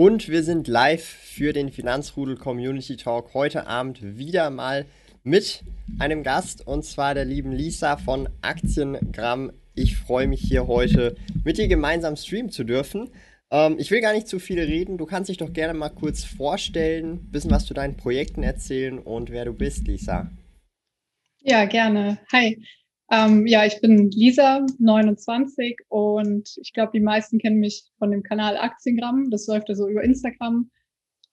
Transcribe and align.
Und 0.00 0.30
wir 0.30 0.42
sind 0.42 0.66
live 0.66 1.04
für 1.04 1.52
den 1.52 1.70
Finanzrudel 1.70 2.38
Community 2.38 2.96
Talk 2.96 3.34
heute 3.34 3.66
Abend 3.66 4.16
wieder 4.16 4.48
mal 4.48 4.86
mit 5.24 5.62
einem 5.98 6.22
Gast 6.22 6.66
und 6.66 6.86
zwar 6.86 7.12
der 7.12 7.26
lieben 7.26 7.52
Lisa 7.52 7.98
von 7.98 8.26
Aktiengramm. 8.40 9.52
Ich 9.74 9.98
freue 9.98 10.26
mich 10.26 10.40
hier 10.40 10.66
heute 10.66 11.16
mit 11.44 11.58
dir 11.58 11.68
gemeinsam 11.68 12.16
streamen 12.16 12.50
zu 12.50 12.64
dürfen. 12.64 13.10
Ähm, 13.50 13.76
ich 13.78 13.90
will 13.90 14.00
gar 14.00 14.14
nicht 14.14 14.26
zu 14.26 14.38
viel 14.38 14.60
reden. 14.60 14.96
Du 14.96 15.04
kannst 15.04 15.28
dich 15.28 15.36
doch 15.36 15.52
gerne 15.52 15.74
mal 15.74 15.90
kurz 15.90 16.24
vorstellen, 16.24 17.30
bisschen 17.30 17.50
was 17.50 17.66
zu 17.66 17.74
deinen 17.74 17.98
Projekten 17.98 18.42
erzählen 18.42 18.98
und 18.98 19.30
wer 19.30 19.44
du 19.44 19.52
bist, 19.52 19.86
Lisa. 19.86 20.30
Ja, 21.42 21.66
gerne. 21.66 22.16
Hi. 22.32 22.58
Ähm, 23.10 23.46
ja, 23.46 23.66
ich 23.66 23.80
bin 23.80 24.10
Lisa, 24.10 24.64
29 24.78 25.80
und 25.88 26.48
ich 26.62 26.72
glaube, 26.72 26.92
die 26.94 27.00
meisten 27.00 27.38
kennen 27.38 27.58
mich 27.58 27.84
von 27.98 28.12
dem 28.12 28.22
Kanal 28.22 28.56
Aktiengramm. 28.56 29.30
Das 29.30 29.48
läuft 29.48 29.68
ja 29.68 29.74
so 29.74 29.88
über 29.88 30.04
Instagram. 30.04 30.70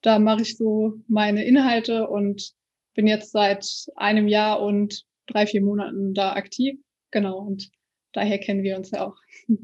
Da 0.02 0.18
mache 0.18 0.42
ich 0.42 0.58
so 0.58 0.96
meine 1.08 1.46
Inhalte 1.46 2.08
und 2.08 2.52
bin 2.96 3.06
jetzt 3.06 3.32
seit 3.32 3.68
einem 3.96 4.28
Jahr 4.28 4.62
und 4.62 5.04
drei, 5.28 5.46
vier 5.46 5.62
Monaten 5.62 6.16
da 6.16 6.34
aktiv. 6.34 6.80
Genau, 7.12 7.38
und 7.40 7.70
daher 8.12 8.40
kennen 8.40 8.64
wir 8.64 8.76
uns 8.76 8.92
ja 8.92 9.08
auch. 9.08 9.16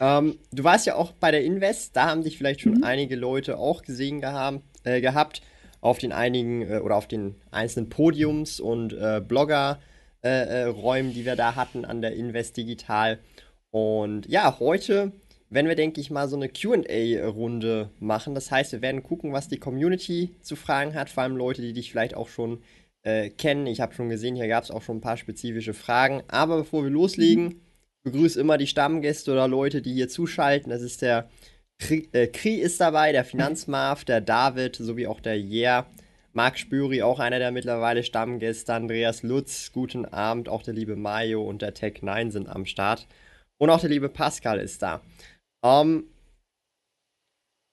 Ähm, 0.00 0.38
du 0.52 0.62
warst 0.62 0.86
ja 0.86 0.94
auch 0.94 1.10
bei 1.10 1.32
der 1.32 1.42
Invest, 1.42 1.96
da 1.96 2.08
haben 2.08 2.22
dich 2.22 2.38
vielleicht 2.38 2.60
schon 2.60 2.74
mhm. 2.74 2.84
einige 2.84 3.16
Leute 3.16 3.58
auch 3.58 3.82
gesehen 3.82 4.20
gehabt, 4.20 4.62
äh, 4.84 5.00
gehabt 5.00 5.42
auf 5.80 5.98
den 5.98 6.12
einigen 6.12 6.62
äh, 6.62 6.78
oder 6.78 6.94
auf 6.94 7.08
den 7.08 7.34
einzelnen 7.50 7.88
Podiums 7.88 8.60
und 8.60 8.92
äh, 8.92 9.20
Blogger 9.20 9.80
äh, 10.22 10.28
äh, 10.28 10.64
Räumen, 10.64 11.12
die 11.12 11.24
wir 11.24 11.36
da 11.36 11.54
hatten 11.54 11.84
an 11.84 12.02
der 12.02 12.14
Invest 12.14 12.56
Digital. 12.56 13.18
Und 13.70 14.26
ja, 14.26 14.58
heute 14.58 15.12
werden 15.50 15.68
wir, 15.68 15.76
denke 15.76 16.00
ich 16.00 16.10
mal, 16.10 16.28
so 16.28 16.36
eine 16.36 16.48
QA-Runde 16.48 17.90
machen. 18.00 18.34
Das 18.34 18.50
heißt, 18.50 18.72
wir 18.72 18.82
werden 18.82 19.02
gucken, 19.02 19.32
was 19.32 19.48
die 19.48 19.58
Community 19.58 20.34
zu 20.42 20.56
fragen 20.56 20.94
hat, 20.94 21.10
vor 21.10 21.22
allem 21.22 21.36
Leute, 21.36 21.62
die 21.62 21.72
dich 21.72 21.90
vielleicht 21.90 22.14
auch 22.14 22.28
schon 22.28 22.62
äh, 23.02 23.30
kennen. 23.30 23.66
Ich 23.66 23.80
habe 23.80 23.94
schon 23.94 24.08
gesehen, 24.08 24.36
hier 24.36 24.48
gab 24.48 24.64
es 24.64 24.70
auch 24.70 24.82
schon 24.82 24.98
ein 24.98 25.02
paar 25.02 25.16
spezifische 25.16 25.74
Fragen. 25.74 26.22
Aber 26.28 26.58
bevor 26.58 26.84
wir 26.84 26.90
loslegen, 26.90 27.60
begrüße 28.02 28.40
immer 28.40 28.58
die 28.58 28.66
Stammgäste 28.66 29.32
oder 29.32 29.48
Leute, 29.48 29.82
die 29.82 29.94
hier 29.94 30.08
zuschalten. 30.08 30.70
Das 30.70 30.82
ist 30.82 31.02
der 31.02 31.28
Kri, 31.78 32.08
äh, 32.12 32.26
Kri 32.26 32.56
ist 32.56 32.80
dabei, 32.80 33.12
der 33.12 33.24
Finanzmarv, 33.24 34.04
der 34.04 34.20
David 34.20 34.76
sowie 34.76 35.06
auch 35.06 35.20
der 35.20 35.38
Yeah. 35.38 35.86
Marc 36.38 36.56
Spüri, 36.56 37.02
auch 37.02 37.18
einer 37.18 37.40
der 37.40 37.50
mittlerweile 37.50 38.04
Stammgäste, 38.04 38.72
Andreas 38.72 39.24
Lutz, 39.24 39.72
guten 39.72 40.04
Abend, 40.04 40.48
auch 40.48 40.62
der 40.62 40.72
liebe 40.72 40.94
Mayo 40.94 41.42
und 41.42 41.62
der 41.62 41.74
Tech9 41.74 42.30
sind 42.30 42.48
am 42.48 42.64
Start. 42.64 43.08
Und 43.60 43.70
auch 43.70 43.80
der 43.80 43.90
liebe 43.90 44.08
Pascal 44.08 44.60
ist 44.60 44.80
da. 44.80 45.00
Ähm, 45.64 46.04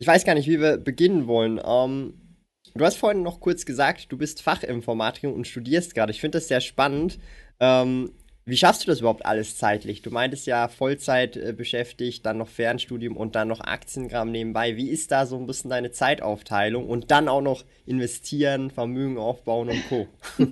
ich 0.01 0.07
weiß 0.07 0.25
gar 0.25 0.33
nicht, 0.33 0.47
wie 0.47 0.59
wir 0.59 0.77
beginnen 0.77 1.27
wollen. 1.27 1.61
Ähm, 1.63 2.39
du 2.73 2.83
hast 2.83 2.95
vorhin 2.97 3.21
noch 3.21 3.39
kurz 3.39 3.67
gesagt, 3.67 4.11
du 4.11 4.17
bist 4.17 4.41
Fachinformatiker 4.41 5.31
und 5.31 5.45
studierst 5.45 5.93
gerade. 5.93 6.11
Ich 6.11 6.19
finde 6.19 6.39
das 6.39 6.47
sehr 6.47 6.61
spannend. 6.61 7.19
Ähm, 7.59 8.13
wie 8.47 8.57
schaffst 8.57 8.83
du 8.83 8.87
das 8.87 8.99
überhaupt 8.99 9.25
alles 9.25 9.57
zeitlich? 9.57 10.03
Du 10.03 10.11
meintest 10.11 10.45
ja 10.45 10.67
Vollzeit 10.67 11.35
äh, 11.35 11.51
beschäftigt, 11.51 12.25
dann 12.25 12.37
noch 12.37 12.47
Fernstudium 12.47 13.17
und 13.17 13.35
dann 13.35 13.47
noch 13.47 13.61
Aktiengramm 13.61 14.31
nebenbei. 14.31 14.77
Wie 14.77 14.89
ist 14.89 15.11
da 15.11 15.25
so 15.25 15.37
ein 15.37 15.47
bisschen 15.47 15.71
deine 15.71 15.91
Zeitaufteilung 15.91 16.87
und 16.87 17.09
dann 17.09 17.27
auch 17.27 17.41
noch 17.41 17.65
investieren, 17.87 18.69
Vermögen 18.69 19.17
aufbauen 19.17 19.69
und 19.69 19.89
Co? 19.89 20.07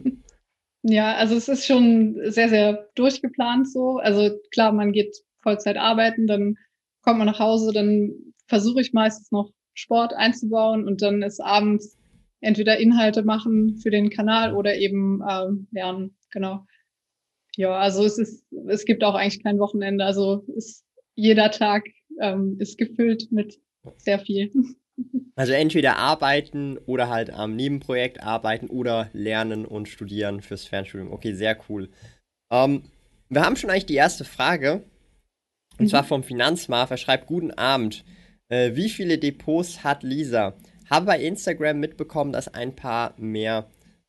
ja, 0.82 1.16
also 1.16 1.36
es 1.36 1.48
ist 1.48 1.68
schon 1.68 2.20
sehr, 2.32 2.50
sehr 2.50 2.90
durchgeplant 2.96 3.72
so. 3.72 3.98
Also 3.98 4.40
klar, 4.52 4.72
man 4.72 4.92
geht 4.92 5.16
Vollzeit 5.42 5.78
arbeiten, 5.78 6.26
dann 6.26 6.58
kommt 7.02 7.20
man 7.20 7.28
nach 7.28 7.40
Hause, 7.40 7.74
dann 7.74 8.12
versuche 8.48 8.82
ich 8.82 8.94
meistens 8.94 9.32
noch 9.32 9.52
Sport 9.76 10.14
einzubauen 10.14 10.88
und 10.88 11.04
dann 11.04 11.22
ist 11.22 11.40
abends 11.40 11.98
entweder 12.40 12.78
Inhalte 12.78 13.24
machen 13.24 13.78
für 13.78 13.92
den 13.92 14.10
Kanal 14.10 14.56
oder 14.56 14.76
eben 14.76 15.22
ähm, 15.30 15.68
lernen. 15.72 16.16
Genau. 16.32 16.66
Ja, 17.56 17.78
also 17.78 18.04
es 18.04 18.18
ist, 18.18 18.46
es 18.68 18.86
gibt 18.86 19.04
auch 19.04 19.16
eigentlich 19.16 19.44
kein 19.44 19.60
Wochenende. 19.60 20.06
Also 20.06 20.44
ist, 20.56 20.86
jeder 21.16 21.52
Tag 21.52 21.84
ähm, 22.20 22.58
ist 22.60 22.78
gefüllt 22.78 23.32
mit 23.32 23.60
sehr 23.98 24.20
viel. 24.20 24.52
Also 25.36 25.54
entweder 25.54 25.98
arbeiten 25.98 26.78
oder 26.86 27.10
halt 27.10 27.32
am 27.32 27.56
Nebenprojekt 27.56 28.22
arbeiten 28.22 28.68
oder 28.68 29.10
lernen 29.14 29.66
und 29.66 29.90
studieren 29.90 30.42
fürs 30.42 30.66
Fernstudium. 30.66 31.12
Okay, 31.12 31.34
sehr 31.34 31.58
cool. 31.68 31.90
Ähm, 32.52 32.84
wir 33.30 33.42
haben 33.42 33.56
schon 33.56 33.72
eigentlich 33.72 33.88
die 33.88 33.96
erste 33.96 34.26
Frage. 34.26 34.84
Und 35.80 35.86
mhm. 35.86 35.90
zwar 35.90 36.04
vom 36.04 36.24
Finanzmarf. 36.24 36.92
Er 36.92 36.98
schreibt: 36.98 37.26
Guten 37.26 37.50
Abend. 37.50 38.06
Äh, 38.50 38.76
wie 38.76 38.90
viele 38.90 39.18
Depots 39.18 39.84
hat 39.84 40.04
Lisa? 40.04 40.54
Habe 40.88 41.08
bei 41.08 41.20
Instagram 41.20 41.80
mitbekommen, 41.80 42.32
dass 42.32 42.54
ein 42.54 42.76
paar 42.76 43.16
mehr 43.18 43.68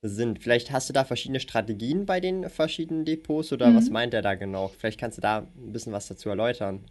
sind. 0.08 0.42
Vielleicht 0.42 0.70
hast 0.70 0.88
du 0.88 0.92
da 0.92 1.04
verschiedene 1.04 1.40
Strategien 1.40 2.06
bei 2.06 2.20
den 2.20 2.48
verschiedenen 2.48 3.04
Depots 3.04 3.52
oder 3.52 3.70
mhm. 3.70 3.76
was 3.76 3.90
meint 3.90 4.14
er 4.14 4.22
da 4.22 4.34
genau? 4.34 4.68
Vielleicht 4.68 5.00
kannst 5.00 5.18
du 5.18 5.22
da 5.22 5.38
ein 5.56 5.72
bisschen 5.72 5.92
was 5.92 6.08
dazu 6.08 6.28
erläutern. 6.28 6.84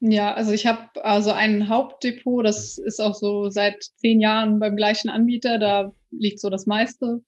Ja, 0.00 0.32
also 0.32 0.52
ich 0.52 0.66
habe 0.66 1.04
also 1.04 1.32
ein 1.32 1.68
Hauptdepot, 1.68 2.44
das 2.44 2.78
ist 2.78 3.00
auch 3.00 3.14
so 3.14 3.50
seit 3.50 3.82
zehn 3.96 4.20
Jahren 4.20 4.60
beim 4.60 4.76
gleichen 4.76 5.08
Anbieter, 5.08 5.58
da 5.58 5.92
liegt 6.10 6.40
so 6.40 6.50
das 6.50 6.66
meiste. 6.66 7.20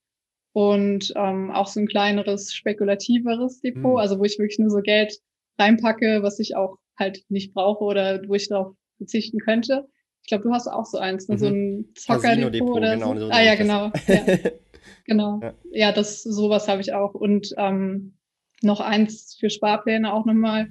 Und 0.52 1.12
ähm, 1.16 1.50
auch 1.50 1.68
so 1.68 1.80
ein 1.80 1.86
kleineres, 1.86 2.52
spekulativeres 2.52 3.60
Depot, 3.60 3.92
mhm. 3.92 3.98
also 3.98 4.18
wo 4.18 4.24
ich 4.24 4.38
wirklich 4.38 4.58
nur 4.58 4.70
so 4.70 4.80
Geld 4.80 5.14
reinpacke, 5.58 6.22
was 6.22 6.38
ich 6.38 6.56
auch 6.56 6.78
halt 6.98 7.24
nicht 7.28 7.54
brauche 7.54 7.84
oder 7.84 8.20
wo 8.26 8.34
ich 8.34 8.48
darauf 8.48 8.74
verzichten 8.96 9.38
könnte. 9.38 9.86
Ich 10.22 10.28
glaube, 10.28 10.44
du 10.44 10.52
hast 10.52 10.66
auch 10.66 10.86
so 10.86 10.98
eins, 10.98 11.28
ne? 11.28 11.36
Mhm. 11.36 11.38
so 11.38 11.46
ein 11.46 11.88
Zockerdepot 11.94 12.76
oder 12.76 12.94
genau, 12.94 13.16
so. 13.16 13.28
Ah 13.30 13.42
ja, 13.42 13.54
genau. 13.54 13.90
Ja. 14.06 14.50
Genau. 15.04 15.40
Ja, 15.42 15.54
ja 15.70 15.92
das 15.92 16.22
sowas 16.22 16.68
habe 16.68 16.80
ich 16.80 16.92
auch. 16.92 17.14
Und 17.14 17.54
ähm, 17.56 18.14
noch 18.62 18.80
eins 18.80 19.36
für 19.38 19.50
Sparpläne 19.50 20.12
auch 20.12 20.26
nochmal. 20.26 20.68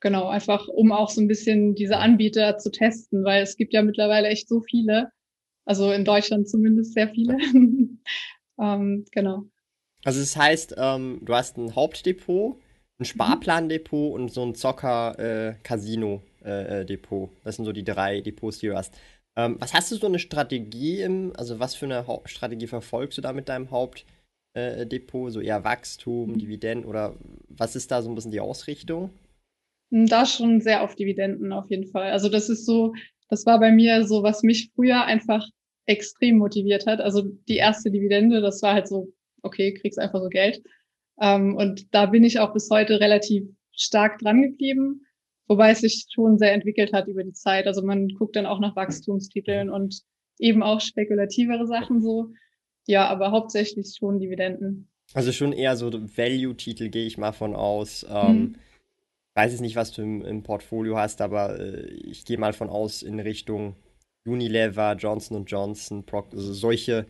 Genau, 0.00 0.28
einfach 0.28 0.68
um 0.68 0.92
auch 0.92 1.08
so 1.08 1.20
ein 1.20 1.28
bisschen 1.28 1.74
diese 1.74 1.96
Anbieter 1.96 2.58
zu 2.58 2.70
testen, 2.70 3.24
weil 3.24 3.42
es 3.42 3.56
gibt 3.56 3.72
ja 3.72 3.82
mittlerweile 3.82 4.28
echt 4.28 4.48
so 4.48 4.60
viele. 4.60 5.10
Also 5.64 5.90
in 5.92 6.04
Deutschland 6.04 6.48
zumindest 6.48 6.92
sehr 6.92 7.08
viele. 7.08 7.38
ähm, 8.60 9.06
genau. 9.10 9.44
Also 10.04 10.20
das 10.20 10.36
heißt, 10.36 10.74
ähm, 10.76 11.20
du 11.22 11.34
hast 11.34 11.56
ein 11.56 11.74
Hauptdepot, 11.74 12.56
ein 12.56 12.60
mhm. 12.98 13.04
Sparplandepot 13.04 14.12
und 14.12 14.30
so 14.30 14.42
ein 14.42 14.54
Zocker-Casino-Depot. 14.54 16.22
Äh, 16.44 17.32
äh, 17.32 17.36
das 17.44 17.56
sind 17.56 17.64
so 17.64 17.72
die 17.72 17.84
drei 17.84 18.20
Depots, 18.20 18.58
die 18.58 18.68
du 18.68 18.76
hast. 18.76 18.94
Ähm, 19.36 19.56
was 19.58 19.74
hast 19.74 19.90
du 19.90 19.96
so 19.96 20.06
eine 20.06 20.18
Strategie 20.18 21.00
im, 21.00 21.32
also 21.36 21.58
was 21.58 21.74
für 21.74 21.86
eine 21.86 22.06
Haupt 22.06 22.30
Strategie 22.30 22.66
verfolgst 22.66 23.18
du 23.18 23.22
da 23.22 23.32
mit 23.32 23.48
deinem 23.48 23.70
Hauptdepot? 23.70 25.28
Äh, 25.28 25.32
so 25.32 25.40
eher 25.40 25.64
Wachstum, 25.64 26.30
mhm. 26.30 26.38
Dividenden 26.38 26.88
oder 26.88 27.16
was 27.48 27.74
ist 27.74 27.90
da 27.90 28.02
so 28.02 28.10
ein 28.10 28.14
bisschen 28.14 28.30
die 28.30 28.40
Ausrichtung? 28.40 29.10
Hm, 29.90 30.06
da 30.06 30.24
schon 30.26 30.60
sehr 30.60 30.82
auf 30.82 30.94
Dividenden 30.94 31.52
auf 31.52 31.68
jeden 31.70 31.86
Fall. 31.86 32.10
Also 32.10 32.28
das 32.28 32.48
ist 32.48 32.64
so, 32.64 32.94
das 33.28 33.44
war 33.46 33.58
bei 33.58 33.72
mir 33.72 34.06
so, 34.06 34.22
was 34.22 34.42
mich 34.42 34.70
früher 34.74 35.04
einfach 35.04 35.46
extrem 35.86 36.38
motiviert 36.38 36.86
hat. 36.86 37.00
Also 37.00 37.22
die 37.48 37.56
erste 37.56 37.90
Dividende, 37.90 38.40
das 38.40 38.62
war 38.62 38.74
halt 38.74 38.88
so, 38.88 39.12
okay, 39.42 39.74
kriegst 39.74 39.98
einfach 39.98 40.20
so 40.22 40.28
Geld. 40.28 40.62
Ähm, 41.20 41.56
und 41.56 41.92
da 41.94 42.06
bin 42.06 42.24
ich 42.24 42.38
auch 42.38 42.52
bis 42.52 42.70
heute 42.70 43.00
relativ 43.00 43.44
stark 43.72 44.18
dran 44.18 44.42
geblieben. 44.42 45.06
Wobei 45.46 45.70
es 45.70 45.80
sich 45.80 46.06
schon 46.12 46.38
sehr 46.38 46.52
entwickelt 46.52 46.92
hat 46.92 47.06
über 47.06 47.22
die 47.22 47.32
Zeit. 47.32 47.66
Also 47.66 47.82
man 47.82 48.08
guckt 48.08 48.36
dann 48.36 48.46
auch 48.46 48.60
nach 48.60 48.76
Wachstumstiteln 48.76 49.70
und 49.70 50.02
eben 50.38 50.62
auch 50.62 50.80
spekulativere 50.80 51.66
Sachen 51.66 52.02
so. 52.02 52.30
Ja, 52.86 53.08
aber 53.08 53.30
hauptsächlich 53.30 53.94
schon 53.98 54.18
Dividenden. 54.18 54.88
Also 55.12 55.32
schon 55.32 55.52
eher 55.52 55.76
so 55.76 55.90
Value-Titel 55.92 56.88
gehe 56.88 57.06
ich 57.06 57.18
mal 57.18 57.32
von 57.32 57.54
aus. 57.54 58.06
Ähm, 58.08 58.26
hm. 58.26 58.56
Weiß 59.34 59.52
jetzt 59.52 59.60
nicht, 59.60 59.76
was 59.76 59.92
du 59.92 60.02
im, 60.02 60.24
im 60.24 60.42
Portfolio 60.42 60.96
hast, 60.96 61.20
aber 61.20 61.58
äh, 61.58 61.86
ich 61.88 62.24
gehe 62.24 62.38
mal 62.38 62.52
von 62.52 62.70
aus 62.70 63.02
in 63.02 63.20
Richtung 63.20 63.76
Unilever, 64.26 64.94
Johnson 64.94 65.44
Johnson, 65.44 66.04
Proc 66.04 66.32
also 66.32 66.52
solche 66.54 67.06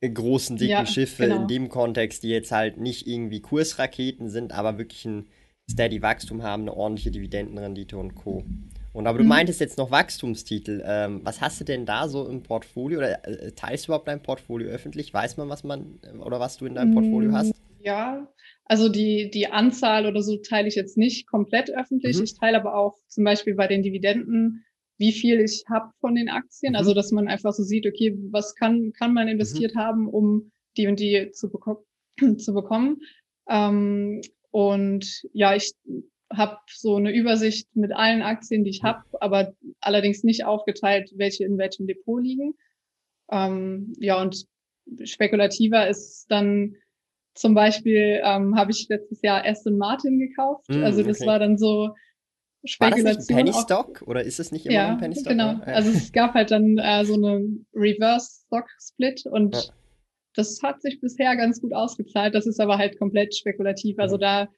äh, 0.00 0.10
großen, 0.10 0.56
dicken 0.56 0.70
ja, 0.70 0.86
Schiffe 0.86 1.24
genau. 1.24 1.42
in 1.42 1.48
dem 1.48 1.68
Kontext, 1.68 2.22
die 2.22 2.30
jetzt 2.30 2.50
halt 2.50 2.78
nicht 2.78 3.06
irgendwie 3.06 3.40
Kursraketen 3.40 4.28
sind, 4.28 4.52
aber 4.52 4.78
wirklich 4.78 5.04
ein 5.04 5.26
Steady 5.70 6.00
Wachstum 6.00 6.42
haben, 6.42 6.62
eine 6.62 6.74
ordentliche 6.74 7.10
Dividendenrendite 7.10 7.96
und 7.96 8.14
Co. 8.14 8.44
Und 8.92 9.06
aber 9.06 9.18
du 9.18 9.24
mhm. 9.24 9.28
meintest 9.28 9.60
jetzt 9.60 9.76
noch 9.76 9.90
Wachstumstitel. 9.90 10.82
Ähm, 10.86 11.20
was 11.22 11.40
hast 11.40 11.60
du 11.60 11.64
denn 11.64 11.84
da 11.84 12.08
so 12.08 12.26
im 12.26 12.42
Portfolio? 12.42 12.98
Oder 12.98 13.28
äh, 13.28 13.52
teilst 13.52 13.84
du 13.86 13.90
überhaupt 13.90 14.08
dein 14.08 14.22
Portfolio 14.22 14.68
öffentlich? 14.68 15.12
Weiß 15.12 15.36
man, 15.36 15.48
was 15.48 15.64
man 15.64 16.00
oder 16.24 16.40
was 16.40 16.56
du 16.56 16.66
in 16.66 16.76
deinem 16.76 16.94
Portfolio 16.94 17.32
hast? 17.32 17.52
Ja, 17.80 18.26
also 18.64 18.88
die, 18.88 19.30
die 19.30 19.48
Anzahl 19.48 20.06
oder 20.06 20.22
so 20.22 20.38
teile 20.38 20.66
ich 20.66 20.76
jetzt 20.76 20.96
nicht 20.96 21.26
komplett 21.26 21.70
öffentlich. 21.70 22.16
Mhm. 22.16 22.24
Ich 22.24 22.38
teile 22.38 22.58
aber 22.58 22.74
auch 22.74 22.96
zum 23.08 23.24
Beispiel 23.24 23.54
bei 23.54 23.66
den 23.66 23.82
Dividenden, 23.82 24.64
wie 24.98 25.12
viel 25.12 25.40
ich 25.40 25.64
habe 25.68 25.90
von 26.00 26.14
den 26.14 26.28
Aktien. 26.28 26.72
Mhm. 26.72 26.76
Also 26.76 26.94
dass 26.94 27.12
man 27.12 27.28
einfach 27.28 27.52
so 27.52 27.62
sieht, 27.62 27.86
okay, 27.86 28.16
was 28.30 28.54
kann, 28.54 28.92
kann 28.92 29.12
man 29.12 29.28
investiert 29.28 29.74
mhm. 29.74 29.78
haben, 29.78 30.08
um 30.08 30.50
die 30.76 30.86
und 30.86 30.98
die 31.00 31.30
zu, 31.32 31.50
beko 31.50 31.84
zu 32.38 32.54
bekommen. 32.54 32.98
Ähm, 33.48 34.22
und 34.56 35.22
ja, 35.34 35.54
ich 35.54 35.74
habe 36.32 36.56
so 36.72 36.96
eine 36.96 37.12
Übersicht 37.12 37.68
mit 37.76 37.92
allen 37.92 38.22
Aktien, 38.22 38.64
die 38.64 38.70
ich 38.70 38.82
habe, 38.82 39.02
aber 39.20 39.52
allerdings 39.82 40.24
nicht 40.24 40.46
aufgeteilt, 40.46 41.12
welche 41.14 41.44
in 41.44 41.58
welchem 41.58 41.86
Depot 41.86 42.22
liegen. 42.22 42.54
Ähm, 43.30 43.92
ja, 43.98 44.18
und 44.18 44.46
spekulativer 45.04 45.86
ist 45.86 46.24
dann 46.30 46.76
zum 47.34 47.52
Beispiel 47.52 48.22
ähm, 48.24 48.56
habe 48.56 48.70
ich 48.70 48.88
letztes 48.88 49.20
Jahr 49.20 49.44
Aston 49.44 49.76
Martin 49.76 50.18
gekauft. 50.18 50.70
Mm, 50.70 50.84
also 50.84 51.02
das 51.02 51.20
okay. 51.20 51.26
war 51.26 51.38
dann 51.38 51.58
so 51.58 51.94
Spekulation. 52.64 53.04
War 53.04 53.12
das 53.12 53.28
nicht 53.28 53.36
Penny 53.36 53.52
Stock 53.52 54.02
oder 54.06 54.24
ist 54.24 54.40
es 54.40 54.52
nicht 54.52 54.64
immer 54.64 54.74
ja, 54.74 54.88
ein 54.92 54.98
Penny 54.98 55.16
Stock? 55.16 55.28
Genau. 55.28 55.52
Ja. 55.52 55.64
Also 55.64 55.90
es 55.90 56.12
gab 56.12 56.32
halt 56.32 56.50
dann 56.50 56.78
äh, 56.78 57.04
so 57.04 57.12
eine 57.12 57.46
Reverse 57.74 58.40
Stock 58.46 58.70
Split 58.80 59.26
und 59.26 59.54
ja. 59.54 59.60
Das 60.36 60.62
hat 60.62 60.82
sich 60.82 61.00
bisher 61.00 61.34
ganz 61.36 61.60
gut 61.60 61.72
ausgezahlt. 61.72 62.34
Das 62.34 62.46
ist 62.46 62.60
aber 62.60 62.78
halt 62.78 62.98
komplett 62.98 63.34
spekulativ. 63.34 63.98
Also 63.98 64.18
da 64.18 64.48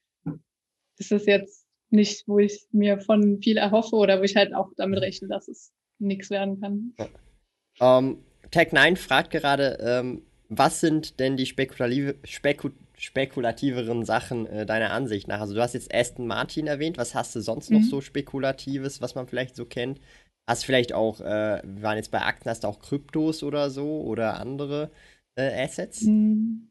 ist 0.98 1.12
es 1.12 1.24
jetzt 1.26 1.66
nicht, 1.90 2.26
wo 2.26 2.38
ich 2.38 2.66
mir 2.72 3.00
von 3.00 3.40
viel 3.40 3.56
erhoffe 3.56 3.96
oder 3.96 4.18
wo 4.18 4.24
ich 4.24 4.36
halt 4.36 4.54
auch 4.54 4.70
damit 4.76 5.00
rechne, 5.00 5.28
dass 5.28 5.48
es 5.48 5.72
nichts 5.98 6.30
werden 6.30 6.60
kann. 6.60 6.94
Ja. 6.98 7.98
Um, 7.98 8.18
Tag 8.50 8.72
9 8.72 8.96
fragt 8.96 9.30
gerade, 9.30 9.78
ähm, 9.80 10.22
was 10.48 10.80
sind 10.80 11.20
denn 11.20 11.36
die 11.36 11.46
spekulative, 11.46 12.16
Speku, 12.24 12.70
spekulativeren 12.96 14.04
Sachen 14.04 14.46
äh, 14.46 14.66
deiner 14.66 14.90
Ansicht 14.90 15.28
nach? 15.28 15.40
Also 15.40 15.54
du 15.54 15.60
hast 15.60 15.74
jetzt 15.74 15.94
Aston 15.94 16.26
Martin 16.26 16.66
erwähnt, 16.66 16.98
was 16.98 17.14
hast 17.14 17.36
du 17.36 17.40
sonst 17.40 17.70
mhm. 17.70 17.78
noch 17.78 17.84
so 17.84 18.00
Spekulatives, 18.00 19.00
was 19.00 19.14
man 19.14 19.28
vielleicht 19.28 19.54
so 19.54 19.64
kennt? 19.64 20.00
Hast 20.46 20.62
du 20.62 20.66
vielleicht 20.66 20.94
auch, 20.94 21.20
äh, 21.20 21.62
wir 21.62 21.82
waren 21.82 21.98
jetzt 21.98 22.10
bei 22.10 22.22
Aktien, 22.22 22.50
hast 22.50 22.64
du 22.64 22.68
auch 22.68 22.80
Kryptos 22.80 23.42
oder 23.42 23.70
so 23.70 24.00
oder 24.00 24.40
andere 24.40 24.90
äh, 25.38 25.62
Assets? 25.62 26.02
Mhm. 26.02 26.70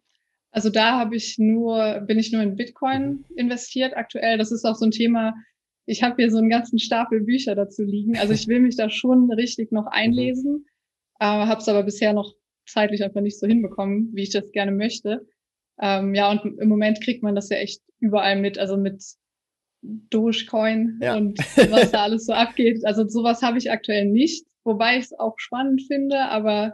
Also 0.51 0.69
da 0.69 0.99
habe 0.99 1.15
ich 1.15 1.37
nur, 1.37 2.01
bin 2.01 2.19
ich 2.19 2.31
nur 2.31 2.41
in 2.41 2.55
Bitcoin 2.55 3.07
mhm. 3.09 3.25
investiert 3.35 3.95
aktuell. 3.95 4.37
Das 4.37 4.51
ist 4.51 4.65
auch 4.65 4.75
so 4.75 4.85
ein 4.85 4.91
Thema. 4.91 5.33
Ich 5.85 6.03
habe 6.03 6.15
hier 6.17 6.31
so 6.31 6.37
einen 6.37 6.49
ganzen 6.49 6.79
Stapel 6.79 7.21
Bücher 7.21 7.55
dazu 7.55 7.83
liegen. 7.83 8.17
Also 8.17 8.33
ich 8.33 8.47
will 8.47 8.59
mich 8.59 8.75
da 8.75 8.89
schon 8.89 9.31
richtig 9.31 9.71
noch 9.71 9.85
mhm. 9.85 9.91
einlesen, 9.91 10.65
äh, 11.19 11.25
habe 11.25 11.61
es 11.61 11.69
aber 11.69 11.83
bisher 11.83 12.13
noch 12.13 12.33
zeitlich 12.67 13.03
einfach 13.03 13.21
nicht 13.21 13.39
so 13.39 13.47
hinbekommen, 13.47 14.11
wie 14.13 14.23
ich 14.23 14.31
das 14.31 14.51
gerne 14.51 14.71
möchte. 14.71 15.25
Ähm, 15.79 16.13
ja, 16.15 16.29
und 16.31 16.59
im 16.59 16.69
Moment 16.69 17.01
kriegt 17.01 17.23
man 17.23 17.35
das 17.35 17.49
ja 17.49 17.57
echt 17.57 17.81
überall 17.99 18.39
mit, 18.39 18.57
also 18.57 18.77
mit 18.77 19.03
Dogecoin 19.81 20.99
ja. 21.01 21.15
und 21.15 21.39
was 21.71 21.91
da 21.91 22.03
alles 22.03 22.25
so 22.25 22.33
abgeht. 22.33 22.85
Also 22.85 23.07
sowas 23.07 23.41
habe 23.41 23.57
ich 23.57 23.71
aktuell 23.71 24.05
nicht, 24.05 24.45
wobei 24.63 24.97
ich 24.97 25.05
es 25.05 25.19
auch 25.19 25.35
spannend 25.37 25.83
finde, 25.83 26.19
aber 26.25 26.73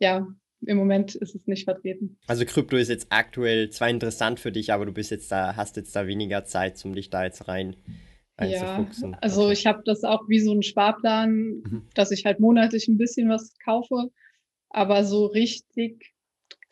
ja, 0.00 0.26
im 0.66 0.76
Moment 0.76 1.14
ist 1.14 1.34
es 1.34 1.46
nicht 1.46 1.64
vertreten. 1.64 2.16
Also 2.26 2.44
Krypto 2.44 2.76
ist 2.76 2.88
jetzt 2.88 3.06
aktuell 3.10 3.70
zwar 3.70 3.88
interessant 3.88 4.40
für 4.40 4.52
dich, 4.52 4.72
aber 4.72 4.86
du 4.86 4.92
bist 4.92 5.10
jetzt 5.10 5.30
da, 5.30 5.56
hast 5.56 5.76
jetzt 5.76 5.94
da 5.94 6.06
weniger 6.06 6.44
Zeit, 6.44 6.82
um 6.84 6.94
dich 6.94 7.10
da 7.10 7.24
jetzt 7.24 7.48
rein 7.48 7.76
einzufuchsen. 8.36 9.12
Ja, 9.12 9.18
also 9.20 9.44
okay. 9.44 9.52
ich 9.52 9.66
habe 9.66 9.82
das 9.84 10.04
auch 10.04 10.28
wie 10.28 10.40
so 10.40 10.52
einen 10.52 10.62
Sparplan, 10.62 11.30
mhm. 11.30 11.82
dass 11.94 12.10
ich 12.10 12.24
halt 12.24 12.40
monatlich 12.40 12.88
ein 12.88 12.98
bisschen 12.98 13.28
was 13.28 13.54
kaufe, 13.64 14.10
aber 14.70 15.04
so 15.04 15.26
richtig 15.26 16.14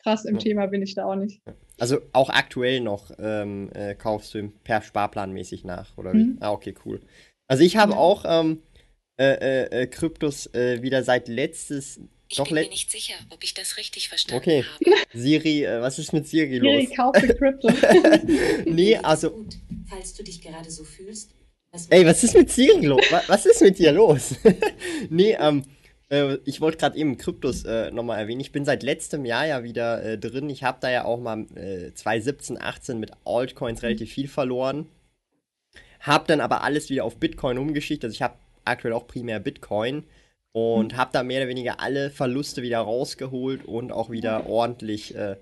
krass 0.03 0.25
im 0.25 0.35
ja. 0.35 0.41
Thema 0.41 0.67
bin 0.67 0.81
ich 0.81 0.95
da 0.95 1.05
auch 1.05 1.15
nicht. 1.15 1.41
Also 1.79 1.99
auch 2.11 2.29
aktuell 2.29 2.81
noch 2.81 3.11
ähm, 3.17 3.69
äh, 3.73 3.95
kaufst 3.95 4.33
du 4.33 4.49
per 4.63 4.81
Sparplan 4.81 5.31
mäßig 5.31 5.63
nach, 5.63 5.97
oder 5.97 6.13
wie? 6.13 6.25
Mhm. 6.25 6.37
Ah, 6.41 6.51
okay, 6.51 6.75
cool. 6.85 7.01
Also 7.47 7.63
ich 7.63 7.77
habe 7.77 7.93
ja. 7.93 7.97
auch 7.97 8.25
ähm, 8.27 8.61
äh, 9.17 9.33
äh, 9.33 9.81
äh 9.83 9.87
Kryptos 9.87 10.53
äh, 10.53 10.81
wieder 10.81 11.03
seit 11.03 11.27
letztes 11.27 12.01
ich 12.33 12.37
Doch 12.37 12.47
bin 12.47 12.55
mir 12.55 12.69
nicht 12.69 12.89
sicher, 12.89 13.13
ob 13.29 13.43
ich 13.43 13.53
das 13.53 13.77
richtig 13.77 14.09
verstanden 14.09 14.41
okay. 14.41 14.63
habe. 14.63 14.95
Siri, 15.13 15.65
äh, 15.65 15.81
was 15.81 15.99
ist 15.99 16.13
mit 16.13 16.27
Siri 16.27 16.57
los? 16.57 16.81
Siri, 16.81 16.95
kaufe 16.95 17.27
Krypto. 17.27 17.69
nee, 18.65 18.97
also. 18.97 19.29
Gut, 19.29 19.55
falls 19.87 20.15
du 20.15 20.23
dich 20.23 20.41
gerade 20.41 20.69
so 20.71 20.83
fühlst. 20.83 21.31
Ey, 21.89 22.05
was 22.05 22.23
ist 22.23 22.35
mit 22.35 22.51
Siri 22.51 22.85
los? 22.85 23.01
Was 23.27 23.45
ist 23.45 23.61
mit 23.61 23.77
dir 23.77 23.91
los? 23.91 24.35
nee, 25.09 25.35
ähm, 25.39 25.63
äh, 26.09 26.37
ich 26.45 26.59
wollte 26.59 26.77
gerade 26.77 26.97
eben 26.97 27.17
Kryptos 27.17 27.65
äh, 27.65 27.91
nochmal 27.91 28.19
erwähnen. 28.19 28.41
Ich 28.41 28.51
bin 28.51 28.65
seit 28.65 28.81
letztem 28.81 29.25
Jahr 29.25 29.45
ja 29.45 29.63
wieder 29.63 30.03
äh, 30.03 30.17
drin. 30.17 30.49
Ich 30.49 30.63
habe 30.63 30.79
da 30.81 30.89
ja 30.89 31.05
auch 31.05 31.19
mal 31.19 31.45
äh, 31.55 31.93
2017, 31.93 32.59
18 32.59 32.99
mit 32.99 33.11
Altcoins 33.25 33.83
relativ 33.83 34.11
viel 34.11 34.27
verloren. 34.27 34.87
Hab 35.99 36.27
dann 36.27 36.41
aber 36.41 36.63
alles 36.63 36.89
wieder 36.89 37.05
auf 37.05 37.17
Bitcoin 37.17 37.59
umgeschichtet. 37.59 38.05
Also 38.05 38.15
ich 38.15 38.21
habe 38.23 38.37
aktuell 38.65 38.93
auch 38.93 39.07
primär 39.07 39.39
Bitcoin 39.39 40.03
und 40.53 40.93
mhm. 40.93 40.97
habe 40.97 41.09
da 41.11 41.23
mehr 41.23 41.41
oder 41.41 41.49
weniger 41.49 41.79
alle 41.81 42.09
Verluste 42.09 42.61
wieder 42.61 42.79
rausgeholt 42.79 43.65
und 43.65 43.91
auch 43.91 44.09
wieder 44.09 44.47
ordentlich 44.47 45.15
äh, 45.15 45.35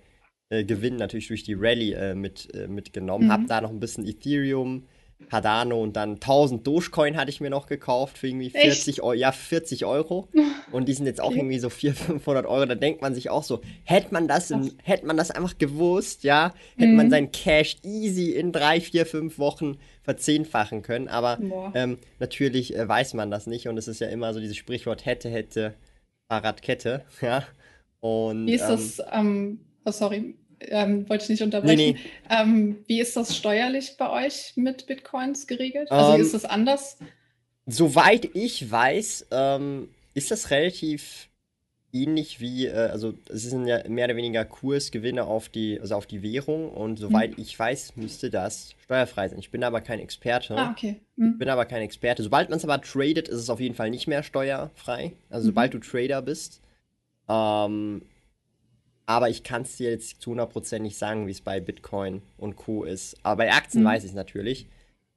äh, 0.50 0.64
Gewinn 0.64 0.96
natürlich 0.96 1.28
durch 1.28 1.44
die 1.44 1.54
Rallye 1.54 1.94
äh, 1.94 2.16
mit, 2.16 2.54
äh, 2.56 2.68
mitgenommen. 2.68 3.28
Mhm. 3.28 3.32
Habe 3.32 3.46
da 3.48 3.62
noch 3.62 3.70
ein 3.70 3.80
bisschen 3.80 4.06
Ethereum, 4.06 4.88
Cardano 5.30 5.82
und 5.82 5.96
dann 5.96 6.14
1000 6.16 6.66
Dogecoin 6.66 7.18
hatte 7.18 7.30
ich 7.30 7.42
mir 7.42 7.50
noch 7.50 7.68
gekauft 7.68 8.18
für 8.18 8.28
irgendwie 8.28 8.50
40 8.50 9.02
Euro. 9.02 9.14
Ja, 9.14 9.32
40 9.32 9.86
Euro. 9.86 10.28
Und 10.72 10.88
die 10.88 10.94
sind 10.94 11.06
jetzt 11.06 11.22
auch 11.22 11.32
irgendwie 11.32 11.60
so 11.60 11.70
400, 11.70 12.06
500 12.06 12.46
Euro. 12.46 12.66
Da 12.66 12.76
denkt 12.76 13.02
man 13.02 13.14
sich 13.16 13.30
auch 13.30 13.44
so, 13.44 13.62
hätte 13.84 14.14
man 14.14 14.28
das, 14.28 14.52
in, 14.52 14.74
hätte 14.84 15.06
man 15.06 15.18
das 15.18 15.32
einfach 15.32 15.58
gewusst, 15.58 16.24
ja, 16.24 16.54
hätte 16.76 16.92
mhm. 16.92 16.98
man 16.98 17.10
sein 17.10 17.32
Cash 17.32 17.78
easy 17.84 18.32
in 18.32 18.52
drei, 18.52 18.82
vier, 18.82 19.06
fünf 19.06 19.40
Wochen 19.40 19.78
verzehnfachen 20.04 20.82
können. 20.82 21.08
Aber 21.08 21.40
ähm, 21.74 21.98
natürlich 22.20 22.76
äh, 22.76 22.88
weiß 22.88 23.14
man 23.14 23.32
das 23.32 23.48
nicht. 23.48 23.68
Und 23.68 23.78
es 23.78 23.88
ist 23.88 24.02
ja 24.02 24.08
immer 24.08 24.34
so 24.34 24.40
dieses 24.40 24.58
Sprichwort 24.58 25.06
hätte, 25.06 25.30
hätte, 25.30 25.74
Fahrradkette, 26.30 27.04
ja. 27.22 27.44
Und, 28.00 28.48
Wie 28.48 28.54
ist 28.54 28.64
ähm, 28.64 28.70
das, 28.70 29.02
ähm, 29.12 29.60
oh 29.86 29.92
sorry, 29.92 30.36
ähm, 30.68 31.08
wollte 31.10 31.24
ich 31.24 31.30
nicht 31.30 31.42
unterbrechen. 31.42 31.78
Nee, 31.78 31.92
nee. 31.94 32.00
Ähm, 32.30 32.78
wie 32.88 33.00
ist 33.00 33.16
das 33.16 33.36
steuerlich 33.36 33.96
bei 33.98 34.26
euch 34.26 34.54
mit 34.56 34.88
Bitcoins 34.88 35.48
geregelt? 35.48 35.92
Also 35.92 36.16
ähm, 36.16 36.22
ist 36.22 36.34
das 36.34 36.46
anders? 36.46 36.98
Soweit 37.66 38.30
ich 38.34 38.70
weiß, 38.70 39.28
ähm, 39.32 39.90
ist 40.14 40.32
das 40.32 40.52
relativ 40.52 41.30
ähnlich 41.94 42.40
wie, 42.40 42.68
äh, 42.68 42.90
also 42.90 43.14
es 43.30 43.44
sind 43.44 43.68
ja 43.68 43.88
mehr 43.88 44.06
oder 44.06 44.16
weniger 44.16 44.46
Kursgewinne 44.46 45.26
auf 45.26 45.50
die, 45.50 45.80
also 45.80 45.96
auf 45.96 46.06
die 46.06 46.24
Währung 46.24 46.70
und 46.70 46.98
soweit 46.98 47.36
hm. 47.36 47.44
ich 47.44 47.58
weiß, 47.58 47.96
müsste 47.98 48.30
das 48.30 48.76
steuerfrei 48.84 49.28
sein. 49.30 49.40
Ich 49.40 49.52
bin 49.52 49.64
aber 49.64 49.82
kein 49.82 50.00
Experte. 50.00 50.56
Ah, 50.56 50.72
okay. 50.72 51.02
Hm. 51.18 51.38
bin 51.38 51.50
aber 51.50 51.66
kein 51.66 51.82
Experte. 51.82 52.24
Sobald 52.24 52.50
man 52.50 52.58
es 52.58 52.64
aber 52.64 52.82
tradet, 52.82 53.28
ist 53.28 53.40
es 53.40 53.50
auf 53.50 53.60
jeden 53.60 53.76
Fall 53.76 53.90
nicht 53.90 54.08
mehr 54.08 54.24
steuerfrei. 54.24 55.14
Also 55.30 55.46
mhm. 55.46 55.50
sobald 55.50 55.74
du 55.74 55.80
Trader 55.80 56.22
bist. 56.22 56.62
Ähm, 57.28 58.04
aber 59.12 59.30
ich 59.30 59.44
kann 59.44 59.64
es 59.64 59.76
dir 59.76 59.90
jetzt 59.90 60.22
zu 60.22 60.32
100% 60.32 60.80
nicht 60.80 60.98
sagen, 60.98 61.28
wie 61.28 61.32
es 61.32 61.42
bei 61.42 61.60
Bitcoin 61.60 62.22
und 62.38 62.56
Co. 62.56 62.86
ist. 62.86 63.18
Aber 63.24 63.44
bei 63.44 63.52
Aktien 63.52 63.84
mhm. 63.84 63.88
weiß 63.88 64.04
ich 64.04 64.12
es 64.12 64.16
natürlich. 64.16 64.68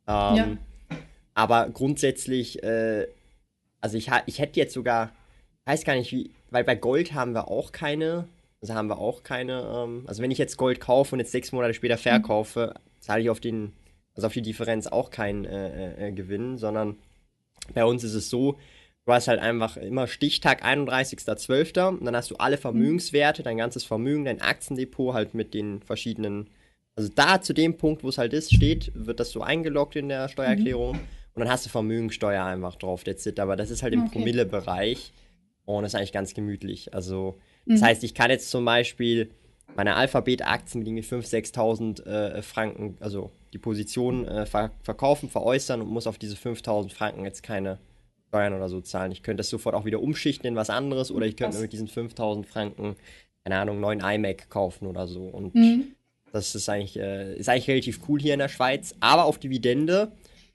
Ähm, 0.09 0.37
ja. 0.37 0.57
Aber 1.35 1.69
grundsätzlich, 1.69 2.63
äh, 2.65 3.07
also 3.81 3.97
ich, 3.97 4.11
ich 4.27 4.39
hätte 4.41 4.59
jetzt 4.59 4.75
sogar, 4.75 5.13
weiß 5.65 5.85
gar 5.85 5.95
nicht 5.95 6.11
wie, 6.11 6.31
weil 6.51 6.65
bei 6.65 6.75
Gold 6.75 7.15
haben 7.15 7.35
wir 7.35 7.49
auch 7.49 7.71
keine, 7.71 8.27
also 8.61 8.75
haben 8.75 8.89
wir 8.89 8.99
auch 8.99 9.23
keine, 9.23 9.61
ähm, 9.63 10.03
also 10.07 10.23
wenn 10.23 10.33
ich 10.33 10.39
jetzt 10.39 10.57
Gold 10.57 10.81
kaufe 10.81 11.15
und 11.15 11.21
jetzt 11.21 11.33
sechs 11.33 11.53
Monate 11.53 11.75
später 11.75 11.97
mhm. 11.97 12.01
verkaufe, 12.01 12.75
zahle 12.99 13.23
ich 13.23 13.31
auf 13.31 13.39
den, 13.39 13.75
also 14.17 14.27
auf 14.27 14.33
die 14.33 14.43
Differenz 14.43 14.89
auch 14.89 15.11
keinen 15.11 15.45
äh, 15.45 16.09
äh, 16.09 16.13
Gewinn, 16.13 16.59
sondern 16.59 16.97
bei 17.75 17.85
uns 17.85 18.03
ist 18.03 18.15
es 18.15 18.29
so, 18.29 18.59
Du 19.07 19.13
hast 19.13 19.29
halt 19.29 19.41
einfach 19.41 19.77
immer 19.77 20.07
Stichtag 20.07 20.65
31.12. 20.65 21.99
Und 21.99 22.05
dann 22.05 22.17
hast 22.17 22.31
du 22.31 22.37
alle 22.37 22.57
Vermögenswerte, 22.57 23.43
dein 23.43 23.59
ganzes 23.59 23.85
Vermögen, 23.85 24.25
dein 24.25 24.41
Aktiendepot 24.41 25.15
halt 25.15 25.35
mit 25.35 25.53
den 25.53 25.83
verschiedenen. 25.83 26.49
Also 26.97 27.11
da 27.15 27.41
zu 27.43 27.53
dem 27.53 27.77
Punkt, 27.77 28.03
wo 28.03 28.09
es 28.09 28.19
halt 28.19 28.33
ist, 28.33 28.55
steht, 28.55 28.93
wird 28.95 29.21
das 29.21 29.31
so 29.31 29.43
eingeloggt 29.43 29.97
in 29.97 30.09
der 30.09 30.29
Steuererklärung. 30.29 30.97
Mhm. 30.97 31.01
Und 31.35 31.41
dann 31.41 31.51
hast 31.51 31.67
du 31.67 31.71
Vermögensteuer 31.71 32.45
einfach 32.45 32.77
drauf, 32.77 33.05
that's 33.05 33.27
it. 33.27 33.41
Aber 33.41 33.57
das 33.57 33.71
ist 33.71 33.83
halt 33.83 33.93
im 33.93 34.05
okay. 34.05 34.13
Promille-Bereich. 34.13 35.13
Und 35.67 35.83
das 35.83 35.93
ist 35.93 35.99
eigentlich 35.99 36.13
ganz 36.13 36.35
gemütlich. 36.35 36.95
Also, 36.95 37.37
das 37.67 37.81
mhm. 37.81 37.85
heißt, 37.85 38.05
ich 38.05 38.15
kann 38.15 38.31
jetzt 38.31 38.51
zum 38.51 38.65
Beispiel 38.65 39.31
meine 39.75 39.97
Alphabet-Aktien 39.97 40.81
mit 40.81 40.89
irgendwie 40.89 41.03
5.000, 41.03 42.05
6.000 42.05 42.07
äh, 42.07 42.43
Franken, 42.43 42.97
also 43.01 43.33
die 43.53 43.59
Position 43.59 44.29
äh, 44.29 44.47
ver 44.47 44.71
verkaufen, 44.83 45.29
veräußern 45.29 45.81
und 45.81 45.89
muss 45.89 46.07
auf 46.07 46.19
diese 46.19 46.37
5.000 46.37 46.91
Franken 46.91 47.25
jetzt 47.25 47.43
keine 47.43 47.79
Steuern 48.35 48.55
oder 48.55 48.69
so 48.69 48.81
zahlen. 48.81 49.13
Ich 49.13 49.23
könnte 49.23 49.39
das 49.39 49.49
sofort 49.49 49.77
auch 49.77 49.85
wieder 49.85 50.03
umschichten 50.03 50.49
in 50.49 50.57
was 50.57 50.69
anderes 50.69 51.13
oder 51.13 51.25
ich 51.25 51.37
könnte 51.37 51.57
mir 51.57 51.63
mit 51.63 51.73
diesen 51.73 51.87
5000 51.87 52.45
Franken, 52.47 52.97
keine 53.45 53.59
Ahnung, 53.59 53.79
neuen 53.79 54.01
iMac 54.01 54.51
kaufen 54.51 54.89
oder 54.89 55.07
so. 55.07 55.27
Und 55.27 55.55
mhm. 55.55 55.95
das 56.33 56.57
ist 56.57 56.69
eigentlich, 56.69 56.99
äh, 56.99 57.37
ist 57.37 57.49
eigentlich 57.49 57.69
relativ 57.69 58.01
cool 58.09 58.21
hier 58.21 58.35
in 58.35 58.41
der 58.41 58.49
Schweiz. 58.49 58.97
Aber 58.99 59.27
auf 59.27 59.39
Dividende 59.39 60.11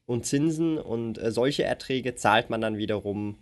und 0.06 0.26
Zinsen 0.26 0.78
und 0.78 1.18
äh, 1.20 1.32
solche 1.32 1.64
Erträge 1.64 2.16
zahlt 2.16 2.50
man 2.50 2.60
dann 2.60 2.78
wiederum 2.78 3.38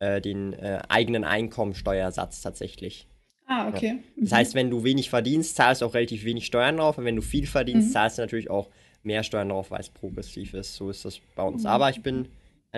äh, 0.00 0.20
den 0.20 0.52
äh, 0.52 0.80
eigenen 0.90 1.24
Einkommensteuersatz 1.24 2.42
tatsächlich. 2.42 3.06
Ah, 3.46 3.68
okay. 3.68 3.86
Ja. 4.16 4.22
Das 4.24 4.32
heißt, 4.32 4.54
wenn 4.54 4.68
du 4.68 4.84
wenig 4.84 5.08
verdienst, 5.08 5.56
zahlst 5.56 5.80
du 5.80 5.86
auch 5.86 5.94
relativ 5.94 6.26
wenig 6.26 6.44
Steuern 6.44 6.76
drauf. 6.76 6.98
Und 6.98 7.06
wenn 7.06 7.16
du 7.16 7.22
viel 7.22 7.46
verdienst, 7.46 7.88
mhm. 7.88 7.92
zahlst 7.92 8.18
du 8.18 8.22
natürlich 8.22 8.50
auch 8.50 8.68
mehr 9.02 9.22
Steuern 9.22 9.48
drauf, 9.48 9.70
weil 9.70 9.80
es 9.80 9.88
progressiv 9.88 10.52
ist. 10.52 10.74
So 10.74 10.90
ist 10.90 11.06
das 11.06 11.18
bei 11.34 11.42
uns. 11.42 11.62
Mhm. 11.62 11.68
Aber 11.68 11.88
ich 11.88 12.02
bin 12.02 12.28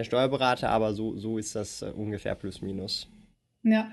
ein 0.00 0.04
Steuerberater, 0.04 0.70
aber 0.70 0.94
so, 0.94 1.16
so 1.16 1.38
ist 1.38 1.54
das 1.54 1.82
äh, 1.82 1.86
ungefähr 1.86 2.34
plus 2.34 2.60
minus. 2.60 3.08
Ja. 3.62 3.92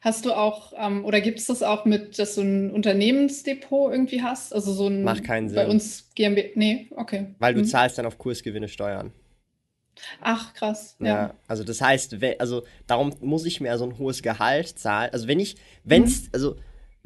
Hast 0.00 0.24
du 0.24 0.32
auch, 0.32 0.72
ähm, 0.76 1.04
oder 1.04 1.20
gibt 1.20 1.40
es 1.40 1.46
das 1.46 1.62
auch 1.62 1.84
mit, 1.84 2.18
dass 2.18 2.36
du 2.36 2.42
ein 2.42 2.70
Unternehmensdepot 2.70 3.92
irgendwie 3.92 4.22
hast? 4.22 4.54
Also 4.54 4.72
so 4.72 4.86
ein. 4.86 5.02
Macht 5.02 5.24
keinen 5.24 5.48
Sinn. 5.48 5.56
Bei 5.56 5.66
uns 5.66 6.10
GmbH. 6.14 6.50
Nee, 6.54 6.88
okay. 6.94 7.34
Weil 7.38 7.54
du 7.54 7.60
mhm. 7.60 7.64
zahlst 7.64 7.98
dann 7.98 8.06
auf 8.06 8.16
Kursgewinne 8.16 8.68
Steuern. 8.68 9.12
Ach, 10.20 10.54
krass. 10.54 10.96
Ja. 11.00 11.06
ja. 11.06 11.34
also 11.48 11.64
das 11.64 11.80
heißt, 11.80 12.16
also 12.38 12.62
darum 12.86 13.12
muss 13.20 13.44
ich 13.44 13.60
mir 13.60 13.76
so 13.76 13.84
ein 13.84 13.98
hohes 13.98 14.22
Gehalt 14.22 14.78
zahlen. 14.78 15.10
Also 15.12 15.26
wenn 15.26 15.40
ich, 15.40 15.56
wenn 15.82 16.04
es, 16.04 16.22
mhm. 16.22 16.28
also 16.32 16.56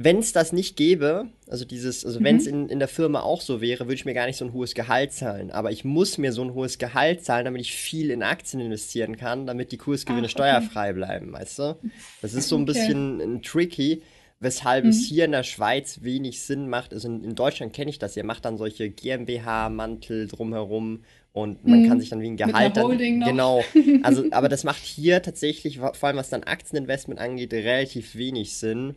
wenn 0.05 0.19
es 0.19 0.33
das 0.33 0.53
nicht 0.53 0.77
gäbe, 0.77 1.29
also 1.49 1.65
dieses, 1.65 2.05
also 2.05 2.21
mhm. 2.21 2.25
wenn 2.25 2.37
es 2.37 2.47
in, 2.47 2.69
in 2.69 2.79
der 2.79 2.89
Firma 2.89 3.21
auch 3.21 3.41
so 3.41 3.61
wäre, 3.61 3.85
würde 3.85 3.95
ich 3.95 4.05
mir 4.05 4.15
gar 4.15 4.27
nicht 4.27 4.37
so 4.37 4.45
ein 4.45 4.53
hohes 4.53 4.75
Gehalt 4.75 5.13
zahlen. 5.13 5.51
Aber 5.51 5.71
ich 5.71 5.85
muss 5.85 6.19
mir 6.19 6.33
so 6.33 6.43
ein 6.43 6.55
hohes 6.55 6.79
Gehalt 6.79 7.25
zahlen, 7.25 7.45
damit 7.45 7.61
ich 7.61 7.73
viel 7.73 8.11
in 8.11 8.23
Aktien 8.23 8.61
investieren 8.61 9.17
kann, 9.17 9.47
damit 9.47 9.73
die 9.73 9.77
Kursgewinne 9.77 10.21
Ach, 10.21 10.25
okay. 10.25 10.33
steuerfrei 10.33 10.93
bleiben, 10.93 11.33
weißt 11.33 11.59
du? 11.59 11.77
Das 12.21 12.35
ist 12.35 12.49
so 12.49 12.57
ein 12.57 12.63
okay. 12.63 12.73
bisschen 12.73 13.21
ein 13.21 13.43
tricky, 13.43 14.03
weshalb 14.41 14.85
mhm. 14.85 14.91
es 14.91 15.05
hier 15.05 15.25
in 15.27 15.33
der 15.33 15.43
Schweiz 15.43 16.01
wenig 16.03 16.41
Sinn 16.41 16.69
macht. 16.69 16.93
Also 16.93 17.09
in, 17.09 17.23
in 17.23 17.35
Deutschland 17.35 17.73
kenne 17.73 17.91
ich 17.91 17.99
das, 17.99 18.17
ihr 18.17 18.25
macht 18.25 18.45
dann 18.45 18.57
solche 18.57 18.91
GmbH-Mantel 18.91 20.29
drumherum 20.29 21.05
und 21.33 21.67
man 21.67 21.83
mhm. 21.83 21.89
kann 21.89 22.01
sich 22.01 22.11
dann 22.11 22.21
wie 22.21 22.29
ein 22.29 22.37
Gehalt 22.37 22.77
dann, 22.77 22.99
genau 22.99 23.65
also 24.03 24.23
aber 24.33 24.51
das 24.51 24.65
macht 24.65 24.83
hier 24.83 25.23
tatsächlich 25.23 25.79
vor 25.79 25.95
allem 26.03 26.19
was 26.19 26.29
dann 26.29 26.43
Aktieninvestment 26.43 27.19
angeht 27.19 27.55
relativ 27.55 28.17
wenig 28.17 28.55
Sinn 28.55 28.97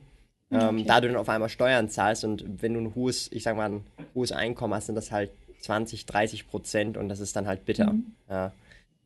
ähm, 0.51 0.75
okay. 0.75 0.83
da 0.85 1.01
du 1.01 1.07
dann 1.07 1.17
auf 1.17 1.29
einmal 1.29 1.49
Steuern 1.49 1.89
zahlst 1.89 2.23
und 2.23 2.61
wenn 2.61 2.73
du 2.73 2.81
ein 2.81 2.95
hohes, 2.95 3.31
ich 3.31 3.43
sag 3.43 3.55
mal, 3.57 3.69
ein 3.69 3.83
hohes 4.13 4.31
Einkommen 4.31 4.73
hast, 4.73 4.87
sind 4.87 4.95
das 4.95 5.11
halt 5.11 5.31
20, 5.61 6.05
30 6.05 6.47
Prozent 6.47 6.97
und 6.97 7.09
das 7.09 7.19
ist 7.19 7.35
dann 7.35 7.47
halt 7.47 7.65
bitter. 7.65 7.93
Mhm. 7.93 8.13
Ja. 8.29 8.51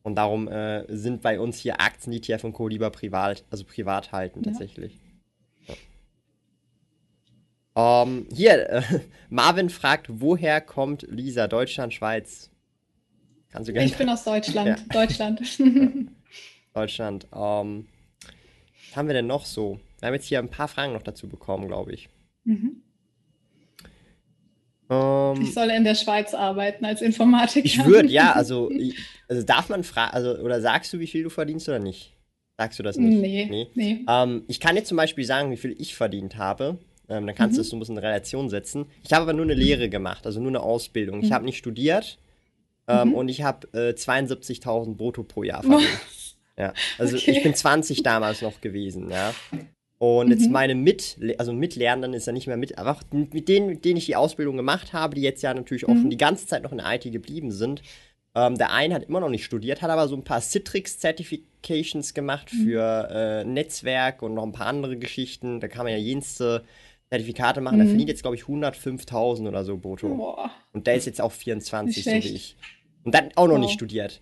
Und 0.03 0.15
darum 0.15 0.48
äh, 0.48 0.86
sind 0.96 1.22
bei 1.22 1.39
uns 1.39 1.58
hier 1.58 1.81
Aktien, 1.81 2.13
ETF 2.13 2.43
und 2.46 2.53
Co. 2.53 2.67
lieber 2.67 2.89
privat, 2.89 3.43
also 3.50 3.63
privat 3.63 4.12
halten 4.12 4.41
ja. 4.43 4.51
tatsächlich. 4.51 4.98
Ja. 5.67 5.75
Um, 8.03 8.10
ähm, 8.10 8.27
hier, 8.34 8.69
äh, 8.69 8.81
Marvin 9.29 9.69
fragt, 9.69 10.08
woher 10.10 10.60
kommt 10.62 11.03
Lisa? 11.03 11.48
Deutschland, 11.48 11.93
Schweiz? 11.93 12.50
Kannst 13.51 13.69
du 13.69 13.74
gerne. 13.74 13.88
Ich 13.88 13.98
bin 13.98 14.10
aus 14.10 14.24
Deutschland. 14.24 14.84
Deutschland. 14.93 15.41
Deutschland. 16.74 17.27
Um, 17.31 17.39
ähm, 17.41 17.88
was 18.89 18.98
haben 18.98 19.08
wir 19.08 19.13
denn 19.13 19.27
noch 19.27 19.46
so? 19.46 19.79
Wir 20.00 20.08
haben 20.08 20.13
jetzt 20.13 20.27
hier 20.27 20.39
ein 20.39 20.50
paar 20.50 20.68
Fragen 20.68 20.94
noch 20.94 21.03
dazu 21.03 21.27
bekommen, 21.27 21.68
glaube 21.68 21.94
ich. 21.94 22.10
Mhm. 22.44 22.84
Ähm, 24.89 25.41
ich 25.41 25.53
soll 25.53 25.70
in 25.70 25.84
der 25.84 25.96
Schweiz 25.96 26.34
arbeiten 26.34 26.84
als 26.86 27.01
Informatiker. 27.01 27.65
Ich 27.65 27.86
würde, 27.86 28.10
ja, 28.10 28.32
also, 28.36 28.72
also 29.27 29.44
darf 29.44 29.70
man 29.70 29.84
fragen, 29.84 30.13
also, 30.13 30.38
oder 30.39 30.62
sagst 30.62 30.94
du, 30.94 31.00
wie 31.00 31.08
viel 31.08 31.24
du 31.24 31.29
verdienst 31.29 31.70
oder 31.70 31.79
nicht? 31.79 32.13
Sagst 32.58 32.79
du 32.79 32.84
das 32.84 32.98
nicht? 32.98 33.22
Nee. 33.22 33.48
nee. 33.50 33.68
nee. 33.75 34.06
Ähm, 34.08 34.44
ich 34.48 34.60
kann 34.60 34.75
dir 34.75 34.84
zum 34.84 34.98
Beispiel 34.98 35.24
sagen, 35.24 35.51
wie 35.51 35.58
viel 35.58 35.75
ich 35.79 35.96
verdient 35.96 36.38
habe. 36.38 36.77
Ähm, 37.08 37.25
dann 37.25 37.36
kannst 37.36 37.53
mhm. 37.53 37.58
du 37.58 37.62
das 37.62 37.70
so 37.70 37.75
ein 37.75 37.79
bisschen 37.79 37.98
in 37.98 38.03
Relation 38.03 38.50
setzen. 38.50 38.86
Ich 39.03 39.13
habe 39.13 39.24
aber 39.24 39.34
nur 39.34 39.46
eine 39.46 39.53
Lehre 39.53 39.89
gemacht, 39.89 40.25
also 40.25 40.39
nur 40.39 40.50
eine 40.50 40.62
Ausbildung. 40.62 41.20
Mhm. 41.20 41.24
Ich 41.24 41.32
habe 41.32 41.46
nicht 41.46 41.58
studiert 41.58 42.18
ähm, 42.88 43.10
mhm. 43.10 43.15
und 43.15 43.29
ich 43.29 43.44
habe 43.44 43.68
äh, 43.74 43.94
72.000 43.94 44.96
brutto 44.96 45.24
pro 45.24 45.44
Jahr 45.44 45.63
verdient. 45.63 45.89
ja, 46.58 46.74
also 46.98 47.15
okay. 47.15 47.32
ich 47.32 47.44
bin 47.44 47.56
20 47.56 48.03
damals 48.03 48.41
noch 48.41 48.60
gewesen, 48.62 49.10
ja. 49.10 49.34
Und 50.00 50.27
mhm. 50.27 50.32
jetzt 50.32 50.50
meine 50.50 50.75
Mit, 50.75 51.18
also 51.38 51.51
Mitlernenden 51.51 52.13
ist 52.13 52.25
ja 52.25 52.32
nicht 52.32 52.48
mehr 52.48 52.58
mit, 52.58 52.77
aber 52.77 52.98
mit 53.12 53.50
denen, 53.50 53.68
mit 53.68 53.86
denen 53.86 53.98
ich 53.98 54.06
die 54.06 54.15
Ausbildung 54.15 54.56
gemacht 54.56 54.94
habe, 54.94 55.15
die 55.15 55.22
jetzt 55.22 55.44
ja 55.44 55.53
natürlich 55.53 55.86
auch 55.86 55.94
mhm. 55.94 56.01
schon 56.01 56.10
die 56.10 56.18
ganze 56.18 56.48
Zeit 56.48 56.63
noch 56.63 56.72
in 56.72 56.77
der 56.77 56.94
IT 56.94 57.12
geblieben 57.12 57.51
sind. 57.51 57.82
Ähm, 58.34 58.58
der 58.58 58.72
eine 58.72 58.96
hat 58.96 59.03
immer 59.03 59.20
noch 59.20 59.29
nicht 59.29 59.44
studiert, 59.44 59.82
hat 59.82 59.89
aber 59.89 60.08
so 60.08 60.15
ein 60.15 60.24
paar 60.24 60.39
Citrix-Certifications 60.39 62.13
gemacht 62.13 62.48
mhm. 62.53 62.63
für 62.63 63.10
äh, 63.12 63.44
Netzwerk 63.44 64.22
und 64.22 64.36
noch 64.36 64.44
ein 64.44 64.53
paar 64.53 64.68
andere 64.68 64.98
Geschichten. 64.98 65.60
Da 65.60 65.68
kann 65.68 65.84
man 65.84 65.91
ja 65.91 66.00
jenste 66.00 66.63
Zertifikate 67.10 67.60
machen. 67.60 67.79
Mhm. 67.79 67.88
verdient 67.88 68.10
jetzt, 68.10 68.22
glaube 68.22 68.38
ich, 68.38 68.44
105.000 68.44 69.50
oder 69.50 69.65
so 69.65 69.77
brutto. 69.77 70.15
Boah. 70.15 70.51
Und 70.72 70.88
der 70.88 70.96
ist 70.96 71.08
jetzt 71.08 71.20
auch 71.20 71.34
24, 71.34 72.06
so 72.06 72.12
wie 72.12 72.18
ich. 72.18 72.56
Und 73.03 73.13
dann 73.13 73.32
auch 73.36 73.48
noch 73.48 73.56
wow. 73.56 73.62
nicht 73.62 73.74
studiert. 73.74 74.22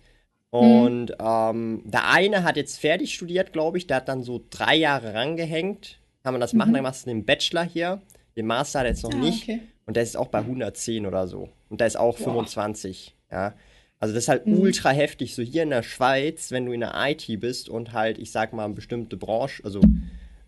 Mhm. 0.52 0.58
Und 0.58 1.10
mhm. 1.10 1.16
ähm, 1.20 1.82
der 1.84 2.10
eine 2.10 2.44
hat 2.44 2.56
jetzt 2.56 2.78
fertig 2.78 3.14
studiert, 3.14 3.52
glaube 3.52 3.78
ich. 3.78 3.86
Der 3.86 3.98
hat 3.98 4.08
dann 4.08 4.22
so 4.22 4.42
drei 4.50 4.76
Jahre 4.76 5.14
rangehängt. 5.14 5.98
Kann 6.22 6.34
man 6.34 6.40
das 6.40 6.52
mhm. 6.52 6.58
machen? 6.58 6.74
Dann 6.74 6.82
machst 6.82 7.06
du 7.06 7.10
den 7.10 7.24
Bachelor 7.24 7.64
hier. 7.64 8.00
Den 8.36 8.46
Master 8.46 8.80
hat 8.80 8.86
er 8.86 8.90
jetzt 8.90 9.02
noch 9.02 9.12
ah, 9.12 9.16
nicht. 9.16 9.42
Okay. 9.44 9.60
Und 9.86 9.96
der 9.96 10.02
ist 10.02 10.16
auch 10.16 10.28
bei 10.28 10.38
110 10.38 11.06
oder 11.06 11.26
so. 11.26 11.48
Und 11.68 11.80
der 11.80 11.86
ist 11.86 11.96
auch 11.96 12.16
Boah. 12.18 12.24
25. 12.24 13.16
Ja. 13.30 13.54
Also 14.00 14.14
das 14.14 14.24
ist 14.24 14.28
halt 14.28 14.46
mhm. 14.46 14.58
ultra 14.58 14.90
heftig. 14.90 15.34
So 15.34 15.42
hier 15.42 15.64
in 15.64 15.70
der 15.70 15.82
Schweiz, 15.82 16.50
wenn 16.50 16.66
du 16.66 16.72
in 16.72 16.80
der 16.80 16.94
IT 16.96 17.26
bist 17.40 17.68
und 17.68 17.92
halt, 17.92 18.18
ich 18.18 18.30
sag 18.30 18.52
mal, 18.52 18.64
eine 18.64 18.74
bestimmte 18.74 19.16
Branche, 19.16 19.64
also, 19.64 19.80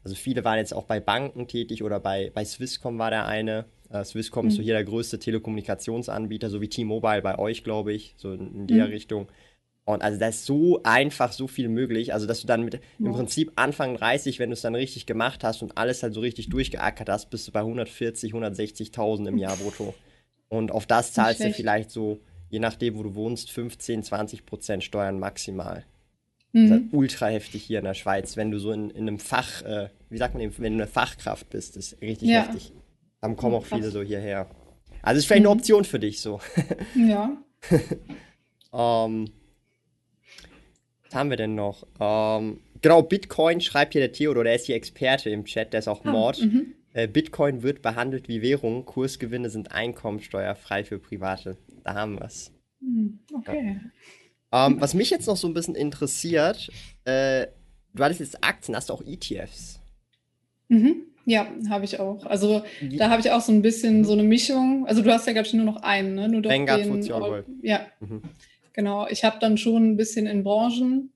also 0.04 0.14
viele 0.14 0.44
waren 0.44 0.58
jetzt 0.58 0.72
auch 0.72 0.84
bei 0.84 1.00
Banken 1.00 1.48
tätig 1.48 1.82
oder 1.82 2.00
bei, 2.00 2.30
bei 2.32 2.44
Swisscom 2.44 2.98
war 2.98 3.10
der 3.10 3.26
eine. 3.26 3.66
Uh, 3.92 4.04
Swisscom 4.04 4.46
ist 4.46 4.54
so 4.54 4.60
mhm. 4.60 4.66
hier 4.66 4.74
der 4.74 4.84
größte 4.84 5.18
Telekommunikationsanbieter, 5.18 6.48
so 6.48 6.60
wie 6.60 6.68
T-Mobile 6.68 7.22
bei 7.22 7.40
euch, 7.40 7.64
glaube 7.64 7.92
ich, 7.92 8.14
so 8.16 8.32
in, 8.32 8.54
in 8.54 8.66
der 8.68 8.86
mhm. 8.86 8.92
Richtung. 8.92 9.28
Und 9.84 10.02
also 10.02 10.18
da 10.18 10.28
ist 10.28 10.44
so 10.44 10.80
einfach 10.84 11.32
so 11.32 11.48
viel 11.48 11.68
möglich. 11.68 12.12
Also, 12.12 12.26
dass 12.26 12.40
du 12.40 12.46
dann 12.46 12.64
mit 12.64 12.74
ja. 12.74 12.80
im 12.98 13.12
Prinzip 13.12 13.52
Anfang 13.56 13.96
30, 13.96 14.38
wenn 14.38 14.50
du 14.50 14.54
es 14.54 14.60
dann 14.60 14.74
richtig 14.74 15.06
gemacht 15.06 15.42
hast 15.42 15.62
und 15.62 15.76
alles 15.76 16.02
halt 16.02 16.14
so 16.14 16.20
richtig 16.20 16.48
durchgeackert 16.48 17.08
hast, 17.08 17.30
bist 17.30 17.48
du 17.48 17.52
bei 17.52 17.60
140, 17.60 18.32
160.000 18.32 19.26
im 19.26 19.38
Jahr 19.38 19.56
brutto. 19.56 19.94
Und 20.48 20.70
auf 20.70 20.86
das 20.86 21.12
zahlst 21.12 21.42
du 21.42 21.52
vielleicht 21.52 21.90
so, 21.90 22.20
je 22.50 22.58
nachdem, 22.58 22.96
wo 22.96 23.02
du 23.02 23.14
wohnst, 23.14 23.50
15, 23.50 24.02
20 24.02 24.46
Prozent 24.46 24.84
Steuern 24.84 25.18
maximal. 25.18 25.84
Mhm. 26.52 26.58
Das 26.58 26.64
ist 26.64 26.70
halt 26.70 26.92
ultra 26.92 27.26
heftig 27.28 27.62
hier 27.62 27.78
in 27.78 27.84
der 27.84 27.94
Schweiz, 27.94 28.36
wenn 28.36 28.50
du 28.50 28.58
so 28.58 28.72
in, 28.72 28.90
in 28.90 29.08
einem 29.08 29.18
Fach, 29.18 29.62
äh, 29.62 29.88
wie 30.08 30.18
sagt 30.18 30.34
man, 30.34 30.42
wenn 30.58 30.76
du 30.76 30.82
eine 30.82 30.86
Fachkraft 30.86 31.48
bist, 31.50 31.76
ist 31.76 32.00
richtig 32.00 32.28
ja. 32.28 32.42
heftig. 32.42 32.72
Dann 33.20 33.36
kommen 33.36 33.54
auch 33.54 33.66
viele 33.66 33.90
so 33.90 34.02
hierher. 34.02 34.48
Also 35.02 35.18
ist 35.18 35.26
vielleicht 35.26 35.42
mhm. 35.42 35.50
eine 35.50 35.58
Option 35.58 35.84
für 35.84 35.98
dich 35.98 36.20
so. 36.20 36.40
Ja. 36.96 37.36
ähm, 38.72 39.30
was 41.10 41.18
haben 41.18 41.30
wir 41.30 41.36
denn 41.36 41.56
noch? 41.56 41.86
Ähm, 41.98 42.60
genau, 42.82 43.02
Bitcoin 43.02 43.60
schreibt 43.60 43.94
hier 43.94 44.00
der 44.00 44.12
Theodor, 44.12 44.44
der 44.44 44.54
ist 44.54 44.66
hier 44.66 44.76
Experte 44.76 45.30
im 45.30 45.44
Chat, 45.44 45.72
der 45.72 45.80
ist 45.80 45.88
auch 45.88 46.04
ah, 46.04 46.10
Mord. 46.10 46.40
Mhm. 46.40 46.74
Äh, 46.92 47.08
Bitcoin 47.08 47.62
wird 47.62 47.82
behandelt 47.82 48.28
wie 48.28 48.42
Währung, 48.42 48.84
Kursgewinne 48.84 49.50
sind 49.50 49.72
einkommensteuerfrei 49.72 50.84
für 50.84 50.98
Private. 50.98 51.56
Da 51.82 51.94
haben 51.94 52.14
wir 52.14 52.26
es. 52.26 52.52
Hm, 52.80 53.18
okay. 53.34 53.80
Ja. 54.52 54.66
Ähm, 54.66 54.80
was 54.80 54.94
mich 54.94 55.10
jetzt 55.10 55.26
noch 55.26 55.36
so 55.36 55.48
ein 55.48 55.54
bisschen 55.54 55.74
interessiert, 55.74 56.70
äh, 57.04 57.46
du 57.94 58.04
hattest 58.04 58.20
jetzt 58.20 58.44
Aktien, 58.44 58.76
hast 58.76 58.88
du 58.88 58.94
auch 58.94 59.02
ETFs? 59.02 59.80
Mhm. 60.68 61.06
Ja, 61.26 61.46
habe 61.68 61.84
ich 61.84 62.00
auch. 62.00 62.24
Also 62.24 62.62
da 62.80 63.10
habe 63.10 63.20
ich 63.20 63.30
auch 63.30 63.40
so 63.40 63.52
ein 63.52 63.62
bisschen 63.62 64.04
so 64.04 64.12
eine 64.12 64.22
Mischung. 64.22 64.86
Also 64.86 65.02
du 65.02 65.12
hast 65.12 65.26
ja, 65.26 65.32
glaube 65.32 65.46
ich, 65.46 65.54
nur 65.54 65.66
noch 65.66 65.82
einen, 65.82 66.14
ne? 66.14 66.28
Nur 66.28 66.42
doch 66.42 66.50
Vanguard 66.50 66.80
den, 66.80 67.60
Ja. 67.62 67.86
Mhm. 68.00 68.22
Genau, 68.72 69.06
ich 69.08 69.24
habe 69.24 69.38
dann 69.40 69.58
schon 69.58 69.90
ein 69.90 69.96
bisschen 69.96 70.26
in 70.26 70.44
Branchen 70.44 71.12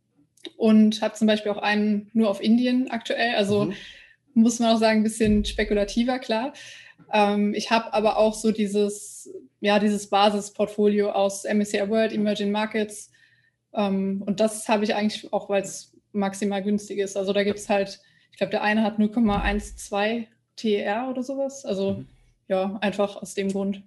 und 0.56 1.00
habe 1.02 1.14
zum 1.14 1.26
Beispiel 1.26 1.52
auch 1.52 1.58
einen 1.58 2.10
nur 2.12 2.28
auf 2.28 2.42
Indien 2.42 2.90
aktuell. 2.90 3.34
Also 3.36 3.66
mhm. 3.66 3.74
muss 4.34 4.58
man 4.58 4.74
auch 4.74 4.78
sagen, 4.78 5.00
ein 5.00 5.04
bisschen 5.04 5.44
spekulativer, 5.44 6.18
klar. 6.18 6.52
Ähm, 7.12 7.54
ich 7.54 7.70
habe 7.70 7.92
aber 7.92 8.16
auch 8.16 8.34
so 8.34 8.50
dieses, 8.50 9.30
ja, 9.60 9.78
dieses 9.78 10.08
Basisportfolio 10.08 11.10
aus 11.10 11.44
MSCI 11.44 11.88
World, 11.88 12.12
Emerging 12.12 12.50
Markets. 12.50 13.10
Ähm, 13.72 14.22
und 14.26 14.40
das 14.40 14.68
habe 14.68 14.84
ich 14.84 14.94
eigentlich 14.94 15.32
auch, 15.32 15.48
weil 15.48 15.62
es 15.62 15.92
maximal 16.12 16.62
günstig 16.62 16.98
ist. 16.98 17.16
Also 17.16 17.32
da 17.32 17.44
gibt 17.44 17.58
es 17.58 17.68
halt, 17.68 18.00
ich 18.30 18.38
glaube, 18.38 18.50
der 18.50 18.62
eine 18.62 18.82
hat 18.82 18.98
0,12 18.98 20.26
TER 20.56 21.08
oder 21.10 21.22
sowas. 21.22 21.64
Also 21.64 21.94
mhm. 21.94 22.06
ja, 22.48 22.78
einfach 22.80 23.16
aus 23.16 23.34
dem 23.34 23.50
Grund. 23.50 23.82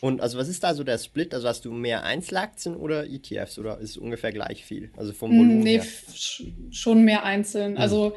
Und 0.00 0.20
also 0.20 0.38
was 0.38 0.48
ist 0.48 0.62
da 0.62 0.74
so 0.74 0.84
der 0.84 0.98
Split? 0.98 1.32
Also 1.34 1.48
hast 1.48 1.64
du 1.64 1.72
mehr 1.72 2.04
Einzelaktien 2.04 2.76
oder 2.76 3.06
ETFs 3.06 3.58
oder 3.58 3.78
ist 3.78 3.90
es 3.90 3.96
ungefähr 3.96 4.32
gleich 4.32 4.64
viel? 4.64 4.90
Also 4.96 5.12
vom 5.12 5.30
hm, 5.30 5.38
Volumen 5.38 5.58
nee, 5.60 5.80
her? 5.80 5.86
schon 6.70 7.04
mehr 7.04 7.24
einzeln. 7.24 7.72
Mhm. 7.72 7.78
Also 7.78 8.16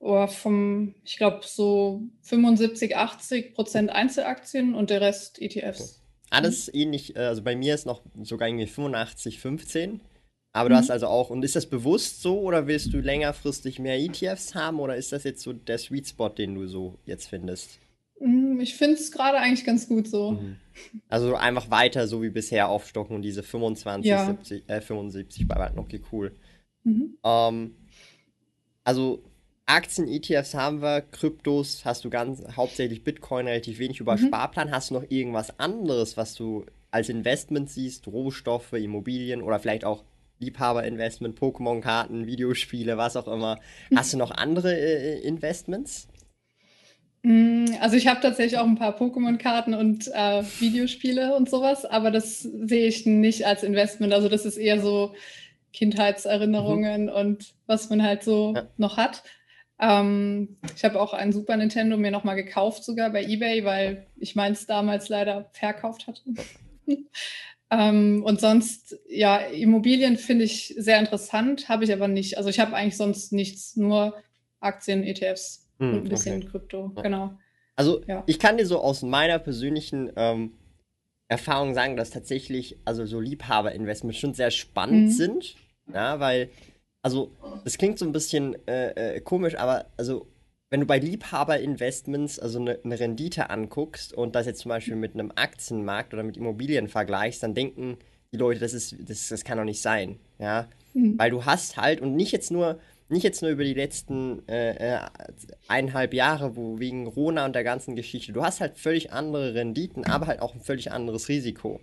oh, 0.00 0.26
vom, 0.26 0.94
ich 1.04 1.16
glaube, 1.16 1.40
so 1.44 2.02
75, 2.22 2.96
80 2.96 3.54
Prozent 3.54 3.90
Einzelaktien 3.90 4.74
und 4.74 4.90
der 4.90 5.00
Rest 5.00 5.40
ETFs. 5.40 5.80
Okay. 5.80 5.90
Alles 6.30 6.68
mhm. 6.68 6.80
ähnlich, 6.80 7.16
äh, 7.16 7.20
also 7.20 7.42
bei 7.42 7.54
mir 7.54 7.74
ist 7.74 7.86
noch 7.86 8.02
sogar 8.22 8.48
irgendwie 8.48 8.66
85, 8.66 9.38
15. 9.38 10.00
Aber 10.52 10.68
du 10.68 10.74
mhm. 10.74 10.78
hast 10.78 10.90
also 10.90 11.06
auch, 11.06 11.30
und 11.30 11.44
ist 11.44 11.54
das 11.54 11.66
bewusst 11.66 12.22
so 12.22 12.40
oder 12.40 12.66
willst 12.66 12.92
du 12.92 12.98
längerfristig 12.98 13.78
mehr 13.78 13.98
ETFs 14.00 14.54
haben 14.54 14.80
oder 14.80 14.96
ist 14.96 15.12
das 15.12 15.22
jetzt 15.24 15.42
so 15.42 15.52
der 15.52 15.78
Sweet 15.78 16.08
Spot, 16.08 16.28
den 16.28 16.56
du 16.56 16.66
so 16.66 16.98
jetzt 17.04 17.28
findest? 17.28 17.78
Mm, 18.20 18.60
ich 18.60 18.76
finde 18.76 18.94
es 18.94 19.10
gerade 19.10 19.38
eigentlich 19.38 19.64
ganz 19.64 19.88
gut 19.88 20.06
so. 20.06 20.32
Mhm. 20.32 20.56
Also 21.08 21.34
einfach 21.34 21.70
weiter 21.70 22.06
so 22.06 22.22
wie 22.22 22.30
bisher 22.30 22.68
aufstocken 22.68 23.16
und 23.16 23.22
diese 23.22 23.42
25, 23.42 24.08
ja. 24.08 24.26
70, 24.26 24.68
äh, 24.68 24.80
75 24.80 25.48
beibehalten. 25.48 25.78
Okay, 25.78 26.00
cool. 26.12 26.32
Mhm. 26.84 27.16
Ähm, 27.24 27.74
also 28.84 29.22
Aktien, 29.66 30.08
ETFs 30.08 30.54
haben 30.54 30.82
wir, 30.82 31.00
Kryptos 31.00 31.84
hast 31.84 32.04
du 32.04 32.10
ganz 32.10 32.42
hauptsächlich 32.56 33.04
Bitcoin, 33.04 33.46
relativ 33.46 33.78
wenig 33.78 34.00
über 34.00 34.16
mhm. 34.16 34.26
Sparplan. 34.26 34.70
Hast 34.70 34.90
du 34.90 34.94
noch 34.94 35.04
irgendwas 35.08 35.58
anderes, 35.58 36.16
was 36.16 36.34
du 36.34 36.66
als 36.90 37.08
Investment 37.08 37.70
siehst? 37.70 38.06
Rohstoffe, 38.06 38.72
Immobilien 38.72 39.42
oder 39.42 39.58
vielleicht 39.58 39.84
auch 39.84 40.04
Liebhaberinvestment, 40.40 41.38
Pokémon-Karten, 41.38 42.26
Videospiele, 42.26 42.96
was 42.96 43.16
auch 43.16 43.28
immer. 43.28 43.60
Hast 43.94 44.12
du 44.12 44.16
noch 44.16 44.30
andere 44.30 44.74
äh, 44.74 45.20
Investments? 45.20 46.08
Mm, 47.22 47.66
also 47.80 47.96
ich 47.96 48.06
habe 48.06 48.20
tatsächlich 48.20 48.58
auch 48.58 48.66
ein 48.66 48.76
paar 48.76 48.96
Pokémon-Karten 48.96 49.74
und 49.74 50.08
äh, 50.08 50.42
Videospiele 50.58 51.34
und 51.34 51.50
sowas, 51.50 51.84
aber 51.84 52.10
das 52.10 52.40
sehe 52.40 52.86
ich 52.86 53.06
nicht 53.06 53.46
als 53.46 53.62
Investment. 53.62 54.12
Also 54.12 54.28
das 54.28 54.46
ist 54.46 54.56
eher 54.56 54.80
so 54.80 55.14
Kindheitserinnerungen 55.72 57.04
mhm. 57.04 57.08
und 57.08 57.54
was 57.66 57.90
man 57.90 58.02
halt 58.02 58.22
so 58.22 58.54
ja. 58.54 58.68
noch 58.76 58.96
hat. 58.96 59.22
Ähm, 59.78 60.58
ich 60.76 60.84
habe 60.84 61.00
auch 61.00 61.12
ein 61.12 61.32
Super 61.32 61.56
Nintendo 61.56 61.96
mir 61.96 62.10
nochmal 62.10 62.36
gekauft, 62.36 62.84
sogar 62.84 63.10
bei 63.10 63.24
eBay, 63.24 63.64
weil 63.64 64.06
ich 64.16 64.34
meins 64.34 64.66
damals 64.66 65.08
leider 65.08 65.50
verkauft 65.52 66.06
hatte. 66.06 66.22
ähm, 67.70 68.22
und 68.24 68.40
sonst, 68.40 68.98
ja, 69.08 69.38
Immobilien 69.38 70.16
finde 70.16 70.44
ich 70.44 70.74
sehr 70.76 70.98
interessant, 70.98 71.68
habe 71.68 71.84
ich 71.84 71.92
aber 71.92 72.08
nicht. 72.08 72.36
Also 72.36 72.50
ich 72.50 72.60
habe 72.60 72.74
eigentlich 72.74 72.96
sonst 72.96 73.32
nichts, 73.32 73.76
nur 73.76 74.14
Aktien, 74.60 75.02
ETFs 75.04 75.69
hm, 75.80 75.94
und 75.94 76.04
ein 76.04 76.08
bisschen 76.08 76.38
okay. 76.38 76.48
Krypto, 76.50 76.92
ja. 76.96 77.02
genau. 77.02 77.38
Also 77.76 78.02
ja. 78.06 78.22
ich 78.26 78.38
kann 78.38 78.58
dir 78.58 78.66
so 78.66 78.78
aus 78.80 79.02
meiner 79.02 79.38
persönlichen 79.38 80.12
ähm, 80.16 80.52
Erfahrung 81.28 81.74
sagen, 81.74 81.96
dass 81.96 82.10
tatsächlich 82.10 82.78
also 82.84 83.06
so 83.06 83.20
Liebhaberinvestments 83.20 84.18
schon 84.18 84.34
sehr 84.34 84.50
spannend 84.50 85.08
mhm. 85.08 85.12
sind, 85.12 85.54
ja, 85.92 86.20
weil 86.20 86.50
also 87.02 87.30
das 87.64 87.78
klingt 87.78 87.98
so 87.98 88.04
ein 88.04 88.12
bisschen 88.12 88.56
äh, 88.68 89.16
äh, 89.16 89.20
komisch, 89.20 89.56
aber 89.56 89.86
also 89.96 90.26
wenn 90.68 90.80
du 90.80 90.86
bei 90.86 90.98
Liebhaberinvestments 90.98 92.38
also 92.38 92.60
eine, 92.60 92.78
eine 92.84 93.00
Rendite 93.00 93.50
anguckst 93.50 94.12
und 94.12 94.34
das 94.34 94.46
jetzt 94.46 94.60
zum 94.60 94.68
Beispiel 94.68 94.96
mit 94.96 95.14
einem 95.14 95.32
Aktienmarkt 95.34 96.12
oder 96.12 96.22
mit 96.22 96.36
Immobilien 96.36 96.88
vergleichst, 96.88 97.42
dann 97.42 97.54
denken 97.54 97.96
die 98.32 98.36
Leute, 98.36 98.60
das 98.60 98.74
ist 98.74 98.94
das, 99.08 99.28
das 99.28 99.44
kann 99.44 99.58
doch 99.58 99.64
nicht 99.64 99.82
sein, 99.82 100.18
ja, 100.38 100.68
mhm. 100.94 101.18
weil 101.18 101.30
du 101.30 101.44
hast 101.44 101.76
halt 101.76 102.00
und 102.00 102.14
nicht 102.14 102.32
jetzt 102.32 102.50
nur 102.50 102.78
nicht 103.10 103.22
jetzt 103.22 103.42
nur 103.42 103.50
über 103.50 103.64
die 103.64 103.74
letzten 103.74 104.46
äh, 104.48 104.94
äh, 104.94 105.00
eineinhalb 105.68 106.14
Jahre, 106.14 106.56
wo 106.56 106.78
wegen 106.78 107.06
Rona 107.06 107.44
und 107.44 107.54
der 107.54 107.64
ganzen 107.64 107.96
Geschichte, 107.96 108.32
du 108.32 108.42
hast 108.42 108.60
halt 108.60 108.78
völlig 108.78 109.12
andere 109.12 109.54
Renditen, 109.54 110.04
aber 110.04 110.26
halt 110.26 110.40
auch 110.40 110.54
ein 110.54 110.60
völlig 110.60 110.92
anderes 110.92 111.28
Risiko. 111.28 111.80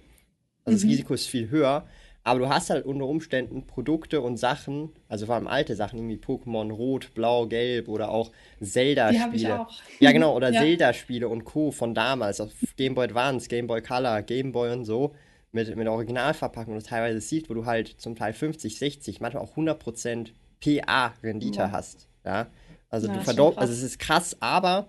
Also 0.63 0.77
mhm. 0.77 0.81
das 0.81 0.83
Risiko 0.83 1.13
ist 1.13 1.27
viel 1.27 1.49
höher, 1.49 1.85
aber 2.23 2.39
du 2.39 2.49
hast 2.49 2.69
halt 2.69 2.85
unter 2.85 3.05
Umständen 3.05 3.65
Produkte 3.67 4.19
und 4.19 4.37
Sachen, 4.37 4.89
also 5.07 5.27
vor 5.27 5.35
allem 5.35 5.47
alte 5.47 5.75
Sachen, 5.75 5.97
irgendwie 5.97 6.17
Pokémon 6.17 6.71
Rot, 6.71 7.13
Blau, 7.13 7.47
Gelb 7.47 7.87
oder 7.87 8.09
auch 8.09 8.31
Zelda-Spiele. 8.61 9.65
Ja, 9.99 10.11
genau, 10.11 10.35
oder 10.35 10.49
ja. 10.51 10.61
Zelda-Spiele 10.61 11.29
und 11.29 11.45
Co. 11.45 11.71
von 11.71 11.93
damals, 11.93 12.41
auf 12.41 12.51
Game 12.75 12.95
Boy 12.95 13.05
Advance, 13.05 13.47
Game 13.47 13.67
Boy 13.67 13.81
Color, 13.81 14.23
Game 14.23 14.51
Boy 14.51 14.71
und 14.73 14.83
so, 14.83 15.15
mit, 15.53 15.73
mit 15.75 15.87
Originalverpackung 15.87 16.75
und 16.75 16.85
teilweise 16.85 17.21
sieht, 17.21 17.49
wo 17.49 17.53
du 17.53 17.65
halt 17.65 17.95
zum 17.97 18.15
Teil 18.15 18.33
50, 18.33 18.77
60, 18.77 19.21
manchmal 19.21 19.43
auch 19.43 19.55
100% 19.55 20.31
PA-Rendite 20.59 21.59
ja. 21.59 21.71
hast. 21.71 22.07
Ja, 22.25 22.47
also 22.89 23.07
ja, 23.07 23.13
du 23.13 23.21
verdoppelst, 23.21 23.59
also 23.59 23.73
es 23.73 23.83
ist 23.83 23.99
krass, 23.99 24.37
aber 24.39 24.87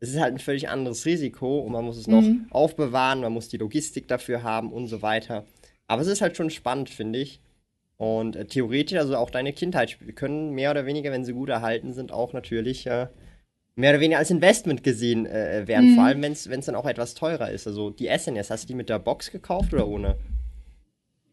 es 0.00 0.10
ist 0.10 0.20
halt 0.20 0.34
ein 0.34 0.38
völlig 0.38 0.68
anderes 0.68 1.06
Risiko 1.06 1.60
und 1.60 1.72
man 1.72 1.84
muss 1.84 1.96
es 1.96 2.08
noch 2.08 2.22
mhm. 2.22 2.46
aufbewahren, 2.50 3.20
man 3.20 3.32
muss 3.32 3.48
die 3.48 3.56
Logistik 3.56 4.08
dafür 4.08 4.42
haben 4.42 4.72
und 4.72 4.88
so 4.88 5.00
weiter. 5.00 5.44
Aber 5.86 6.02
es 6.02 6.08
ist 6.08 6.20
halt 6.20 6.36
schon 6.36 6.50
spannend, 6.50 6.90
finde 6.90 7.20
ich. 7.20 7.40
Und 7.98 8.34
äh, 8.34 8.46
theoretisch, 8.46 8.98
also 8.98 9.16
auch 9.16 9.30
deine 9.30 9.52
Kindheitsspiele 9.52 10.12
können 10.12 10.50
mehr 10.50 10.72
oder 10.72 10.86
weniger, 10.86 11.12
wenn 11.12 11.24
sie 11.24 11.32
gut 11.32 11.50
erhalten 11.50 11.92
sind, 11.92 12.10
auch 12.10 12.32
natürlich 12.32 12.86
äh, 12.86 13.06
mehr 13.76 13.90
oder 13.90 14.00
weniger 14.00 14.18
als 14.18 14.30
Investment 14.30 14.82
gesehen 14.82 15.26
äh, 15.26 15.60
äh 15.60 15.68
werden. 15.68 15.92
Mhm. 15.92 15.94
Vor 15.94 16.04
allem, 16.04 16.22
wenn 16.22 16.32
es 16.32 16.66
dann 16.66 16.74
auch 16.74 16.86
etwas 16.86 17.14
teurer 17.14 17.50
ist. 17.50 17.68
Also 17.68 17.90
die 17.90 18.08
SNS, 18.08 18.50
hast 18.50 18.64
du 18.64 18.68
die 18.68 18.74
mit 18.74 18.88
der 18.88 18.98
Box 18.98 19.30
gekauft 19.30 19.72
oder 19.72 19.86
ohne? 19.86 20.16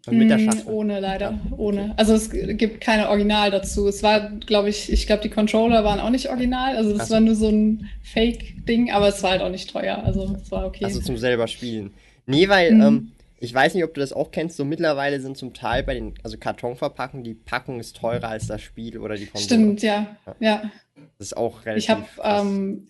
Mit 0.07 0.29
der 0.29 0.37
mhm, 0.37 0.45
Schachtel? 0.45 0.73
Ohne, 0.73 0.99
leider. 0.99 1.31
Ja. 1.31 1.57
Ohne. 1.57 1.93
Also 1.97 2.13
es 2.13 2.29
gibt 2.31 2.81
keine 2.81 3.09
Original 3.09 3.51
dazu. 3.51 3.87
Es 3.87 4.01
war, 4.01 4.31
glaube 4.31 4.69
ich, 4.69 4.91
ich 4.91 5.05
glaube, 5.07 5.21
die 5.21 5.29
Controller 5.29 5.83
waren 5.83 5.99
auch 5.99 6.09
nicht 6.09 6.29
original. 6.29 6.77
Also 6.77 6.97
das 6.97 7.09
war 7.09 7.19
nur 7.19 7.35
so 7.35 7.49
ein 7.49 7.89
Fake-Ding, 8.03 8.91
aber 8.91 9.09
es 9.09 9.21
war 9.23 9.31
halt 9.31 9.41
auch 9.41 9.49
nicht 9.49 9.69
teuer. 9.69 10.03
Also 10.03 10.37
es 10.41 10.51
war 10.51 10.65
okay. 10.65 10.85
Also 10.85 11.01
zum 11.01 11.17
selber 11.17 11.47
spielen. 11.47 11.93
Nee, 12.25 12.47
weil 12.47 12.75
mhm. 12.75 12.81
ähm, 12.81 13.11
ich 13.39 13.53
weiß 13.53 13.73
nicht, 13.73 13.83
ob 13.83 13.93
du 13.93 14.01
das 14.01 14.13
auch 14.13 14.31
kennst, 14.31 14.57
so 14.57 14.65
mittlerweile 14.65 15.19
sind 15.21 15.37
zum 15.37 15.53
Teil 15.53 15.83
bei 15.83 15.93
den, 15.93 16.13
also 16.23 16.37
Kartonverpackungen, 16.37 17.23
die 17.23 17.33
Packung 17.33 17.79
ist 17.79 17.97
teurer 17.97 18.29
als 18.29 18.47
das 18.47 18.61
Spiel 18.61 18.97
oder 18.97 19.15
die 19.15 19.27
Konsole. 19.27 19.61
Stimmt, 19.61 19.81
ja. 19.81 20.17
ja. 20.25 20.35
ja. 20.39 20.71
Das 21.17 21.27
ist 21.27 21.37
auch 21.37 21.65
relativ. 21.65 21.83
Ich 21.83 21.89
habe 21.89 22.05
ähm, 22.23 22.87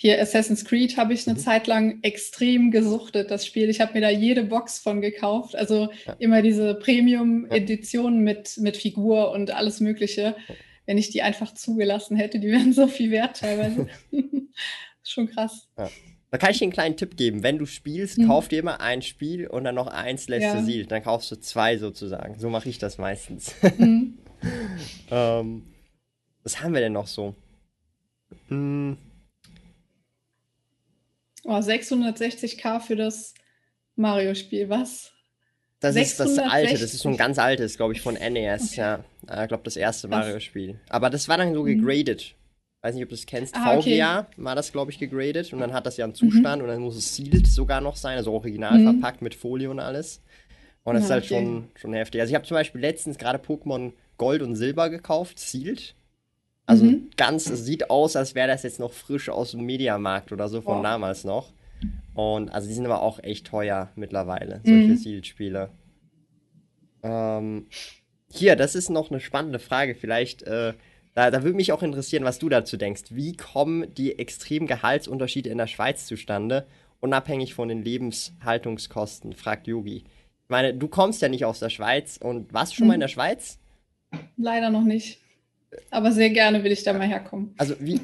hier 0.00 0.22
Assassin's 0.22 0.64
Creed 0.64 0.96
habe 0.96 1.12
ich 1.12 1.26
eine 1.26 1.36
mhm. 1.36 1.42
Zeit 1.42 1.66
lang 1.66 1.98
extrem 2.02 2.70
gesuchtet, 2.70 3.32
das 3.32 3.44
Spiel. 3.44 3.68
Ich 3.68 3.80
habe 3.80 3.94
mir 3.94 4.00
da 4.00 4.10
jede 4.10 4.44
Box 4.44 4.78
von 4.78 5.00
gekauft. 5.00 5.56
Also 5.56 5.88
ja. 6.06 6.12
immer 6.20 6.40
diese 6.40 6.76
Premium-Editionen 6.76 8.22
mit, 8.22 8.58
mit 8.58 8.76
Figur 8.76 9.32
und 9.32 9.50
alles 9.50 9.80
Mögliche. 9.80 10.36
Wenn 10.86 10.98
ich 10.98 11.10
die 11.10 11.22
einfach 11.22 11.52
zugelassen 11.52 12.16
hätte, 12.16 12.38
die 12.38 12.46
wären 12.52 12.72
so 12.72 12.86
viel 12.86 13.10
wert 13.10 13.38
teilweise. 13.38 13.88
Schon 15.02 15.28
krass. 15.30 15.66
Ja. 15.76 15.90
Da 16.30 16.38
kann 16.38 16.52
ich 16.52 16.58
dir 16.58 16.66
einen 16.66 16.72
kleinen 16.72 16.96
Tipp 16.96 17.16
geben. 17.16 17.42
Wenn 17.42 17.58
du 17.58 17.66
spielst, 17.66 18.18
mhm. 18.18 18.28
kauf 18.28 18.46
dir 18.46 18.60
immer 18.60 18.80
ein 18.80 19.02
Spiel 19.02 19.48
und 19.48 19.64
dann 19.64 19.74
noch 19.74 19.88
eins 19.88 20.28
lässt 20.28 20.44
ja. 20.44 20.54
du 20.54 20.64
Sealed. 20.64 20.92
Dann 20.92 21.02
kaufst 21.02 21.32
du 21.32 21.40
zwei 21.40 21.76
sozusagen. 21.76 22.38
So 22.38 22.50
mache 22.50 22.68
ich 22.68 22.78
das 22.78 22.98
meistens. 22.98 23.52
Mhm. 23.78 24.18
ähm, 25.10 25.64
was 26.44 26.62
haben 26.62 26.72
wir 26.72 26.80
denn 26.80 26.92
noch 26.92 27.08
so? 27.08 27.34
Hm. 28.46 28.96
Oh, 31.48 31.54
660k 31.54 32.80
für 32.80 32.96
das 32.96 33.34
Mario-Spiel, 33.96 34.68
was? 34.68 35.12
Das 35.80 35.94
660? 35.94 36.00
ist 36.02 36.18
das 36.18 36.52
alte, 36.52 36.72
das 36.72 36.94
ist 36.94 36.98
so 37.00 37.08
ein 37.08 37.16
ganz 37.16 37.38
altes, 37.38 37.76
glaube 37.76 37.94
ich, 37.94 38.00
von 38.00 38.14
NES, 38.14 38.72
okay. 38.72 38.80
ja. 38.80 39.04
Ich 39.42 39.48
glaube, 39.48 39.62
das 39.64 39.76
erste 39.76 40.08
Mario-Spiel. 40.08 40.78
Aber 40.88 41.08
das 41.08 41.28
war 41.28 41.38
dann 41.38 41.54
so 41.54 41.62
mhm. 41.62 41.80
gegradet 41.80 42.34
weiß 42.82 42.94
nicht, 42.94 43.04
ob 43.04 43.08
du 43.08 43.14
es 43.14 43.26
kennst, 43.26 43.54
ah, 43.56 43.80
VGA 43.80 44.20
okay. 44.20 44.26
war 44.36 44.54
das, 44.54 44.72
glaube 44.72 44.90
ich, 44.90 44.98
gegradet 44.98 45.52
und 45.52 45.60
dann 45.60 45.72
hat 45.72 45.86
das 45.86 45.96
ja 45.96 46.04
einen 46.04 46.14
Zustand 46.14 46.58
mhm. 46.58 46.68
und 46.68 46.74
dann 46.74 46.80
muss 46.80 46.96
es 46.96 47.14
sealed 47.14 47.46
sogar 47.46 47.80
noch 47.80 47.96
sein, 47.96 48.16
also 48.16 48.32
original 48.32 48.78
mhm. 48.78 48.84
verpackt 48.84 49.22
mit 49.22 49.34
Folie 49.34 49.70
und 49.70 49.80
alles. 49.80 50.22
Und 50.84 50.94
das 50.94 51.02
ja, 51.02 51.06
ist 51.06 51.10
halt 51.10 51.24
okay. 51.24 51.34
schon, 51.34 51.68
schon 51.74 51.92
heftig. 51.92 52.20
Also 52.20 52.30
ich 52.30 52.34
habe 52.34 52.46
zum 52.46 52.54
Beispiel 52.54 52.80
letztens 52.80 53.18
gerade 53.18 53.38
Pokémon 53.38 53.92
Gold 54.16 54.42
und 54.42 54.54
Silber 54.56 54.90
gekauft, 54.90 55.38
sealed. 55.38 55.94
Also 56.68 56.84
mhm. 56.84 57.08
ganz, 57.16 57.48
es 57.48 57.64
sieht 57.64 57.88
aus, 57.88 58.14
als 58.14 58.34
wäre 58.34 58.46
das 58.46 58.62
jetzt 58.62 58.78
noch 58.78 58.92
frisch 58.92 59.30
aus 59.30 59.52
dem 59.52 59.62
Mediamarkt 59.62 60.32
oder 60.32 60.48
so 60.48 60.60
von 60.60 60.80
oh. 60.80 60.82
damals 60.82 61.24
noch. 61.24 61.50
Und 62.12 62.50
also 62.50 62.68
die 62.68 62.74
sind 62.74 62.84
aber 62.84 63.00
auch 63.00 63.22
echt 63.22 63.46
teuer 63.46 63.90
mittlerweile, 63.96 64.60
solche 64.64 64.88
mhm. 64.88 64.96
Sealed-Spiele. 64.96 65.70
Ähm, 67.02 67.68
hier, 68.30 68.54
das 68.54 68.74
ist 68.74 68.90
noch 68.90 69.10
eine 69.10 69.20
spannende 69.20 69.60
Frage. 69.60 69.94
Vielleicht 69.94 70.42
äh, 70.42 70.74
da, 71.14 71.30
da 71.30 71.42
würde 71.42 71.56
mich 71.56 71.72
auch 71.72 71.82
interessieren, 71.82 72.24
was 72.24 72.38
du 72.38 72.50
dazu 72.50 72.76
denkst. 72.76 73.04
Wie 73.10 73.34
kommen 73.34 73.94
die 73.94 74.18
extremen 74.18 74.66
Gehaltsunterschiede 74.66 75.48
in 75.48 75.56
der 75.56 75.68
Schweiz 75.68 76.04
zustande, 76.04 76.66
unabhängig 77.00 77.54
von 77.54 77.68
den 77.68 77.82
Lebenshaltungskosten, 77.82 79.32
fragt 79.32 79.66
Yogi. 79.68 80.04
Ich 80.04 80.50
meine, 80.50 80.74
du 80.74 80.86
kommst 80.86 81.22
ja 81.22 81.30
nicht 81.30 81.46
aus 81.46 81.60
der 81.60 81.70
Schweiz 81.70 82.18
und 82.18 82.52
warst 82.52 82.72
du 82.72 82.76
schon 82.76 82.84
hm. 82.84 82.88
mal 82.88 82.94
in 82.94 83.00
der 83.00 83.08
Schweiz? 83.08 83.58
Leider 84.36 84.68
noch 84.68 84.84
nicht. 84.84 85.18
Aber 85.90 86.12
sehr 86.12 86.30
gerne 86.30 86.64
will 86.64 86.72
ich 86.72 86.82
da 86.82 86.92
mal 86.92 87.06
herkommen. 87.06 87.54
Also 87.58 87.74
wie, 87.78 88.00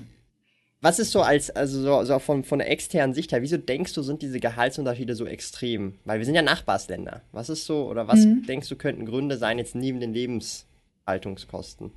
was 0.84 0.98
ist 0.98 1.12
so 1.12 1.22
als, 1.22 1.50
also 1.50 1.80
so, 1.80 2.04
so 2.04 2.18
von, 2.18 2.44
von 2.44 2.58
der 2.58 2.70
externen 2.70 3.14
Sicht 3.14 3.32
her, 3.32 3.40
wieso 3.40 3.56
denkst 3.56 3.94
du, 3.94 4.02
sind 4.02 4.20
diese 4.20 4.38
Gehaltsunterschiede 4.38 5.14
so 5.14 5.24
extrem? 5.24 5.94
Weil 6.04 6.18
wir 6.18 6.26
sind 6.26 6.34
ja 6.34 6.42
Nachbarsländer. 6.42 7.22
Was 7.32 7.48
ist 7.48 7.64
so, 7.64 7.88
oder 7.88 8.06
was 8.06 8.20
mhm. 8.20 8.44
denkst 8.46 8.68
du, 8.68 8.76
könnten 8.76 9.06
Gründe 9.06 9.38
sein, 9.38 9.58
jetzt 9.58 9.74
neben 9.74 9.98
den 9.98 10.12
Lebenshaltungskosten? 10.12 11.90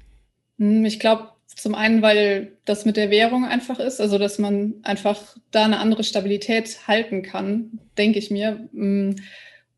Hm, 0.58 0.86
ich 0.86 1.01
glaube, 1.01 1.30
zum 1.53 1.75
einen, 1.75 2.01
weil 2.01 2.53
das 2.63 2.86
mit 2.86 2.95
der 2.95 3.10
Währung 3.10 3.43
einfach 3.43 3.80
ist, 3.80 3.99
also 3.99 4.17
dass 4.17 4.39
man 4.39 4.75
einfach 4.84 5.36
da 5.51 5.65
eine 5.65 5.80
andere 5.80 6.06
Stabilität 6.06 6.88
halten 6.88 7.23
kann, 7.23 7.80
denke 7.97 8.19
ich 8.19 8.32
mir. 8.32 8.69
Hm, 8.71 9.17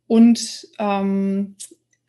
und 0.05 0.67
ähm, 0.77 1.55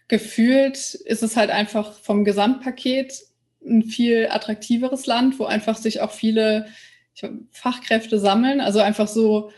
gefühlt 0.09 0.77
ist 0.95 1.23
es 1.23 1.37
halt 1.37 1.49
einfach 1.49 1.99
vom 2.01 2.27
Gesamtpaket 2.27 3.30
ein 3.65 3.83
viel 3.83 4.29
attraktiveres 4.31 5.07
Land, 5.07 5.39
wo 5.39 5.45
einfach 5.45 5.77
sich 5.77 6.01
auch 6.01 6.13
viele 6.13 6.67
Fachkräfte 7.51 8.19
sammeln, 8.19 8.61
also 8.61 8.81
einfach 8.81 9.09
so 9.09 9.51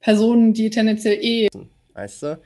Personen, 0.00 0.54
die 0.54 0.70
tendenziell 0.70 1.18
eh. 1.22 1.48
Weißt 1.94 2.22
du? 2.22 2.40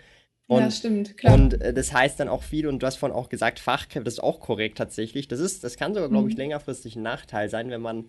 Und, 0.46 0.62
ja, 0.62 0.70
stimmt, 0.72 1.16
klar. 1.16 1.34
Und 1.34 1.60
äh, 1.60 1.72
das 1.72 1.92
heißt 1.92 2.18
dann 2.18 2.28
auch 2.28 2.42
viel, 2.42 2.66
und 2.66 2.82
du 2.82 2.86
hast 2.86 2.96
vorhin 2.96 3.16
auch 3.16 3.28
gesagt, 3.28 3.60
Fachkräfte, 3.60 4.04
das 4.04 4.14
ist 4.14 4.20
auch 4.20 4.40
korrekt 4.40 4.78
tatsächlich. 4.78 5.28
Das 5.28 5.38
ist, 5.38 5.62
das 5.62 5.76
kann 5.76 5.94
sogar, 5.94 6.08
glaube 6.08 6.28
ich, 6.28 6.34
mhm. 6.34 6.40
längerfristig 6.40 6.96
ein 6.96 7.02
Nachteil 7.02 7.48
sein, 7.48 7.70
wenn 7.70 7.80
man, 7.80 8.06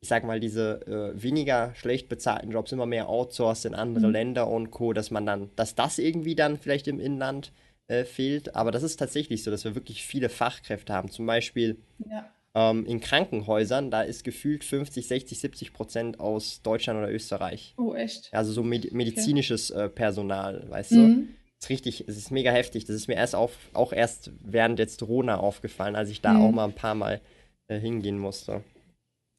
ich 0.00 0.08
sag 0.08 0.24
mal, 0.24 0.40
diese 0.40 0.80
äh, 0.88 1.22
weniger 1.22 1.72
schlecht 1.76 2.08
bezahlten 2.08 2.50
Jobs 2.50 2.72
immer 2.72 2.86
mehr 2.86 3.08
outsourced 3.08 3.66
in 3.66 3.74
andere 3.76 4.08
mhm. 4.08 4.12
Länder 4.12 4.48
und 4.48 4.72
Co., 4.72 4.92
dass 4.92 5.12
man 5.12 5.24
dann, 5.24 5.50
dass 5.54 5.76
das 5.76 6.00
irgendwie 6.00 6.34
dann 6.34 6.58
vielleicht 6.58 6.88
im 6.88 6.98
Inland 6.98 7.52
äh, 7.88 8.04
fehlt. 8.04 8.54
Aber 8.54 8.70
das 8.70 8.82
ist 8.82 8.96
tatsächlich 8.96 9.42
so, 9.42 9.50
dass 9.50 9.64
wir 9.64 9.74
wirklich 9.74 10.04
viele 10.04 10.28
Fachkräfte 10.28 10.92
haben. 10.92 11.10
Zum 11.10 11.26
Beispiel 11.26 11.78
ja. 12.10 12.30
ähm, 12.54 12.86
in 12.86 13.00
Krankenhäusern, 13.00 13.90
da 13.90 14.02
ist 14.02 14.24
gefühlt 14.24 14.64
50, 14.64 15.06
60, 15.06 15.38
70 15.40 15.72
Prozent 15.72 16.20
aus 16.20 16.62
Deutschland 16.62 16.98
oder 16.98 17.12
Österreich. 17.12 17.74
Oh, 17.76 17.94
echt? 17.94 18.28
Also 18.32 18.52
so 18.52 18.62
med 18.62 18.92
medizinisches 18.92 19.70
okay. 19.70 19.84
äh, 19.84 19.88
Personal, 19.88 20.68
weißt 20.68 20.92
mhm. 20.92 20.96
du? 20.96 21.28
ist 21.64 21.70
richtig, 21.70 22.04
es 22.08 22.16
ist 22.16 22.30
mega 22.30 22.50
heftig. 22.50 22.84
Das 22.84 22.96
ist 22.96 23.08
mir 23.08 23.14
erst 23.14 23.34
auf, 23.34 23.52
auch 23.72 23.92
erst 23.92 24.30
während 24.40 24.78
jetzt 24.78 25.00
Corona 25.00 25.38
aufgefallen, 25.38 25.96
als 25.96 26.10
ich 26.10 26.20
da 26.20 26.34
mhm. 26.34 26.42
auch 26.42 26.52
mal 26.52 26.64
ein 26.64 26.74
paar 26.74 26.94
Mal 26.94 27.20
äh, 27.68 27.78
hingehen 27.78 28.18
musste. 28.18 28.62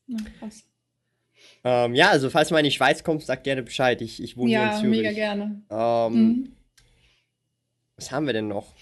Ja, 0.08 0.18
krass. 0.40 0.64
Ähm, 1.64 1.96
ja, 1.96 2.10
also 2.10 2.30
falls 2.30 2.50
du 2.50 2.54
mal 2.54 2.60
in 2.60 2.66
die 2.66 2.72
Schweiz 2.72 3.04
kommst, 3.04 3.28
sag 3.28 3.44
gerne 3.44 3.64
Bescheid. 3.64 4.02
Ich, 4.02 4.22
ich 4.22 4.38
wohne 4.38 4.52
ja, 4.52 4.60
hier 4.60 4.76
in 4.76 4.82
Zürich. 4.82 5.02
Ja, 5.04 5.12
mega 5.12 5.14
gerne. 5.14 5.62
Ähm, 5.70 6.14
mhm. 6.14 6.52
Was 7.98 8.12
haben 8.12 8.26
wir 8.26 8.34
denn 8.34 8.48
noch? 8.48 8.74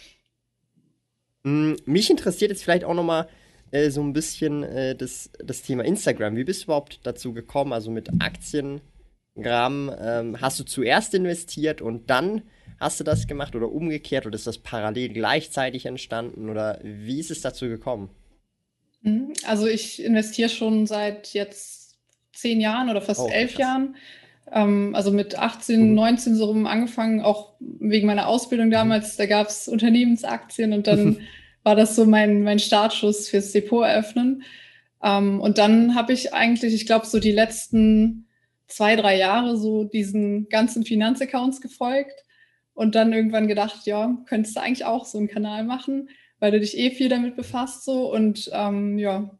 Hm, 1.43 1.77
mich 1.85 2.09
interessiert 2.09 2.51
jetzt 2.51 2.63
vielleicht 2.63 2.83
auch 2.83 2.93
noch 2.93 3.03
mal 3.03 3.27
äh, 3.71 3.89
so 3.89 4.01
ein 4.01 4.13
bisschen 4.13 4.63
äh, 4.63 4.95
das, 4.95 5.29
das 5.43 5.61
Thema 5.61 5.83
Instagram. 5.83 6.35
Wie 6.35 6.43
bist 6.43 6.61
du 6.61 6.65
überhaupt 6.65 6.99
dazu 7.03 7.33
gekommen? 7.33 7.73
Also 7.73 7.91
mit 7.91 8.09
Aktiengramm. 8.21 9.91
Ähm, 9.99 10.41
hast 10.41 10.59
du 10.59 10.63
zuerst 10.63 11.13
investiert 11.13 11.81
und 11.81 12.09
dann 12.09 12.43
hast 12.79 12.99
du 12.99 13.03
das 13.03 13.27
gemacht 13.27 13.55
oder 13.55 13.71
umgekehrt 13.71 14.25
oder 14.25 14.35
ist 14.35 14.47
das 14.47 14.57
parallel 14.57 15.09
gleichzeitig 15.09 15.85
entstanden 15.85 16.49
oder 16.49 16.79
wie 16.83 17.19
ist 17.19 17.31
es 17.31 17.41
dazu 17.41 17.67
gekommen? 17.67 18.09
Mhm. 19.01 19.33
Also 19.45 19.67
ich 19.67 20.03
investiere 20.03 20.49
schon 20.49 20.87
seit 20.87 21.33
jetzt 21.33 21.97
zehn 22.33 22.61
Jahren 22.61 22.89
oder 22.89 23.01
fast 23.01 23.21
oh, 23.21 23.27
elf 23.27 23.51
krass. 23.51 23.59
Jahren. 23.59 23.95
Ähm, 24.51 24.93
also 24.95 25.11
mit 25.11 25.37
18, 25.37 25.93
19 25.93 26.33
mhm. 26.33 26.37
so 26.37 26.45
rum 26.45 26.65
angefangen, 26.65 27.21
auch 27.21 27.53
wegen 27.59 28.07
meiner 28.07 28.27
Ausbildung 28.27 28.67
mhm. 28.67 28.71
damals. 28.71 29.15
Da 29.15 29.25
gab 29.25 29.47
es 29.47 29.67
Unternehmensaktien 29.67 30.73
und 30.73 30.87
dann 30.87 31.17
war 31.63 31.75
das 31.75 31.95
so 31.95 32.05
mein, 32.05 32.43
mein 32.43 32.59
Startschuss 32.59 33.29
fürs 33.29 33.51
Depot 33.51 33.85
eröffnen. 33.85 34.43
Ähm, 35.03 35.39
und 35.39 35.57
dann 35.57 35.95
habe 35.95 36.13
ich 36.13 36.33
eigentlich, 36.33 36.73
ich 36.73 36.85
glaube, 36.85 37.05
so 37.05 37.19
die 37.19 37.31
letzten 37.31 38.27
zwei, 38.67 38.95
drei 38.95 39.17
Jahre 39.17 39.57
so 39.57 39.83
diesen 39.83 40.49
ganzen 40.49 40.83
Finanzaccounts 40.83 41.61
gefolgt 41.61 42.23
und 42.73 42.95
dann 42.95 43.13
irgendwann 43.13 43.47
gedacht, 43.47 43.85
ja, 43.85 44.17
könntest 44.25 44.55
du 44.55 44.61
eigentlich 44.61 44.85
auch 44.85 45.05
so 45.05 45.17
einen 45.17 45.27
Kanal 45.27 45.63
machen 45.63 46.09
weil 46.43 46.51
du 46.51 46.59
dich 46.59 46.77
eh 46.77 46.91
viel 46.91 47.07
damit 47.07 47.37
befasst 47.37 47.85
so 47.85 48.13
und 48.13 48.49
ähm, 48.51 48.97
ja, 48.97 49.31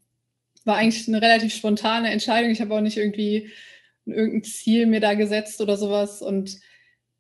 war 0.63 0.77
eigentlich 0.77 1.05
eine 1.09 1.21
relativ 1.21 1.53
spontane 1.53 2.09
Entscheidung. 2.09 2.49
Ich 2.49 2.61
habe 2.61 2.73
auch 2.73 2.79
nicht 2.79 2.95
irgendwie 2.95 3.49
irgendein 4.05 4.43
Ziel 4.43 4.85
mir 4.85 4.99
da 4.99 5.13
gesetzt 5.13 5.61
oder 5.61 5.77
sowas 5.77 6.21
und 6.21 6.59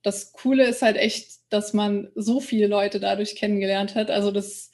das 0.03 0.33
Coole 0.33 0.65
ist 0.65 0.81
halt 0.81 0.97
echt, 0.97 1.39
dass 1.49 1.73
man 1.73 2.09
so 2.13 2.41
viele 2.41 2.67
Leute 2.67 2.99
dadurch 2.99 3.35
kennengelernt 3.35 3.95
hat. 3.95 4.11
Also 4.11 4.31
das 4.31 4.71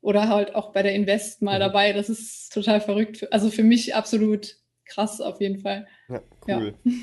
oder 0.00 0.28
halt 0.28 0.54
auch 0.54 0.72
bei 0.72 0.82
der 0.82 0.94
Invest 0.94 1.42
mal 1.42 1.56
mhm. 1.56 1.60
dabei. 1.60 1.92
Das 1.92 2.08
ist 2.08 2.52
total 2.52 2.80
verrückt. 2.80 3.26
Also 3.32 3.50
für 3.50 3.64
mich 3.64 3.94
absolut 3.94 4.56
krass 4.84 5.20
auf 5.20 5.40
jeden 5.40 5.60
Fall. 5.60 5.88
Ja, 6.08 6.22
cool. 6.46 6.74
Ja. 6.84 6.92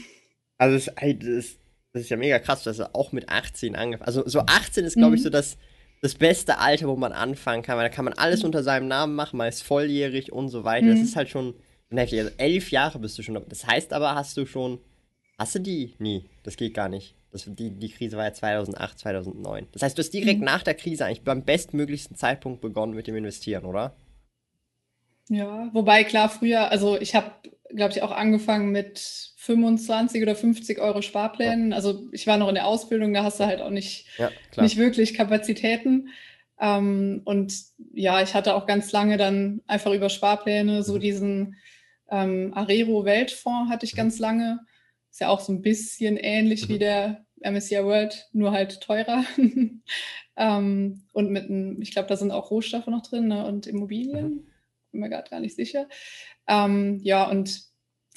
Also 0.58 0.78
das, 0.78 0.96
das, 0.96 1.58
das, 1.92 2.04
ist 2.04 2.10
ja 2.10 2.16
mega 2.16 2.40
krass, 2.40 2.64
dass 2.64 2.80
er 2.80 2.96
auch 2.96 3.12
mit 3.12 3.28
18 3.28 3.76
angefangen 3.76 4.08
Also 4.08 4.24
so 4.26 4.40
18 4.40 4.86
ist, 4.86 4.96
glaube 4.96 5.10
mhm. 5.10 5.16
ich, 5.16 5.24
so 5.24 5.30
das 5.30 5.58
das 6.02 6.16
beste 6.16 6.60
Alter, 6.60 6.88
wo 6.88 6.96
man 6.96 7.12
anfangen 7.12 7.62
kann, 7.62 7.78
weil 7.78 7.90
da 7.90 7.94
kann 7.94 8.06
man 8.06 8.14
alles 8.14 8.46
unter 8.46 8.64
seinem 8.64 8.88
Namen 8.88 9.16
machen, 9.16 9.36
man 9.36 9.50
ist 9.50 9.64
volljährig 9.64 10.32
und 10.32 10.48
so 10.48 10.64
weiter. 10.64 10.86
Mhm. 10.86 10.92
Das 10.92 11.00
ist 11.02 11.16
halt 11.18 11.28
schon 11.28 11.56
heftig. 11.98 12.20
Also 12.20 12.32
elf 12.38 12.72
Jahre 12.72 13.00
bist 13.00 13.18
du 13.18 13.24
schon. 13.24 13.42
Das 13.48 13.66
heißt 13.66 13.94
aber, 13.94 14.16
hast 14.16 14.38
du 14.38 14.46
schon. 14.46 14.80
Hast 15.38 15.56
du 15.56 15.60
die? 15.60 15.94
Nie. 16.00 16.26
Das 16.44 16.56
geht 16.56 16.74
gar 16.74 16.90
nicht. 16.90 17.16
Das, 17.32 17.44
die, 17.46 17.72
die 17.72 17.90
Krise 17.90 18.16
war 18.16 18.24
ja 18.24 18.34
2008, 18.34 19.00
2009. 19.00 19.68
Das 19.74 19.82
heißt, 19.82 19.98
du 19.98 20.02
hast 20.02 20.12
direkt 20.12 20.40
mhm. 20.40 20.46
nach 20.46 20.64
der 20.64 20.74
Krise 20.74 21.06
eigentlich 21.06 21.24
beim 21.24 21.44
bestmöglichsten 21.44 22.16
Zeitpunkt 22.16 22.62
begonnen 22.62 22.94
mit 22.94 23.08
dem 23.08 23.16
Investieren, 23.18 23.66
oder? 23.66 23.94
Ja, 25.28 25.70
wobei 25.74 26.04
klar, 26.04 26.30
früher, 26.30 26.70
also 26.70 26.98
ich 27.00 27.16
habe, 27.16 27.32
glaube 27.74 27.92
ich, 27.92 28.04
auch 28.04 28.12
angefangen 28.12 28.72
mit 28.72 29.00
25 29.38 30.22
oder 30.22 30.36
50 30.36 30.80
Euro 30.80 31.02
Sparplänen. 31.02 31.72
Ja. 31.72 31.76
Also 31.76 32.08
ich 32.12 32.26
war 32.26 32.38
noch 32.38 32.48
in 32.48 32.56
der 32.56 32.68
Ausbildung, 32.68 33.14
da 33.14 33.24
hast 33.24 33.40
du 33.40 33.46
halt 33.46 33.62
auch 33.62 33.70
nicht, 33.70 34.08
ja, 34.18 34.30
nicht 34.56 34.78
wirklich 34.78 35.14
Kapazitäten. 35.14 36.10
Ähm, 36.60 37.22
und 37.26 37.54
ja, 37.94 38.22
ich 38.22 38.34
hatte 38.34 38.56
auch 38.56 38.66
ganz 38.66 38.92
lange 38.92 39.18
dann 39.18 39.62
einfach 39.68 39.92
über 39.92 40.10
Sparpläne, 40.10 40.84
so 40.84 40.96
mhm. 40.96 41.00
diesen 41.00 41.56
ähm, 42.10 42.54
Arero 42.54 43.06
Weltfonds 43.06 43.72
hatte 43.72 43.86
ich 43.86 43.94
mhm. 43.94 43.98
ganz 43.98 44.20
lange. 44.20 44.60
Ist 45.12 45.22
ja 45.22 45.30
auch 45.30 45.40
so 45.40 45.54
ein 45.54 45.62
bisschen 45.62 46.18
ähnlich 46.18 46.68
mhm. 46.68 46.74
wie 46.74 46.80
der 46.80 47.26
MSCI 47.42 47.84
World, 47.84 48.28
nur 48.34 48.52
halt 48.52 48.82
teurer. 48.82 49.24
ähm, 50.38 51.04
und 51.14 51.32
mit 51.32 51.46
einem, 51.46 51.82
ich 51.82 51.92
glaube, 51.92 52.08
da 52.08 52.18
sind 52.18 52.32
auch 52.32 52.52
Rohstoffe 52.52 52.88
noch 52.88 53.04
drin 53.04 53.28
ne, 53.28 53.46
und 53.46 53.68
Immobilien. 53.68 54.26
Mhm. 54.26 54.48
Bin 54.92 55.02
mir 55.02 55.10
gerade 55.10 55.30
gar 55.30 55.40
nicht 55.40 55.56
sicher. 55.56 55.88
Ähm, 56.48 57.00
ja, 57.02 57.30
und 57.30 57.62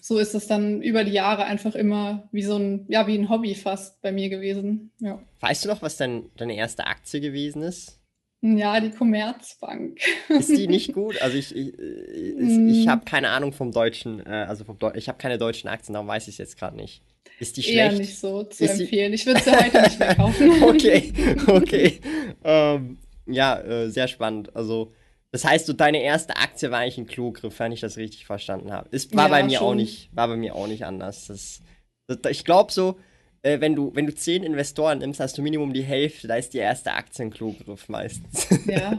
so 0.01 0.19
ist 0.19 0.35
es 0.35 0.47
dann 0.47 0.81
über 0.83 1.05
die 1.05 1.13
Jahre 1.13 1.45
einfach 1.45 1.75
immer 1.75 2.29
wie 2.33 2.43
so 2.43 2.57
ein, 2.57 2.87
ja, 2.89 3.07
wie 3.07 3.19
ein 3.19 3.29
Hobby 3.29 3.55
fast 3.55 4.01
bei 4.01 4.13
mir 4.13 4.29
gewesen. 4.29 4.93
Ja. 5.01 5.21
Weißt 5.41 5.65
du 5.65 5.69
noch, 5.69 5.83
was 5.83 5.97
dein, 5.97 6.31
deine 6.37 6.57
erste 6.57 6.87
Aktie 6.87 7.21
gewesen 7.21 7.63
ist? 7.63 7.98
Ja, 8.41 8.81
die 8.81 8.91
Commerzbank. 8.91 9.99
Ist 10.29 10.49
die 10.49 10.69
nicht 10.69 10.93
gut? 10.95 11.21
Also 11.21 11.37
ich, 11.37 11.55
ich, 11.55 11.77
ich, 11.79 12.39
ich 12.39 12.87
mm. 12.87 12.89
habe 12.89 13.05
keine 13.05 13.31
Ahnung 13.31 13.53
vom 13.53 13.73
deutschen, 13.73 14.25
äh, 14.25 14.47
also 14.49 14.65
vom 14.65 14.79
Deu 14.79 14.93
ich 14.95 15.09
habe 15.09 15.19
keine 15.19 15.39
deutschen 15.39 15.69
Aktien, 15.69 15.95
darum 15.95 16.07
weiß 16.07 16.29
ich 16.29 16.35
es 16.35 16.39
jetzt 16.39 16.59
gerade 16.59 16.77
nicht. 16.77 17.03
Ist 17.41 17.57
die 17.57 17.63
schlecht? 17.63 17.79
Eher 17.79 17.93
nicht 17.93 18.19
so 18.19 18.45
zu 18.45 18.65
ist 18.65 18.81
empfehlen. 18.81 19.13
Ich 19.13 19.27
würde 19.27 19.41
sie 19.41 19.51
heute 19.51 19.83
nicht 19.83 19.99
mehr 19.99 20.15
kaufen. 20.15 20.63
okay, 20.63 21.13
okay. 21.47 22.01
Ähm, 22.45 22.99
ja, 23.27 23.59
äh, 23.61 23.91
sehr 23.91 24.09
spannend. 24.09 24.55
Also 24.55 24.93
das 25.31 25.45
heißt, 25.45 25.67
so 25.67 25.73
deine 25.73 26.03
erste 26.03 26.37
Aktie 26.37 26.71
war 26.71 26.79
eigentlich 26.79 26.99
ein 26.99 27.07
Klogriff, 27.07 27.59
wenn 27.59 27.73
ich 27.73 27.81
das 27.81 27.97
richtig 27.97 28.27
verstanden 28.27 28.73
habe. 28.73 28.89
Es 28.93 29.13
war 29.15 29.25
ja, 29.25 29.31
bei 29.31 29.43
mir 29.43 29.59
schon. 29.59 29.67
auch 29.67 29.75
nicht, 29.75 30.15
war 30.15 30.29
bei 30.29 30.37
mir 30.37 30.55
auch 30.55 30.67
nicht 30.67 30.85
anders. 30.85 31.27
Das, 31.27 31.61
das, 32.07 32.19
ich 32.31 32.45
glaube 32.45 32.73
so, 32.73 32.99
äh, 33.43 33.61
wenn 33.61 33.75
du, 33.75 33.95
wenn 33.95 34.07
du 34.07 34.15
zehn 34.15 34.43
Investoren 34.43 34.99
nimmst, 34.99 35.21
hast 35.21 35.39
du 35.39 35.43
Minimum 35.43 35.73
die 35.73 35.83
Hälfte, 35.83 36.29
da 36.29 36.37
ist 36.37 36.55
die 36.55 36.59
erste 36.59 36.93
Aktie 36.93 37.25
ein 37.25 37.31
Klogriff 37.31 37.89
meistens. 37.89 38.49
Ja. 38.67 38.99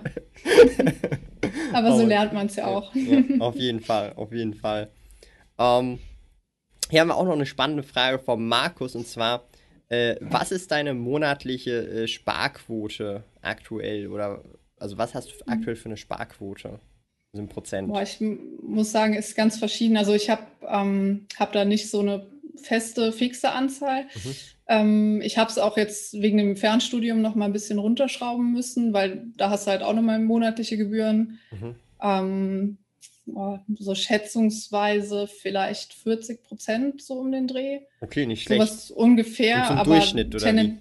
Aber 1.74 1.96
so 1.96 2.06
lernt 2.06 2.34
man 2.34 2.48
es 2.48 2.56
ja 2.56 2.68
auch. 2.68 2.94
Ja, 2.96 3.22
auf 3.40 3.56
jeden 3.56 3.82
Fall, 3.82 4.14
auf 4.16 4.32
jeden 4.32 4.54
Fall. 4.54 4.90
Ähm, 5.58 6.00
hier 6.90 7.02
haben 7.02 7.10
wir 7.10 7.18
auch 7.18 7.26
noch 7.26 7.34
eine 7.34 7.46
spannende 7.46 7.84
Frage 7.84 8.20
von 8.20 8.48
Markus 8.48 8.96
und 8.96 9.08
zwar, 9.08 9.44
äh, 9.90 10.16
was 10.22 10.52
ist 10.52 10.72
deine 10.72 10.94
monatliche 10.94 12.04
äh, 12.04 12.08
Sparquote 12.08 13.24
aktuell 13.42 14.08
oder 14.08 14.44
also 14.78 14.98
was 14.98 15.14
hast 15.14 15.30
du 15.30 15.34
aktuell 15.48 15.76
für 15.76 15.90
eine 15.90 15.98
Sparquote? 15.98 16.80
Also 17.32 17.44
in 17.44 17.50
Prozent? 17.50 17.90
Boah, 17.90 18.02
ich 18.02 18.18
muss 18.64 18.92
sagen, 18.92 19.14
ist 19.14 19.36
ganz 19.36 19.60
verschieden. 19.60 19.98
Also 19.98 20.14
ich 20.14 20.30
habe 20.30 20.44
ähm, 20.68 21.28
hab 21.38 21.52
da 21.52 21.66
nicht 21.66 21.90
so 21.90 22.00
eine 22.00 22.26
feste, 22.66 23.12
fixe 23.12 23.52
Anzahl. 23.52 24.04
Mhm. 24.04 24.36
Ähm, 24.68 25.22
ich 25.22 25.38
habe 25.38 25.50
es 25.50 25.58
auch 25.58 25.78
jetzt 25.78 26.14
wegen 26.14 26.38
dem 26.38 26.56
Fernstudium 26.56 27.22
noch 27.22 27.36
mal 27.36 27.46
ein 27.46 27.54
bisschen 27.54 27.80
runterschrauben 27.80 28.54
müssen, 28.54 28.94
weil 28.94 29.26
da 29.36 29.50
hast 29.50 29.66
du 29.66 29.72
halt 29.72 29.82
auch 29.82 29.94
noch 29.94 30.02
mal 30.02 30.20
monatliche 30.20 30.78
Gebühren. 30.78 31.40
Mhm. 31.52 31.76
Ähm, 32.02 32.78
oh, 33.34 33.58
so 33.78 33.96
schätzungsweise 33.96 35.28
vielleicht 35.28 35.94
40 35.94 36.44
Prozent 36.44 37.02
so 37.02 37.16
um 37.16 37.32
den 37.32 37.48
Dreh. 37.48 37.80
Okay, 38.02 38.26
nicht 38.26 38.44
schlecht. 38.44 38.62
Sowas 38.62 38.92
ungefähr. 38.92 39.70
aber 39.70 39.96
Durchschnitt 39.96 40.36
oder 40.36 40.56
wie? 40.56 40.78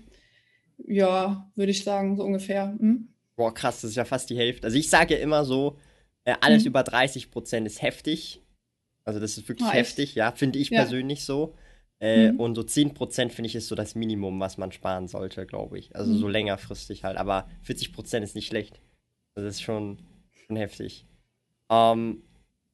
Ja, 0.86 1.50
würde 1.56 1.72
ich 1.72 1.82
sagen, 1.82 2.16
so 2.16 2.24
ungefähr. 2.24 2.76
Hm? 2.78 3.08
Boah, 3.36 3.54
krass, 3.54 3.80
das 3.80 3.90
ist 3.90 3.96
ja 3.96 4.04
fast 4.04 4.30
die 4.30 4.36
Hälfte. 4.36 4.66
Also 4.66 4.76
ich 4.76 4.90
sage 4.90 5.14
ja 5.14 5.20
immer 5.20 5.44
so, 5.44 5.78
äh, 6.24 6.34
alles 6.40 6.64
mhm. 6.64 6.68
über 6.68 6.82
30 6.82 7.30
Prozent 7.30 7.66
ist 7.66 7.80
heftig. 7.80 8.42
Also 9.04 9.18
das 9.18 9.38
ist 9.38 9.48
wirklich 9.48 9.68
oh, 9.68 9.72
heftig, 9.72 10.14
ja, 10.14 10.32
finde 10.32 10.58
ich 10.58 10.68
ja. 10.68 10.82
persönlich 10.82 11.24
so. 11.24 11.54
Äh, 12.00 12.32
mhm. 12.32 12.40
Und 12.40 12.54
so 12.54 12.62
10 12.62 12.94
Prozent 12.94 13.32
finde 13.32 13.48
ich 13.48 13.56
ist 13.56 13.68
so 13.68 13.74
das 13.74 13.94
Minimum, 13.94 14.38
was 14.38 14.56
man 14.56 14.70
sparen 14.70 15.08
sollte, 15.08 15.46
glaube 15.46 15.78
ich. 15.78 15.94
Also 15.96 16.12
mhm. 16.12 16.18
so 16.18 16.28
längerfristig 16.28 17.04
halt. 17.04 17.16
Aber 17.16 17.48
40 17.62 17.92
Prozent 17.92 18.24
ist 18.24 18.36
nicht 18.36 18.46
schlecht. 18.46 18.80
Das 19.34 19.44
ist 19.44 19.62
schon, 19.62 19.98
schon 20.46 20.56
heftig. 20.56 21.06
Ähm, 21.70 22.22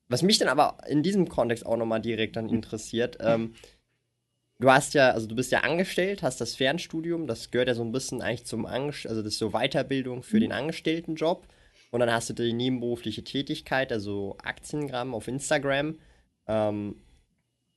was 0.09 0.23
mich 0.23 0.39
dann 0.39 0.49
aber 0.49 0.79
in 0.89 1.03
diesem 1.03 1.29
Kontext 1.29 1.65
auch 1.65 1.77
nochmal 1.77 2.01
direkt 2.01 2.37
dann 2.37 2.49
interessiert, 2.49 3.17
ähm, 3.21 3.55
du 4.61 4.71
hast 4.71 4.95
ja, 4.95 5.11
also 5.11 5.27
du 5.27 5.35
bist 5.35 5.51
ja 5.51 5.61
angestellt, 5.61 6.23
hast 6.23 6.41
das 6.41 6.55
Fernstudium, 6.55 7.27
das 7.27 7.51
gehört 7.51 7.69
ja 7.69 7.75
so 7.75 7.83
ein 7.83 7.93
bisschen 7.93 8.21
eigentlich 8.21 8.45
zum 8.45 8.67
Angest 8.67 9.07
also 9.07 9.23
das 9.23 9.33
ist 9.33 9.39
so 9.39 9.51
Weiterbildung 9.51 10.23
für 10.23 10.37
mhm. 10.37 10.41
den 10.41 10.53
Angestelltenjob. 10.53 11.47
Und 11.91 12.01
dann 12.01 12.13
hast 12.13 12.29
du 12.29 12.35
die 12.35 12.53
nebenberufliche 12.53 13.23
Tätigkeit, 13.23 13.93
also 13.93 14.37
Aktiengramm 14.43 15.15
auf 15.15 15.29
Instagram. 15.29 15.99
Ähm, 16.49 16.97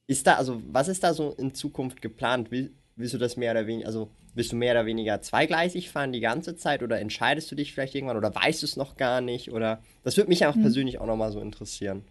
ist 0.08 0.26
da, 0.26 0.36
also 0.36 0.62
was 0.72 0.88
ist 0.88 1.04
da 1.04 1.14
so 1.14 1.36
in 1.38 1.54
Zukunft 1.54 2.02
geplant? 2.02 2.50
Will, 2.50 2.72
willst 2.96 3.14
du 3.14 3.18
das 3.18 3.38
mehr 3.38 3.52
oder 3.52 3.68
weniger, 3.68 3.88
also 3.88 4.10
willst 4.34 4.54
du 4.54 4.56
mehr 4.56 4.74
oder 4.74 4.86
weniger 4.86 5.22
zweigleisig 5.22 5.90
fahren 5.90 6.14
die 6.14 6.20
ganze 6.20 6.56
Zeit 6.56 6.82
oder 6.82 7.00
entscheidest 7.00 7.52
du 7.52 7.56
dich 7.56 7.74
vielleicht 7.74 7.96
irgendwann 7.96 8.18
oder 8.18 8.34
weißt 8.34 8.62
du 8.62 8.66
es 8.66 8.78
noch 8.78 8.96
gar 8.98 9.22
nicht? 9.22 9.52
Oder 9.52 9.82
das 10.04 10.16
würde 10.18 10.30
mich 10.30 10.46
einfach 10.46 10.58
mhm. 10.58 10.64
persönlich 10.64 11.00
auch 11.00 11.06
nochmal 11.06 11.32
so 11.32 11.42
interessieren. 11.42 12.04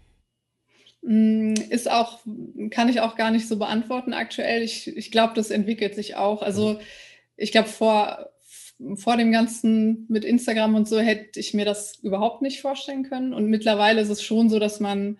Mm, 1.03 1.55
ist 1.71 1.91
auch, 1.91 2.19
kann 2.71 2.89
ich 2.89 3.01
auch 3.01 3.17
gar 3.17 3.31
nicht 3.31 3.49
so 3.49 3.59
beantworten 3.59 4.13
aktuell. 4.13 4.63
Ich, 4.63 4.89
ich 4.89 5.11
glaube, 5.11 5.35
das 5.35 5.51
entwickelt 5.51 5.95
sich 5.95 6.17
auch. 6.17 6.43
Also 6.43 6.75
mhm. 6.75 6.79
ich 7.37 7.53
glaube, 7.53 7.69
vor, 7.69 8.31
vor 8.97 9.17
dem 9.17 9.33
Ganzen 9.33 10.05
mit 10.09 10.25
Instagram 10.25 10.75
und 10.75 10.89
so 10.89 10.99
hätte 10.99 11.41
ich 11.41 11.55
mir 11.55 11.65
das 11.65 11.97
überhaupt 12.03 12.43
nicht 12.43 12.61
vorstellen 12.61 13.05
können. 13.05 13.33
Und 13.33 13.47
mittlerweile 13.47 14.03
ist 14.03 14.11
es 14.11 14.23
schon 14.23 14.51
so, 14.51 14.59
dass 14.59 14.81
man 14.81 15.19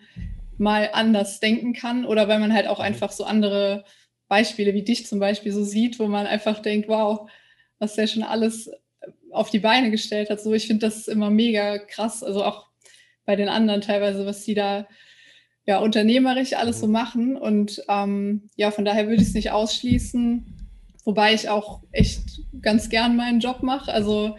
mal 0.57 0.89
anders 0.93 1.39
denken 1.39 1.73
kann 1.73 2.05
oder 2.05 2.27
weil 2.27 2.39
man 2.39 2.53
halt 2.53 2.67
auch 2.67 2.79
mhm. 2.79 2.85
einfach 2.85 3.11
so 3.11 3.23
andere 3.23 3.85
Beispiele 4.27 4.73
wie 4.73 4.83
dich 4.83 5.05
zum 5.05 5.19
Beispiel 5.19 5.51
so 5.51 5.63
sieht, 5.63 5.99
wo 5.99 6.07
man 6.07 6.27
einfach 6.27 6.59
denkt, 6.59 6.87
wow, 6.87 7.29
was 7.79 7.95
der 7.95 8.07
schon 8.07 8.23
alles 8.23 8.69
auf 9.31 9.49
die 9.49 9.59
Beine 9.59 9.91
gestellt 9.91 10.29
hat. 10.29 10.41
So, 10.41 10.53
ich 10.53 10.67
finde 10.67 10.87
das 10.87 11.07
immer 11.07 11.29
mega 11.29 11.77
krass. 11.77 12.23
Also 12.23 12.43
auch 12.43 12.67
bei 13.25 13.35
den 13.35 13.49
anderen 13.49 13.81
teilweise, 13.81 14.25
was 14.25 14.43
die 14.43 14.53
da 14.53 14.87
ja 15.65 15.79
unternehmerisch 15.79 16.53
alles 16.53 16.79
so 16.79 16.87
mhm. 16.87 16.93
machen. 16.93 17.37
Und 17.37 17.83
ähm, 17.87 18.49
ja, 18.55 18.71
von 18.71 18.85
daher 18.85 19.07
würde 19.07 19.21
ich 19.21 19.29
es 19.29 19.33
nicht 19.33 19.51
ausschließen. 19.51 20.69
Wobei 21.03 21.33
ich 21.33 21.49
auch 21.49 21.83
echt 21.91 22.41
ganz 22.61 22.89
gern 22.89 23.15
meinen 23.15 23.39
Job 23.39 23.63
mache. 23.63 23.93
Also 23.93 24.37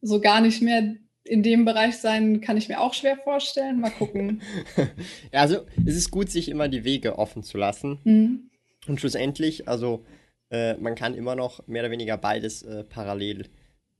so 0.00 0.20
gar 0.20 0.40
nicht 0.40 0.62
mehr 0.62 0.94
in 1.24 1.42
dem 1.42 1.64
Bereich 1.64 1.98
sein, 1.98 2.40
kann 2.40 2.56
ich 2.56 2.68
mir 2.68 2.80
auch 2.80 2.94
schwer 2.94 3.16
vorstellen. 3.16 3.80
Mal 3.80 3.90
gucken. 3.90 4.42
ja, 5.32 5.40
also 5.40 5.66
es 5.84 5.96
ist 5.96 6.10
gut, 6.10 6.30
sich 6.30 6.48
immer 6.48 6.68
die 6.68 6.84
Wege 6.84 7.18
offen 7.18 7.42
zu 7.42 7.58
lassen. 7.58 7.98
Mhm. 8.04 8.50
Und 8.86 9.00
schlussendlich, 9.00 9.66
also 9.66 10.04
äh, 10.50 10.74
man 10.74 10.94
kann 10.94 11.14
immer 11.14 11.34
noch 11.34 11.66
mehr 11.66 11.82
oder 11.82 11.90
weniger 11.90 12.18
beides 12.18 12.62
äh, 12.62 12.84
parallel 12.84 13.46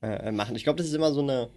äh, 0.02 0.30
machen. 0.30 0.54
Ich 0.54 0.64
glaube, 0.64 0.76
das 0.76 0.87
ist 0.87 0.94
immer 0.94 1.12
so 1.12 1.22
eine, 1.22 1.48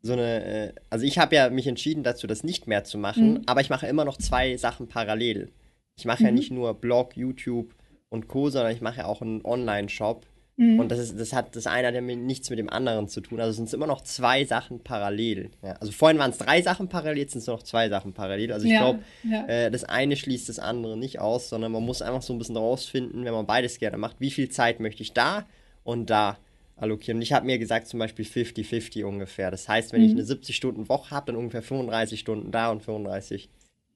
so 0.00 0.14
eine, 0.14 0.44
äh, 0.44 0.72
also 0.90 1.04
ich 1.04 1.18
habe 1.18 1.36
ja 1.36 1.50
mich 1.50 1.68
entschieden 1.68 2.02
dazu, 2.02 2.26
das 2.26 2.42
nicht 2.42 2.66
mehr 2.66 2.82
zu 2.82 2.98
machen, 2.98 3.34
mhm. 3.34 3.42
aber 3.46 3.60
ich 3.60 3.70
mache 3.70 3.86
immer 3.86 4.04
noch 4.04 4.18
zwei 4.18 4.56
Sachen 4.56 4.88
parallel. 4.88 5.52
Ich 5.96 6.04
mache 6.04 6.24
mhm. 6.24 6.26
ja 6.26 6.32
nicht 6.32 6.50
nur 6.50 6.74
Blog, 6.74 7.16
YouTube 7.16 7.72
und 8.08 8.26
Co., 8.26 8.50
sondern 8.50 8.72
ich 8.72 8.80
mache 8.80 8.98
ja 8.98 9.06
auch 9.06 9.22
einen 9.22 9.44
Online-Shop 9.44 10.26
Mhm. 10.56 10.80
Und 10.80 10.90
das, 10.90 10.98
ist, 10.98 11.18
das 11.18 11.32
hat 11.32 11.56
das 11.56 11.66
eine 11.66 11.88
hat 11.88 11.94
ja 11.94 12.00
nichts 12.00 12.50
mit 12.50 12.58
dem 12.58 12.68
anderen 12.68 13.08
zu 13.08 13.20
tun. 13.20 13.40
Also 13.40 13.52
sind 13.52 13.66
es 13.66 13.72
immer 13.72 13.86
noch 13.86 14.02
zwei 14.02 14.44
Sachen 14.44 14.80
parallel. 14.80 15.50
Ja, 15.62 15.72
also 15.72 15.92
vorhin 15.92 16.18
waren 16.18 16.30
es 16.30 16.38
drei 16.38 16.60
Sachen 16.60 16.88
parallel, 16.88 17.18
jetzt 17.18 17.32
sind 17.32 17.40
es 17.40 17.46
noch 17.46 17.62
zwei 17.62 17.88
Sachen 17.88 18.12
parallel. 18.12 18.52
Also 18.52 18.66
ich 18.66 18.72
ja, 18.72 18.80
glaube, 18.80 18.98
ja. 19.24 19.46
äh, 19.46 19.70
das 19.70 19.84
eine 19.84 20.16
schließt 20.16 20.48
das 20.48 20.58
andere 20.58 20.96
nicht 20.96 21.20
aus, 21.20 21.48
sondern 21.48 21.72
man 21.72 21.82
muss 21.82 22.02
einfach 22.02 22.22
so 22.22 22.32
ein 22.32 22.38
bisschen 22.38 22.56
rausfinden, 22.56 23.24
wenn 23.24 23.32
man 23.32 23.46
beides 23.46 23.78
gerne 23.78 23.96
macht, 23.96 24.16
wie 24.20 24.30
viel 24.30 24.50
Zeit 24.50 24.80
möchte 24.80 25.02
ich 25.02 25.12
da 25.12 25.46
und 25.84 26.10
da 26.10 26.36
allokieren. 26.76 27.18
Und 27.18 27.22
ich 27.22 27.32
habe 27.32 27.46
mir 27.46 27.58
gesagt, 27.58 27.86
zum 27.86 27.98
Beispiel 27.98 28.24
50-50 28.24 29.04
ungefähr. 29.04 29.50
Das 29.50 29.68
heißt, 29.68 29.92
wenn 29.92 30.02
mhm. 30.02 30.06
ich 30.06 30.12
eine 30.12 30.22
70-Stunden-Woche 30.22 31.10
habe, 31.10 31.26
dann 31.32 31.36
ungefähr 31.36 31.62
35 31.62 32.20
Stunden 32.20 32.50
da 32.50 32.70
und 32.70 32.82
35 32.82 33.48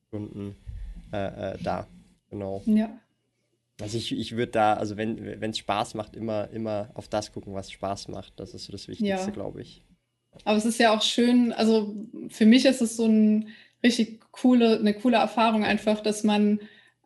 Stunden 0.09 0.57
äh, 1.13 1.53
äh, 1.53 1.59
da. 1.63 1.87
Genau. 2.31 2.63
Ja. 2.67 2.91
Also 3.81 3.99
ich, 3.99 4.13
ich 4.13 4.37
würde 4.37 4.53
da, 4.53 4.75
also 4.75 4.97
wenn 4.97 5.51
es 5.51 5.59
Spaß 5.59 5.95
macht, 5.95 6.17
immer, 6.17 6.49
immer 6.51 6.91
auf 6.95 7.09
das 7.09 7.33
gucken, 7.33 7.55
was 7.55 7.71
Spaß 7.71 8.09
macht. 8.09 8.33
Das 8.41 8.55
ist 8.55 8.65
so 8.65 8.73
das 8.73 8.89
Wichtigste, 8.89 9.27
ja. 9.27 9.31
glaube 9.31 9.61
ich. 9.61 9.83
Aber 10.45 10.57
es 10.57 10.65
ist 10.65 10.79
ja 10.79 10.95
auch 10.95 11.03
schön, 11.03 11.53
also 11.53 11.95
für 12.29 12.47
mich 12.47 12.65
ist 12.65 12.81
es 12.81 12.97
so 12.97 13.07
ein 13.07 13.49
richtig 13.83 14.21
coole, 14.33 14.79
eine 14.79 14.95
coole 14.95 15.17
Erfahrung 15.17 15.65
einfach, 15.65 16.01
dass 16.01 16.25
man 16.25 16.61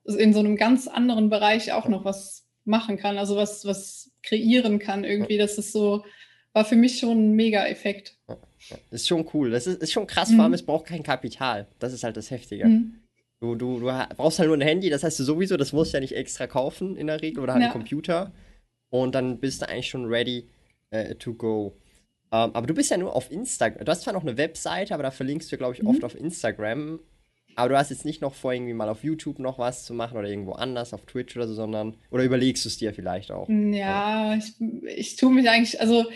in 0.04 0.33
so 0.33 0.40
einem 0.40 0.56
ganz 0.56 0.88
anderen 0.88 1.30
Bereich 1.30 1.72
auch 1.72 1.88
noch 1.88 2.04
was 2.04 2.46
machen 2.64 2.96
kann, 2.96 3.18
also 3.18 3.37
was, 3.37 3.64
was 3.64 4.11
kreieren 4.22 4.78
kann 4.78 5.04
irgendwie. 5.04 5.38
Das 5.38 5.59
ist 5.59 5.72
so, 5.72 6.04
war 6.52 6.64
für 6.64 6.76
mich 6.76 6.98
schon 6.98 7.30
ein 7.30 7.33
Mega-Effekt. 7.33 8.16
Ist 8.90 9.09
schon 9.09 9.28
cool. 9.35 9.50
Das 9.50 9.66
ist, 9.66 9.83
ist 9.83 9.92
schon 9.92 10.06
krass, 10.06 10.30
mhm. 10.30 10.37
vor 10.37 10.44
allem 10.44 10.54
es 10.54 10.64
braucht 10.64 10.87
kein 10.87 11.02
Kapital. 11.02 11.66
Das 11.78 11.92
ist 11.92 12.04
halt 12.04 12.16
das 12.16 12.30
Heftige. 12.30 12.66
Mhm. 12.66 12.99
Du, 13.40 13.55
du, 13.55 13.81
du 13.81 13.87
brauchst 14.16 14.38
halt 14.38 14.48
nur 14.48 14.57
ein 14.57 14.61
Handy, 14.61 14.90
das 14.90 15.03
heißt 15.03 15.18
du 15.18 15.24
sowieso, 15.24 15.57
das 15.57 15.72
musst 15.72 15.92
du 15.92 15.96
ja 15.96 16.00
nicht 16.00 16.14
extra 16.14 16.46
kaufen 16.46 16.96
in 16.96 17.07
der 17.07 17.22
Regel 17.22 17.42
oder 17.42 17.55
halt 17.55 17.62
ja. 17.62 17.68
einen 17.68 17.72
Computer. 17.72 18.33
Und 18.90 19.14
dann 19.14 19.38
bist 19.38 19.62
du 19.62 19.68
eigentlich 19.68 19.88
schon 19.88 20.05
ready 20.07 20.48
uh, 20.94 21.14
to 21.14 21.33
go. 21.33 21.76
Ähm, 22.33 22.50
aber 22.53 22.66
du 22.66 22.74
bist 22.74 22.90
ja 22.90 22.98
nur 22.98 23.16
auf 23.16 23.31
Instagram. 23.31 23.85
Du 23.85 23.90
hast 23.90 24.03
zwar 24.03 24.12
noch 24.12 24.22
eine 24.22 24.37
Webseite, 24.37 24.92
aber 24.92 25.05
da 25.05 25.11
verlinkst 25.11 25.50
du, 25.50 25.57
glaube 25.57 25.74
ich, 25.74 25.83
mhm. 25.83 25.88
oft 25.88 26.05
auf 26.05 26.14
Instagram. 26.14 27.00
Aber 27.57 27.70
du 27.70 27.79
hast 27.79 27.90
jetzt 27.90 28.05
nicht 28.05 28.20
noch 28.20 28.35
vor, 28.35 28.53
irgendwie 28.53 28.74
mal 28.74 28.88
auf 28.88 29.03
YouTube 29.03 29.38
noch 29.38 29.59
was 29.59 29.85
zu 29.85 29.94
machen 29.94 30.16
oder 30.18 30.29
irgendwo 30.29 30.53
anders, 30.53 30.92
auf 30.92 31.07
Twitch 31.07 31.37
oder 31.37 31.48
so, 31.48 31.55
sondern. 31.55 31.96
Oder 32.11 32.24
überlegst 32.24 32.64
du 32.64 32.68
es 32.68 32.79
dir 32.79 32.94
vielleicht 32.94 33.33
auch? 33.33 33.48
Ja, 33.48 34.35
ich, 34.37 34.55
ich 34.87 35.16
tue 35.16 35.33
mich 35.33 35.48
eigentlich. 35.48 35.81
Also, 35.81 36.07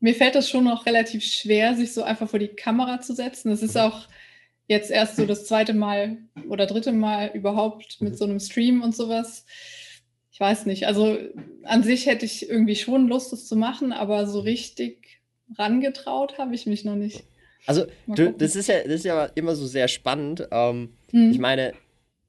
mir 0.00 0.14
fällt 0.14 0.34
das 0.34 0.48
schon 0.48 0.64
noch 0.64 0.86
relativ 0.86 1.24
schwer, 1.24 1.74
sich 1.74 1.92
so 1.92 2.02
einfach 2.02 2.28
vor 2.28 2.38
die 2.38 2.48
Kamera 2.48 3.00
zu 3.00 3.14
setzen. 3.14 3.50
Das 3.50 3.62
ist 3.62 3.74
mhm. 3.74 3.82
auch 3.82 4.08
jetzt 4.72 4.90
erst 4.90 5.16
so 5.16 5.26
das 5.26 5.46
zweite 5.46 5.74
Mal 5.74 6.18
oder 6.48 6.66
dritte 6.66 6.92
Mal 6.92 7.30
überhaupt 7.34 8.00
mit 8.00 8.18
so 8.18 8.24
einem 8.24 8.40
Stream 8.40 8.82
und 8.82 8.94
sowas. 8.96 9.44
Ich 10.32 10.40
weiß 10.40 10.66
nicht. 10.66 10.86
Also 10.86 11.18
an 11.64 11.82
sich 11.82 12.06
hätte 12.06 12.24
ich 12.24 12.48
irgendwie 12.48 12.76
schon 12.76 13.08
Lust, 13.08 13.32
das 13.32 13.46
zu 13.46 13.54
machen, 13.54 13.92
aber 13.92 14.26
so 14.26 14.40
richtig 14.40 15.20
rangetraut 15.56 16.38
habe 16.38 16.54
ich 16.54 16.66
mich 16.66 16.84
noch 16.84 16.96
nicht. 16.96 17.24
Also 17.66 17.84
du, 18.06 18.32
das 18.32 18.56
ist 18.56 18.68
ja, 18.68 18.82
das 18.82 18.92
ist 18.94 19.04
ja 19.04 19.26
immer 19.26 19.54
so 19.54 19.66
sehr 19.66 19.88
spannend. 19.88 20.48
Ähm, 20.50 20.94
mhm. 21.12 21.30
Ich 21.30 21.38
meine, 21.38 21.74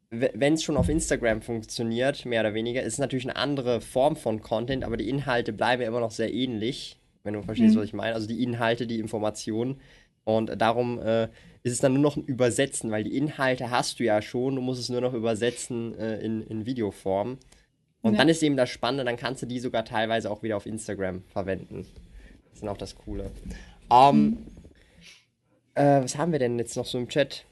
wenn 0.10 0.54
es 0.54 0.64
schon 0.64 0.78
auf 0.78 0.90
Instagram 0.90 1.42
funktioniert, 1.42 2.26
mehr 2.26 2.42
oder 2.42 2.54
weniger, 2.54 2.84
ist 2.84 2.94
es 2.94 3.00
natürlich 3.00 3.26
eine 3.26 3.36
andere 3.36 3.82
Form 3.82 4.16
von 4.16 4.42
Content, 4.42 4.84
aber 4.84 4.98
die 4.98 5.10
Inhalte 5.10 5.54
bleiben 5.54 5.82
ja 5.82 5.88
immer 5.88 6.02
noch 6.02 6.12
sehr 6.12 6.32
ähnlich, 6.32 7.00
wenn 7.24 7.34
du 7.34 7.42
verstehst, 7.42 7.76
mhm. 7.76 7.80
was 7.80 7.86
ich 7.86 7.94
meine. 7.94 8.14
Also 8.14 8.28
die 8.28 8.44
Inhalte, 8.44 8.86
die 8.86 9.00
Informationen. 9.00 9.80
Und 10.24 10.62
darum 10.62 11.00
äh, 11.00 11.30
ist 11.64 11.72
es 11.72 11.80
dann 11.80 11.94
nur 11.94 12.02
noch 12.02 12.18
ein 12.18 12.26
Übersetzen, 12.26 12.92
weil 12.92 13.06
die 13.06 13.18
Inhalte 13.18 13.72
hast 13.72 14.00
du 14.00 14.04
ja 14.04 14.22
schon, 14.22 14.56
du 14.56 14.62
musst 14.62 14.82
es 14.82 14.90
nur 14.90 15.02
noch 15.02 15.14
übersetzen 15.14 15.98
äh, 15.98 16.20
in, 16.20 16.42
in 16.44 16.66
Videoform. 16.66 17.38
Und 18.02 18.14
ja. 18.14 18.20
dann 18.20 18.30
ist 18.30 18.44
eben 18.44 18.58
das 18.58 18.70
Spannende, 18.70 19.06
dann 19.06 19.16
kannst 19.16 19.42
du 19.42 19.46
die 19.46 19.60
sogar 19.60 19.86
teilweise 19.86 20.30
auch 20.30 20.44
wieder 20.44 20.58
auf 20.58 20.66
Instagram 20.66 21.24
verwenden. 21.30 21.88
Das 22.50 22.62
ist 22.62 22.68
auch 22.68 22.78
das 22.78 22.96
Coole. 22.96 23.32
Ähm, 23.90 24.18
mhm. 24.20 24.38
äh, 25.76 26.04
was 26.04 26.18
haben 26.18 26.34
wir 26.34 26.40
denn 26.40 26.60
jetzt 26.60 26.76
noch 26.76 26.86
so 26.86 26.98
im 26.98 27.08
Chat? 27.08 27.46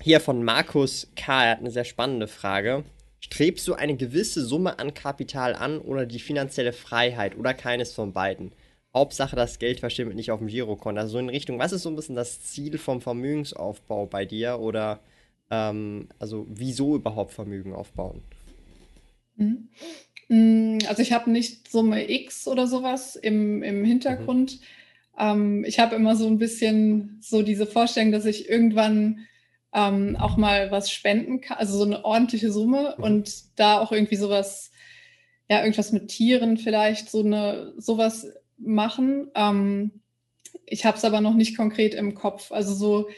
Hier 0.00 0.20
von 0.20 0.42
Markus 0.42 1.12
K. 1.14 1.44
Er 1.44 1.50
hat 1.50 1.58
eine 1.58 1.70
sehr 1.70 1.84
spannende 1.84 2.26
Frage. 2.26 2.84
Strebst 3.20 3.68
du 3.68 3.74
eine 3.74 3.96
gewisse 3.96 4.42
Summe 4.42 4.78
an 4.78 4.94
Kapital 4.94 5.54
an 5.54 5.78
oder 5.78 6.06
die 6.06 6.20
finanzielle 6.20 6.72
Freiheit 6.72 7.36
oder 7.36 7.52
keines 7.52 7.92
von 7.92 8.14
beiden? 8.14 8.52
Hauptsache, 8.92 9.36
das 9.36 9.58
Geld 9.58 9.80
verschwindet 9.80 10.16
nicht 10.16 10.30
auf 10.30 10.40
dem 10.40 10.48
Girokonto. 10.48 11.00
Also 11.00 11.12
so 11.12 11.18
in 11.18 11.28
Richtung, 11.28 11.58
was 11.58 11.72
ist 11.72 11.82
so 11.82 11.88
ein 11.88 11.96
bisschen 11.96 12.16
das 12.16 12.42
Ziel 12.42 12.76
vom 12.78 13.00
Vermögensaufbau 13.00 14.06
bei 14.06 14.24
dir? 14.24 14.58
Oder 14.58 15.00
ähm, 15.50 16.08
also 16.18 16.46
wieso 16.48 16.96
überhaupt 16.96 17.32
Vermögen 17.32 17.72
aufbauen? 17.72 18.22
Mhm. 19.36 19.68
Mm, 20.28 20.78
also 20.88 21.02
ich 21.02 21.12
habe 21.12 21.30
nicht 21.30 21.70
Summe 21.70 22.10
X 22.10 22.48
oder 22.48 22.66
sowas 22.66 23.16
im, 23.16 23.62
im 23.62 23.84
Hintergrund. 23.84 24.60
Mhm. 24.60 24.64
Ähm, 25.18 25.64
ich 25.64 25.78
habe 25.78 25.96
immer 25.96 26.16
so 26.16 26.26
ein 26.26 26.38
bisschen 26.38 27.18
so 27.20 27.42
diese 27.42 27.66
Vorstellung, 27.66 28.10
dass 28.10 28.24
ich 28.24 28.48
irgendwann 28.48 29.26
ähm, 29.72 30.16
auch 30.18 30.36
mal 30.36 30.70
was 30.70 30.90
spenden 30.90 31.40
kann, 31.40 31.58
also 31.58 31.78
so 31.78 31.84
eine 31.84 32.04
ordentliche 32.04 32.50
Summe 32.50 32.94
mhm. 32.96 33.04
und 33.04 33.58
da 33.58 33.78
auch 33.78 33.92
irgendwie 33.92 34.16
sowas, 34.16 34.72
ja, 35.48 35.60
irgendwas 35.60 35.92
mit 35.92 36.08
Tieren 36.08 36.56
vielleicht, 36.56 37.10
so 37.10 37.20
eine, 37.20 37.72
sowas 37.76 38.26
machen. 38.60 39.30
Ähm, 39.34 40.02
ich 40.66 40.84
habe 40.84 40.96
es 40.96 41.04
aber 41.04 41.20
noch 41.20 41.34
nicht 41.34 41.56
konkret 41.56 41.94
im 41.94 42.14
Kopf. 42.14 42.52
Also 42.52 42.74
so 42.74 43.08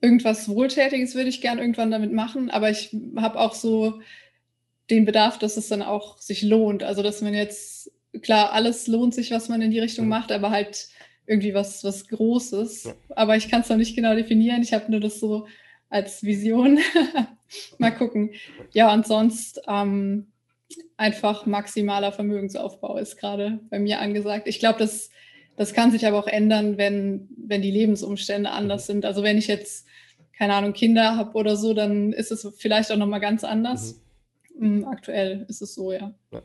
irgendwas 0.00 0.48
Wohltätiges 0.48 1.14
würde 1.14 1.28
ich 1.28 1.40
gern 1.40 1.58
irgendwann 1.58 1.90
damit 1.90 2.12
machen, 2.12 2.50
aber 2.50 2.70
ich 2.70 2.94
habe 3.16 3.38
auch 3.38 3.54
so 3.54 4.00
den 4.90 5.04
Bedarf, 5.04 5.38
dass 5.38 5.56
es 5.56 5.68
dann 5.68 5.82
auch 5.82 6.18
sich 6.18 6.42
lohnt. 6.42 6.82
Also 6.82 7.02
dass 7.02 7.20
man 7.20 7.34
jetzt, 7.34 7.90
klar, 8.22 8.52
alles 8.52 8.86
lohnt 8.86 9.14
sich, 9.14 9.30
was 9.30 9.48
man 9.48 9.60
in 9.60 9.70
die 9.70 9.80
Richtung 9.80 10.08
macht, 10.08 10.32
aber 10.32 10.50
halt 10.50 10.88
irgendwie 11.26 11.52
was, 11.52 11.84
was 11.84 12.08
Großes. 12.08 12.84
Ja. 12.84 12.94
Aber 13.10 13.36
ich 13.36 13.50
kann 13.50 13.60
es 13.60 13.68
noch 13.68 13.76
nicht 13.76 13.94
genau 13.94 14.14
definieren. 14.14 14.62
Ich 14.62 14.72
habe 14.72 14.90
nur 14.90 15.00
das 15.00 15.20
so 15.20 15.46
als 15.90 16.22
Vision. 16.22 16.78
Mal 17.78 17.90
gucken. 17.90 18.30
Ja, 18.72 18.92
und 18.92 19.06
sonst 19.06 19.60
ähm, 19.68 20.28
einfach 20.96 21.46
maximaler 21.46 22.12
Vermögensaufbau 22.12 22.98
ist 22.98 23.16
gerade 23.16 23.60
bei 23.70 23.78
mir 23.78 24.00
angesagt. 24.00 24.48
Ich 24.48 24.58
glaube, 24.58 24.78
das, 24.78 25.10
das 25.56 25.72
kann 25.72 25.90
sich 25.90 26.06
aber 26.06 26.18
auch 26.18 26.26
ändern, 26.26 26.76
wenn, 26.76 27.28
wenn 27.36 27.62
die 27.62 27.70
Lebensumstände 27.70 28.50
anders 28.50 28.84
mhm. 28.84 28.92
sind. 28.92 29.04
Also 29.06 29.22
wenn 29.22 29.38
ich 29.38 29.46
jetzt, 29.46 29.86
keine 30.36 30.54
Ahnung, 30.54 30.72
Kinder 30.72 31.16
habe 31.16 31.34
oder 31.34 31.56
so, 31.56 31.74
dann 31.74 32.12
ist 32.12 32.30
es 32.30 32.46
vielleicht 32.58 32.92
auch 32.92 32.96
nochmal 32.96 33.20
ganz 33.20 33.44
anders. 33.44 33.94
Mhm. 33.94 34.80
Mm, 34.80 34.84
aktuell 34.86 35.46
ist 35.48 35.62
es 35.62 35.74
so, 35.74 35.92
ja. 35.92 36.12
ja. 36.32 36.42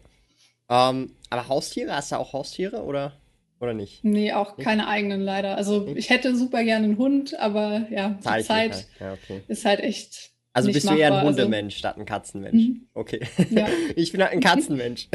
Ähm, 0.69 1.15
aber 1.29 1.47
Haustiere, 1.47 1.95
hast 1.95 2.11
du 2.11 2.17
auch 2.17 2.33
Haustiere 2.33 2.83
oder, 2.83 3.13
oder 3.59 3.73
nicht? 3.73 4.03
Nee, 4.03 4.33
auch 4.33 4.57
nicht? 4.57 4.65
keine 4.65 4.87
eigenen 4.87 5.21
leider. 5.21 5.57
Also 5.57 5.81
nicht? 5.81 5.97
ich 5.97 6.09
hätte 6.09 6.35
super 6.35 6.63
gerne 6.63 6.85
einen 6.85 6.97
Hund, 6.97 7.37
aber 7.39 7.87
ja, 7.89 8.19
die 8.19 8.43
Zeit 8.43 8.85
ja, 8.99 9.13
okay. 9.13 9.41
ist 9.47 9.65
halt 9.65 9.79
echt 9.79 10.32
also 10.53 10.71
bist 10.71 10.87
du 10.87 10.95
eher 10.95 11.07
ein 11.07 11.13
also 11.13 11.27
Hundemensch 11.27 11.73
also, 11.73 11.79
statt 11.79 11.97
ein 11.97 12.05
Katzenmensch. 12.05 12.67
Mhm. 12.67 12.87
Okay. 12.93 13.21
Ja. 13.49 13.67
ich 13.95 14.11
bin 14.11 14.21
halt 14.21 14.33
ein 14.33 14.39
Katzenmensch. 14.39 15.09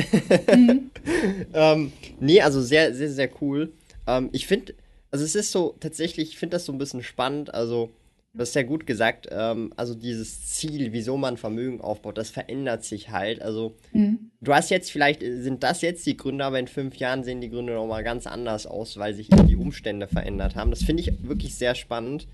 mhm. 0.55 0.91
ähm, 1.55 1.93
nee, 2.19 2.41
also 2.41 2.61
sehr, 2.61 2.93
sehr, 2.93 3.11
sehr 3.11 3.31
cool. 3.41 3.73
Ähm, 4.09 4.31
ich 4.33 4.49
finde, 4.49 4.75
also 5.13 5.25
es 5.25 5.37
ist 5.37 5.53
so, 5.53 5.77
tatsächlich, 5.79 6.31
ich 6.31 6.39
finde 6.39 6.57
das 6.57 6.65
so 6.65 6.73
ein 6.73 6.79
bisschen 6.79 7.05
spannend. 7.05 7.55
Also, 7.55 7.91
Das 8.35 8.49
ist 8.49 8.57
ja 8.57 8.65
gut 8.65 8.85
gesagt. 8.85 9.29
Ähm, 9.31 9.73
also 9.77 9.95
dieses 9.95 10.47
Ziel, 10.49 10.93
wieso 10.93 11.17
man 11.17 11.37
Vermögen 11.37 11.81
aufbaut, 11.81 12.19
das 12.19 12.31
verändert 12.31 12.83
sich 12.83 13.11
halt. 13.11 13.41
Also 13.41 13.77
mhm. 13.93 14.33
du 14.41 14.53
hast 14.53 14.71
jetzt 14.71 14.91
vielleicht, 14.91 15.21
sind 15.21 15.63
das 15.63 15.83
jetzt 15.83 16.05
die 16.05 16.17
Gründe, 16.17 16.45
aber 16.45 16.59
in 16.59 16.67
fünf 16.67 16.97
Jahren 16.97 17.23
sehen 17.23 17.41
die 17.41 17.51
Gründe 17.51 17.75
nochmal 17.75 18.03
ganz 18.03 18.27
anders 18.27 18.67
aus, 18.67 18.97
weil 18.97 19.15
sich 19.15 19.29
die 19.29 19.57
Umstände 19.57 20.09
verändert 20.09 20.57
haben. 20.57 20.71
Das 20.71 20.83
finde 20.83 21.03
ich 21.03 21.29
wirklich 21.29 21.55
sehr 21.55 21.77
spannend. 21.77 22.27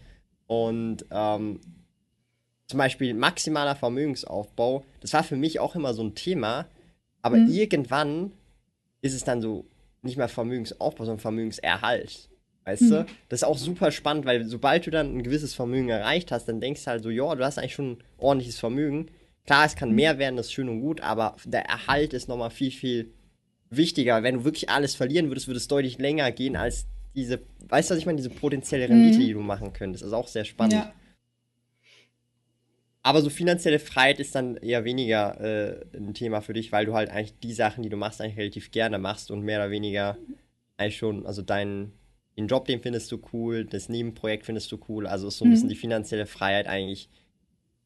Und 0.46 1.04
ähm, 1.10 1.60
zum 2.66 2.79
Beispiel 2.79 3.14
maximaler 3.14 3.77
Vermögensaufbau, 3.77 4.85
das 5.00 5.12
war 5.12 5.22
für 5.22 5.37
mich 5.37 5.61
auch 5.61 5.74
immer 5.74 5.94
so 5.94 6.03
ein 6.03 6.14
Thema. 6.14 6.66
Aber 7.22 7.37
mhm. 7.37 7.50
irgendwann 7.50 8.33
ist 9.00 9.14
es 9.14 9.24
dann 9.24 9.40
so 9.40 9.66
nicht 10.03 10.16
mehr 10.16 10.29
Vermögensaufbau, 10.29 11.05
sondern 11.05 11.20
Vermögenserhalt. 11.20 12.29
Weißt 12.64 12.83
mhm. 12.83 12.90
du? 12.90 13.07
Das 13.29 13.40
ist 13.40 13.44
auch 13.44 13.59
super 13.59 13.90
spannend, 13.90 14.24
weil 14.27 14.44
sobald 14.46 14.87
du 14.87 14.90
dann 14.90 15.16
ein 15.16 15.22
gewisses 15.22 15.55
Vermögen 15.55 15.88
erreicht 15.88 16.33
hast, 16.33 16.46
dann 16.46 16.61
denkst 16.61 16.85
du 16.85 16.90
halt 16.90 17.03
so, 17.03 17.11
ja, 17.11 17.35
du 17.35 17.44
hast 17.44 17.59
eigentlich 17.59 17.74
schon 17.74 17.92
ein 17.92 18.05
ordentliches 18.18 18.59
Vermögen. 18.59 19.11
Klar, 19.46 19.66
es 19.66 19.77
kann 19.77 19.90
mhm. 19.90 19.96
mehr 19.96 20.18
werden, 20.18 20.37
das 20.37 20.46
ist 20.46 20.53
schön 20.53 20.68
und 20.68 20.81
gut, 20.81 21.00
aber 21.03 21.37
der 21.44 21.66
Erhalt 21.66 22.14
ist 22.14 22.29
nochmal 22.29 22.50
viel, 22.50 22.70
viel 22.70 23.12
wichtiger. 23.68 24.22
Wenn 24.22 24.37
du 24.37 24.44
wirklich 24.44 24.70
alles 24.70 24.94
verlieren 24.94 25.29
würdest, 25.29 25.48
würde 25.48 25.59
es 25.59 25.68
deutlich 25.68 25.98
länger 25.98 26.31
gehen 26.33 26.57
als 26.57 26.87
diese, 27.14 27.40
weißt 27.68 27.90
du, 27.90 27.94
was 27.94 27.98
ich 27.98 28.07
meine, 28.07 28.16
diese 28.16 28.31
potenzielle 28.31 28.88
Rendite, 28.88 29.18
mhm. 29.18 29.22
die 29.22 29.33
du 29.33 29.40
machen 29.40 29.72
könntest. 29.72 30.03
Das 30.03 30.09
ist 30.09 30.14
auch 30.14 30.29
sehr 30.29 30.44
spannend. 30.44 30.74
Ja. 30.74 30.92
Aber 33.04 33.20
so 33.20 33.28
finanzielle 33.28 33.78
Freiheit 33.78 34.18
ist 34.18 34.34
dann 34.34 34.56
eher 34.56 34.84
weniger 34.84 35.38
äh, 35.38 35.84
ein 35.94 36.14
Thema 36.14 36.40
für 36.40 36.54
dich, 36.54 36.72
weil 36.72 36.86
du 36.86 36.94
halt 36.94 37.10
eigentlich 37.10 37.38
die 37.38 37.52
Sachen, 37.52 37.82
die 37.82 37.90
du 37.90 37.98
machst, 37.98 38.20
eigentlich 38.20 38.38
relativ 38.38 38.70
gerne 38.70 38.98
machst 38.98 39.30
und 39.30 39.42
mehr 39.42 39.58
oder 39.60 39.70
weniger 39.70 40.16
eigentlich 40.78 40.96
schon, 40.96 41.26
also 41.26 41.42
deinen 41.42 41.92
den 42.38 42.48
Job, 42.48 42.64
den 42.64 42.80
findest 42.80 43.12
du 43.12 43.20
cool, 43.32 43.66
das 43.66 43.90
Nebenprojekt 43.90 44.46
findest 44.46 44.72
du 44.72 44.78
cool. 44.88 45.06
Also 45.06 45.28
ist 45.28 45.36
so 45.36 45.44
ein 45.44 45.48
mhm. 45.48 45.52
bisschen 45.52 45.68
die 45.68 45.76
finanzielle 45.76 46.24
Freiheit 46.24 46.66
eigentlich 46.66 47.10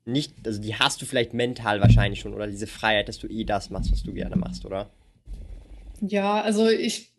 nicht, 0.05 0.35
also 0.47 0.61
die 0.61 0.77
hast 0.77 1.03
du 1.03 1.07
vielleicht 1.07 1.35
mental 1.35 1.81
wahrscheinlich 1.81 2.21
schon 2.21 2.33
oder 2.33 2.47
diese 2.47 2.69
Freiheit, 2.69 3.09
dass 3.09 3.19
du 3.19 3.27
eh 3.27 3.45
das 3.45 3.71
machst, 3.71 3.91
was 3.91 4.05
du 4.05 4.13
gerne 4.15 4.37
machst, 4.37 4.65
oder? 4.65 4.89
Ja, 6.01 6.41
also 6.41 6.69
ich 6.69 7.11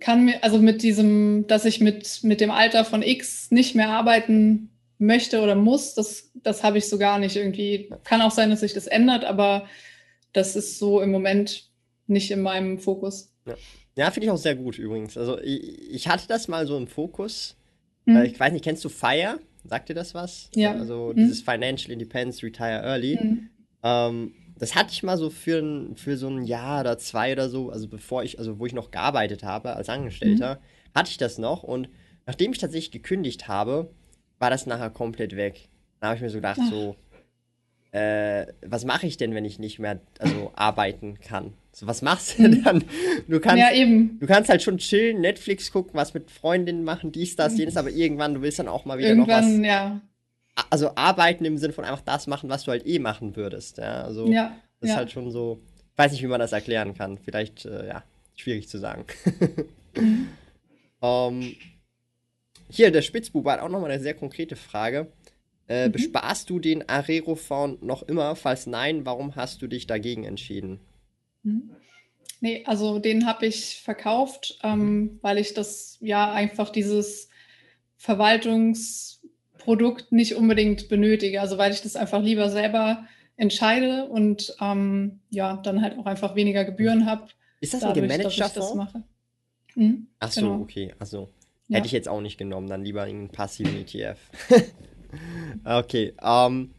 kann 0.00 0.24
mir, 0.24 0.42
also 0.42 0.58
mit 0.58 0.82
diesem, 0.82 1.46
dass 1.46 1.64
ich 1.64 1.80
mit, 1.80 2.24
mit 2.24 2.40
dem 2.40 2.50
Alter 2.50 2.84
von 2.84 3.02
X 3.02 3.52
nicht 3.52 3.76
mehr 3.76 3.88
arbeiten 3.88 4.70
möchte 5.00 5.40
oder 5.40 5.54
muss, 5.54 5.94
das, 5.94 6.30
das 6.34 6.62
habe 6.62 6.78
ich 6.78 6.88
so 6.88 6.98
gar 6.98 7.18
nicht 7.18 7.36
irgendwie. 7.36 7.90
Kann 8.04 8.22
auch 8.22 8.30
sein, 8.30 8.50
dass 8.50 8.60
sich 8.60 8.74
das 8.74 8.86
ändert, 8.86 9.24
aber 9.24 9.66
das 10.32 10.56
ist 10.56 10.78
so 10.78 11.00
im 11.00 11.10
Moment 11.10 11.68
nicht 12.06 12.30
in 12.30 12.42
meinem 12.42 12.78
Fokus. 12.78 13.32
Ja. 13.46 13.54
Ja, 13.96 14.10
finde 14.10 14.26
ich 14.26 14.30
auch 14.30 14.36
sehr 14.36 14.54
gut 14.54 14.78
übrigens. 14.78 15.18
Also 15.18 15.38
ich, 15.40 15.90
ich, 15.90 16.08
hatte 16.08 16.28
das 16.28 16.48
mal 16.48 16.66
so 16.66 16.76
im 16.76 16.86
Fokus. 16.86 17.56
Äh, 18.06 18.28
ich 18.28 18.38
weiß 18.38 18.52
nicht, 18.52 18.64
kennst 18.64 18.84
du 18.84 18.88
FIRE? 18.88 19.40
Sagt 19.64 19.88
dir 19.88 19.94
das 19.94 20.14
was? 20.14 20.48
Ja. 20.54 20.72
Also 20.72 21.12
mhm. 21.12 21.16
dieses 21.16 21.42
Financial 21.42 21.92
Independence 21.92 22.42
Retire 22.42 22.82
Early. 22.82 23.18
Mhm. 23.20 23.50
Ähm, 23.82 24.34
das 24.56 24.74
hatte 24.74 24.92
ich 24.92 25.02
mal 25.02 25.16
so 25.16 25.30
für, 25.30 25.90
für 25.96 26.16
so 26.16 26.28
ein 26.28 26.44
Jahr 26.44 26.80
oder 26.80 26.98
zwei 26.98 27.32
oder 27.32 27.48
so, 27.48 27.70
also 27.70 27.88
bevor 27.88 28.22
ich, 28.22 28.38
also 28.38 28.58
wo 28.58 28.66
ich 28.66 28.74
noch 28.74 28.90
gearbeitet 28.90 29.42
habe 29.42 29.74
als 29.74 29.88
Angestellter, 29.88 30.56
mhm. 30.56 30.98
hatte 30.98 31.10
ich 31.10 31.16
das 31.16 31.38
noch 31.38 31.62
und 31.62 31.88
nachdem 32.26 32.52
ich 32.52 32.58
tatsächlich 32.58 32.90
gekündigt 32.90 33.48
habe, 33.48 33.90
war 34.40 34.50
das 34.50 34.66
nachher 34.66 34.90
komplett 34.90 35.36
weg. 35.36 35.68
Da 36.00 36.08
habe 36.08 36.16
ich 36.16 36.22
mir 36.22 36.30
so 36.30 36.38
gedacht, 36.38 36.58
Ach. 36.60 36.70
so, 36.70 36.96
äh, 37.92 38.46
was 38.66 38.84
mache 38.84 39.06
ich 39.06 39.16
denn, 39.16 39.34
wenn 39.34 39.44
ich 39.44 39.60
nicht 39.60 39.78
mehr 39.78 40.00
also 40.18 40.50
arbeiten 40.56 41.20
kann? 41.20 41.52
So, 41.72 41.86
was 41.86 42.02
machst 42.02 42.38
du 42.38 42.42
denn 42.42 42.64
dann? 42.64 42.84
Du 43.28 43.38
kannst, 43.38 43.58
ja, 43.58 43.72
eben. 43.72 44.18
du 44.18 44.26
kannst 44.26 44.50
halt 44.50 44.62
schon 44.62 44.78
chillen, 44.78 45.20
Netflix 45.20 45.70
gucken, 45.70 45.92
was 45.94 46.14
mit 46.14 46.30
Freundinnen 46.30 46.82
machen, 46.82 47.12
dies, 47.12 47.36
das, 47.36 47.56
jenes, 47.56 47.76
aber 47.76 47.90
irgendwann, 47.90 48.34
du 48.34 48.42
willst 48.42 48.58
dann 48.58 48.66
auch 48.66 48.84
mal 48.84 48.98
wieder 48.98 49.10
irgendwann, 49.10 49.58
noch 49.58 49.62
was. 49.62 49.66
Ja. 49.66 50.00
Also 50.68 50.94
arbeiten 50.96 51.44
im 51.44 51.58
Sinne 51.58 51.72
von 51.72 51.84
einfach 51.84 52.02
das 52.02 52.26
machen, 52.26 52.50
was 52.50 52.64
du 52.64 52.70
halt 52.70 52.86
eh 52.86 52.98
machen 52.98 53.36
würdest. 53.36 53.78
Ja, 53.78 54.02
also 54.02 54.26
ja, 54.26 54.56
das 54.80 54.88
ja. 54.88 54.94
ist 54.94 54.98
halt 54.98 55.12
schon 55.12 55.30
so. 55.30 55.60
Ich 55.92 55.98
weiß 55.98 56.12
nicht, 56.12 56.22
wie 56.22 56.28
man 56.28 56.40
das 56.40 56.52
erklären 56.52 56.94
kann. 56.94 57.18
Vielleicht, 57.18 57.66
äh, 57.66 57.86
ja, 57.86 58.02
schwierig 58.34 58.68
zu 58.68 58.78
sagen. 58.78 59.04
mhm. 59.94 60.28
um, 61.00 61.08
ähm, 61.42 61.56
hier, 62.70 62.90
der 62.90 63.02
Spitzbube 63.02 63.50
hat 63.50 63.60
auch 63.60 63.68
nochmal 63.68 63.90
eine 63.90 64.02
sehr 64.02 64.14
konkrete 64.14 64.56
Frage. 64.56 65.12
Äh, 65.68 65.88
mhm. 65.88 65.92
Besparst 65.92 66.48
du 66.50 66.58
den 66.58 66.88
Arero-Found 66.88 67.82
noch 67.82 68.02
immer? 68.02 68.34
Falls 68.36 68.66
nein, 68.66 69.06
warum 69.06 69.36
hast 69.36 69.62
du 69.62 69.68
dich 69.68 69.86
dagegen 69.86 70.24
entschieden? 70.24 70.80
Mhm. 71.42 71.70
Nee, 72.40 72.64
also 72.66 72.98
den 72.98 73.26
habe 73.26 73.46
ich 73.46 73.80
verkauft, 73.82 74.58
ähm, 74.62 75.18
weil 75.20 75.38
ich 75.38 75.54
das 75.54 75.98
ja 76.00 76.32
einfach 76.32 76.70
dieses 76.70 77.28
Verwaltungsprodukt 77.98 80.10
nicht 80.10 80.34
unbedingt 80.34 80.88
benötige. 80.88 81.40
Also 81.40 81.56
weil 81.58 81.70
ich 81.72 81.82
das 81.82 81.94
einfach 81.96 82.22
lieber 82.22 82.48
selber 82.48 83.06
entscheide 83.36 84.06
und 84.06 84.56
ähm, 84.60 85.20
ja, 85.28 85.58
dann 85.58 85.82
halt 85.82 85.98
auch 85.98 86.06
einfach 86.06 86.34
weniger 86.34 86.64
Gebühren 86.64 87.06
habe. 87.06 87.28
Ist 87.60 87.74
das 87.74 87.84
ein 87.84 87.94
gemanagter 87.94 88.48
Fonds? 88.48 88.94
Mhm, 89.74 90.06
Ach 90.18 90.32
so, 90.32 90.40
genau. 90.40 90.62
okay. 90.62 90.94
Also 90.98 91.28
ja. 91.70 91.78
hätte 91.78 91.86
ich 91.86 91.92
jetzt 91.92 92.08
auch 92.08 92.20
nicht 92.20 92.38
genommen, 92.38 92.68
dann 92.68 92.84
lieber 92.84 93.02
einen 93.02 93.30
passiven 93.30 93.76
ETF. 93.76 94.18
okay, 95.64 96.12
ähm, 96.22 96.70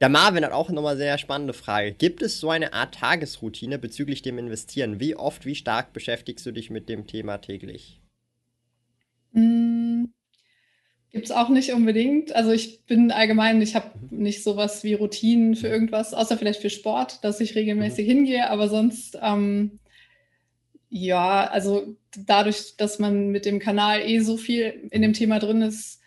der 0.00 0.08
Marvin 0.08 0.44
hat 0.44 0.52
auch 0.52 0.68
nochmal 0.70 0.96
sehr 0.96 1.16
spannende 1.18 1.54
Frage. 1.54 1.92
Gibt 1.92 2.20
es 2.20 2.38
so 2.38 2.50
eine 2.50 2.74
Art 2.74 2.94
Tagesroutine 2.94 3.78
bezüglich 3.78 4.22
dem 4.22 4.38
Investieren? 4.38 5.00
Wie 5.00 5.16
oft, 5.16 5.46
wie 5.46 5.54
stark 5.54 5.92
beschäftigst 5.92 6.44
du 6.44 6.52
dich 6.52 6.68
mit 6.68 6.88
dem 6.88 7.06
Thema 7.06 7.38
täglich? 7.38 8.00
Mm, 9.32 10.06
Gibt 11.14 11.26
es 11.26 11.30
auch 11.30 11.48
nicht 11.48 11.72
unbedingt. 11.72 12.34
Also 12.34 12.50
ich 12.50 12.84
bin 12.86 13.12
allgemein, 13.12 13.62
ich 13.62 13.76
habe 13.76 13.92
mhm. 14.10 14.18
nicht 14.18 14.42
sowas 14.42 14.82
wie 14.82 14.94
Routinen 14.94 15.54
für 15.54 15.68
irgendwas, 15.68 16.12
außer 16.12 16.36
vielleicht 16.36 16.60
für 16.60 16.70
Sport, 16.70 17.22
dass 17.22 17.40
ich 17.40 17.54
regelmäßig 17.54 18.04
mhm. 18.06 18.10
hingehe, 18.10 18.50
aber 18.50 18.68
sonst, 18.68 19.16
ähm, 19.22 19.78
ja, 20.96 21.48
also 21.48 21.96
dadurch, 22.16 22.76
dass 22.76 23.00
man 23.00 23.30
mit 23.30 23.46
dem 23.46 23.58
Kanal 23.58 24.02
eh 24.02 24.20
so 24.20 24.36
viel 24.36 24.88
in 24.92 25.02
dem 25.02 25.12
Thema 25.12 25.40
drin 25.40 25.60
ist, 25.60 26.00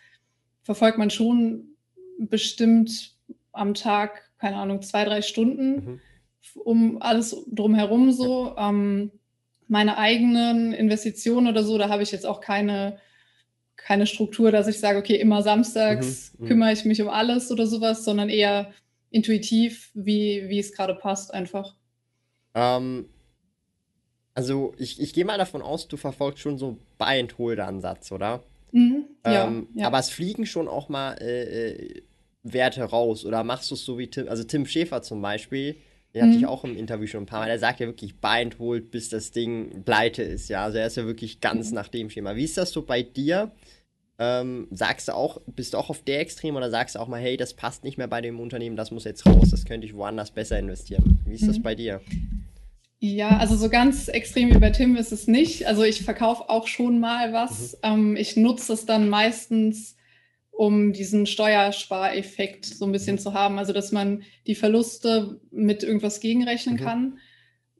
verfolgt 0.62 0.96
man 0.96 1.10
schon 1.10 1.76
bestimmt 2.18 3.14
am 3.52 3.74
Tag, 3.74 4.30
keine 4.38 4.56
Ahnung, 4.56 4.80
zwei, 4.80 5.04
drei 5.04 5.20
Stunden 5.20 5.74
mhm. 5.74 6.00
um 6.54 7.02
alles 7.02 7.36
drumherum 7.50 8.12
so. 8.12 8.56
Ähm, 8.56 9.10
meine 9.66 9.98
eigenen 9.98 10.72
Investitionen 10.72 11.48
oder 11.48 11.64
so, 11.64 11.76
da 11.76 11.90
habe 11.90 12.02
ich 12.02 12.10
jetzt 12.10 12.24
auch 12.24 12.40
keine, 12.40 12.98
keine 13.76 14.06
Struktur, 14.06 14.52
dass 14.52 14.68
ich 14.68 14.80
sage, 14.80 14.98
okay, 14.98 15.16
immer 15.16 15.42
samstags 15.42 16.32
mhm. 16.32 16.44
mhm. 16.44 16.48
kümmere 16.48 16.72
ich 16.72 16.86
mich 16.86 17.02
um 17.02 17.08
alles 17.08 17.52
oder 17.52 17.66
sowas, 17.66 18.06
sondern 18.06 18.30
eher 18.30 18.72
intuitiv, 19.10 19.90
wie, 19.92 20.48
wie 20.48 20.58
es 20.58 20.72
gerade 20.72 20.94
passt, 20.94 21.34
einfach. 21.34 21.74
Ähm, 22.54 23.10
also 24.38 24.72
ich, 24.78 25.00
ich 25.00 25.12
gehe 25.12 25.24
mal 25.24 25.36
davon 25.36 25.62
aus, 25.62 25.88
du 25.88 25.96
verfolgst 25.96 26.42
schon 26.42 26.58
so 26.58 26.78
Buy-and-Hold-Ansatz, 26.96 28.12
oder? 28.12 28.44
Mhm, 28.70 29.06
ja, 29.26 29.48
ähm, 29.48 29.66
ja, 29.74 29.88
Aber 29.88 29.98
es 29.98 30.10
fliegen 30.10 30.46
schon 30.46 30.68
auch 30.68 30.88
mal 30.88 31.14
äh, 31.20 31.72
äh 31.72 32.02
Werte 32.44 32.84
raus? 32.84 33.24
Oder 33.24 33.42
machst 33.42 33.68
du 33.72 33.74
es 33.74 33.84
so 33.84 33.98
wie 33.98 34.06
Tim, 34.06 34.28
also 34.28 34.44
Tim 34.44 34.64
Schäfer 34.64 35.02
zum 35.02 35.20
Beispiel, 35.20 35.74
den 36.14 36.22
hatte 36.22 36.36
ich 36.36 36.42
mhm. 36.42 36.48
auch 36.48 36.62
im 36.62 36.76
Interview 36.76 37.08
schon 37.08 37.24
ein 37.24 37.26
paar 37.26 37.40
Mal, 37.40 37.48
der 37.48 37.58
sagt 37.58 37.80
ja 37.80 37.86
wirklich, 37.86 38.14
Bind 38.14 38.60
holt, 38.60 38.92
bis 38.92 39.08
das 39.08 39.32
Ding 39.32 39.82
pleite 39.84 40.22
ist, 40.22 40.48
ja. 40.48 40.62
Also 40.62 40.78
er 40.78 40.86
ist 40.86 40.96
ja 40.96 41.04
wirklich 41.04 41.40
ganz 41.40 41.70
mhm. 41.70 41.74
nach 41.74 41.88
dem 41.88 42.08
Schema. 42.08 42.36
Wie 42.36 42.44
ist 42.44 42.56
das 42.56 42.70
so 42.70 42.82
bei 42.82 43.02
dir? 43.02 43.50
Ähm, 44.20 44.68
sagst 44.70 45.08
du 45.08 45.14
auch, 45.14 45.40
bist 45.46 45.74
du 45.74 45.78
auch 45.78 45.90
auf 45.90 46.04
der 46.04 46.20
Extrem 46.20 46.54
oder 46.54 46.70
sagst 46.70 46.94
du 46.94 47.00
auch 47.00 47.08
mal, 47.08 47.20
hey, 47.20 47.36
das 47.36 47.54
passt 47.54 47.82
nicht 47.82 47.98
mehr 47.98 48.08
bei 48.08 48.20
dem 48.20 48.38
Unternehmen, 48.38 48.76
das 48.76 48.92
muss 48.92 49.02
jetzt 49.02 49.26
raus, 49.26 49.48
das 49.50 49.64
könnte 49.64 49.84
ich 49.84 49.96
woanders 49.96 50.30
besser 50.30 50.60
investieren? 50.60 51.18
Wie 51.26 51.34
ist 51.34 51.42
mhm. 51.42 51.48
das 51.48 51.60
bei 51.60 51.74
dir? 51.74 52.00
Ja, 53.00 53.36
also 53.36 53.56
so 53.56 53.68
ganz 53.68 54.08
extrem 54.08 54.52
wie 54.52 54.58
bei 54.58 54.70
Tim 54.70 54.96
ist 54.96 55.12
es 55.12 55.28
nicht. 55.28 55.66
Also 55.66 55.84
ich 55.84 56.02
verkaufe 56.02 56.50
auch 56.50 56.66
schon 56.66 56.98
mal 56.98 57.32
was. 57.32 57.72
Mhm. 57.72 57.78
Ähm, 57.82 58.16
ich 58.16 58.36
nutze 58.36 58.72
es 58.72 58.86
dann 58.86 59.08
meistens 59.08 59.96
um 60.58 60.92
diesen 60.92 61.26
Steuerspareffekt 61.26 62.66
so 62.66 62.84
ein 62.84 62.90
bisschen 62.90 63.16
zu 63.16 63.32
haben. 63.32 63.58
Also, 63.60 63.72
dass 63.72 63.92
man 63.92 64.24
die 64.48 64.56
Verluste 64.56 65.40
mit 65.52 65.84
irgendwas 65.84 66.18
gegenrechnen 66.18 66.74
mhm. 66.74 66.80
kann. 66.80 67.18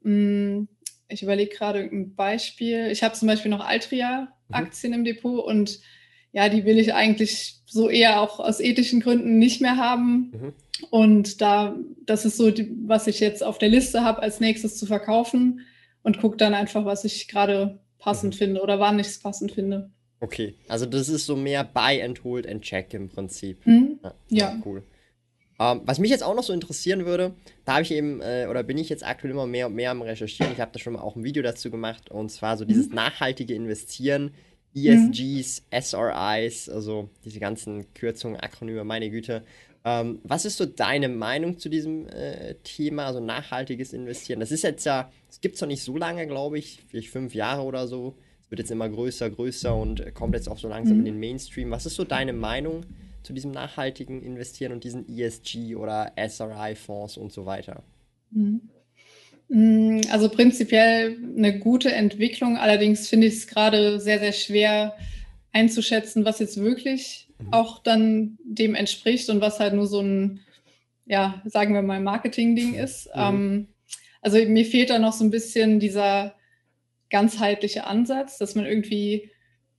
Mm, 0.03 0.67
ich 1.09 1.21
überlege 1.21 1.53
gerade 1.53 1.79
ein 1.79 2.15
Beispiel. 2.15 2.87
Ich 2.89 3.03
habe 3.03 3.15
zum 3.15 3.27
Beispiel 3.27 3.51
noch 3.51 3.65
Altria-Aktien 3.65 4.93
mhm. 4.93 4.99
im 4.99 5.03
Depot 5.03 5.45
und 5.45 5.81
ja, 6.31 6.47
die 6.47 6.63
will 6.63 6.79
ich 6.79 6.93
eigentlich 6.93 7.59
so 7.65 7.89
eher 7.89 8.21
auch 8.21 8.39
aus 8.39 8.61
ethischen 8.61 9.01
Gründen 9.01 9.37
nicht 9.39 9.59
mehr 9.59 9.75
haben. 9.75 10.53
Und 10.89 11.41
da, 11.41 11.75
das 12.05 12.25
ist 12.25 12.37
so, 12.37 12.51
die, 12.51 12.71
was 12.85 13.07
ich 13.07 13.19
jetzt 13.19 13.43
auf 13.43 13.57
der 13.57 13.69
Liste 13.69 14.03
habe, 14.03 14.21
als 14.21 14.39
nächstes 14.39 14.77
zu 14.77 14.85
verkaufen 14.85 15.61
und 16.03 16.19
gucke 16.19 16.37
dann 16.37 16.53
einfach, 16.53 16.85
was 16.85 17.05
ich 17.05 17.27
gerade 17.27 17.79
passend 17.99 18.35
mhm. 18.35 18.37
finde 18.37 18.61
oder 18.61 18.79
wann 18.79 18.99
ich 18.99 19.07
es 19.07 19.19
passend 19.19 19.51
finde. 19.51 19.91
Okay, 20.21 20.55
also 20.67 20.85
das 20.85 21.07
ist 21.07 21.25
so 21.25 21.35
mehr 21.35 21.63
Buy 21.63 22.01
and 22.01 22.23
Hold 22.23 22.47
and 22.47 22.61
Check 22.61 22.93
im 22.93 23.09
Prinzip. 23.09 23.65
Mhm. 23.65 23.99
Ja, 24.03 24.13
ja. 24.29 24.61
cool. 24.65 24.83
Ähm, 25.59 25.81
was 25.85 25.99
mich 25.99 26.09
jetzt 26.09 26.23
auch 26.23 26.35
noch 26.35 26.43
so 26.43 26.53
interessieren 26.53 27.05
würde, 27.05 27.33
da 27.65 27.73
habe 27.73 27.83
ich 27.83 27.91
eben, 27.91 28.21
äh, 28.21 28.47
oder 28.49 28.63
bin 28.63 28.77
ich 28.77 28.89
jetzt 28.89 29.05
aktuell 29.05 29.31
immer 29.31 29.45
mehr 29.45 29.67
und 29.67 29.75
mehr 29.75 29.91
am 29.91 30.01
Recherchieren. 30.01 30.53
Ich 30.53 30.61
habe 30.61 30.71
da 30.73 30.79
schon 30.79 30.93
mal 30.93 31.01
auch 31.01 31.15
ein 31.15 31.23
Video 31.23 31.43
dazu 31.43 31.69
gemacht, 31.69 32.09
und 32.09 32.29
zwar 32.29 32.57
so 32.57 32.65
dieses 32.65 32.89
mhm. 32.89 32.95
nachhaltige 32.95 33.53
Investieren 33.53 34.31
ESGs, 34.73 35.63
mhm. 35.71 35.81
SRIs, 35.81 36.69
also 36.69 37.09
diese 37.25 37.39
ganzen 37.39 37.93
Kürzungen, 37.93 38.39
Akronyme, 38.39 38.83
meine 38.83 39.09
Güte. 39.09 39.43
Ähm, 39.85 40.19
was 40.23 40.45
ist 40.45 40.57
so 40.57 40.65
deine 40.65 41.07
Meinung 41.07 41.57
zu 41.57 41.69
diesem 41.69 42.07
äh, 42.07 42.55
Thema, 42.63 43.05
also 43.05 43.19
nachhaltiges 43.19 43.93
Investieren? 43.93 44.39
Das 44.39 44.51
ist 44.51 44.63
jetzt 44.63 44.85
ja, 44.85 45.11
es 45.29 45.39
gibt 45.41 45.55
es 45.55 45.61
noch 45.61 45.67
nicht 45.67 45.83
so 45.83 45.97
lange, 45.97 46.27
glaube 46.27 46.59
ich, 46.59 46.83
vielleicht 46.87 47.09
fünf 47.09 47.33
Jahre 47.33 47.63
oder 47.63 47.87
so. 47.87 48.15
Es 48.41 48.51
wird 48.51 48.59
jetzt 48.59 48.71
immer 48.71 48.89
größer, 48.89 49.29
größer 49.29 49.75
und 49.75 50.13
kommt 50.13 50.35
jetzt 50.35 50.49
auch 50.49 50.57
so 50.57 50.67
langsam 50.67 50.95
mhm. 50.95 50.99
in 51.01 51.13
den 51.13 51.19
Mainstream. 51.19 51.71
Was 51.71 51.85
ist 51.85 51.95
so 51.95 52.03
deine 52.03 52.33
Meinung 52.33 52.85
zu 53.23 53.31
diesem 53.31 53.51
nachhaltigen 53.51 54.21
Investieren 54.21 54.73
und 54.73 54.83
diesen 54.83 55.07
ESG 55.07 55.75
oder 55.75 56.13
SRI-Fonds 56.17 57.17
und 57.17 57.31
so 57.31 57.45
weiter? 57.45 57.83
Mhm. 58.31 58.61
Mm, 59.49 60.01
also 60.11 60.29
prinzipiell 60.29 61.17
eine 61.37 61.59
gute 61.59 61.91
Entwicklung. 61.91 62.57
Allerdings 62.57 63.07
finde 63.07 63.27
ich 63.27 63.35
es 63.35 63.47
gerade 63.47 63.99
sehr, 63.99 64.19
sehr 64.19 64.33
schwer 64.33 64.95
einzuschätzen, 65.51 66.25
was 66.25 66.39
jetzt 66.39 66.57
wirklich. 66.61 67.28
Auch 67.51 67.79
dann 67.79 68.37
dem 68.43 68.75
entspricht 68.75 69.29
und 69.29 69.41
was 69.41 69.59
halt 69.59 69.73
nur 69.73 69.87
so 69.87 70.01
ein, 70.01 70.41
ja, 71.05 71.41
sagen 71.45 71.73
wir 71.73 71.81
mal, 71.81 71.99
Marketing-Ding 71.99 72.75
ist. 72.75 73.09
Mhm. 73.15 73.67
Also 74.21 74.37
mir 74.37 74.65
fehlt 74.65 74.89
da 74.89 74.99
noch 74.99 75.13
so 75.13 75.23
ein 75.23 75.31
bisschen 75.31 75.79
dieser 75.79 76.35
ganzheitliche 77.09 77.87
Ansatz, 77.87 78.37
dass 78.37 78.55
man 78.55 78.65
irgendwie 78.65 79.31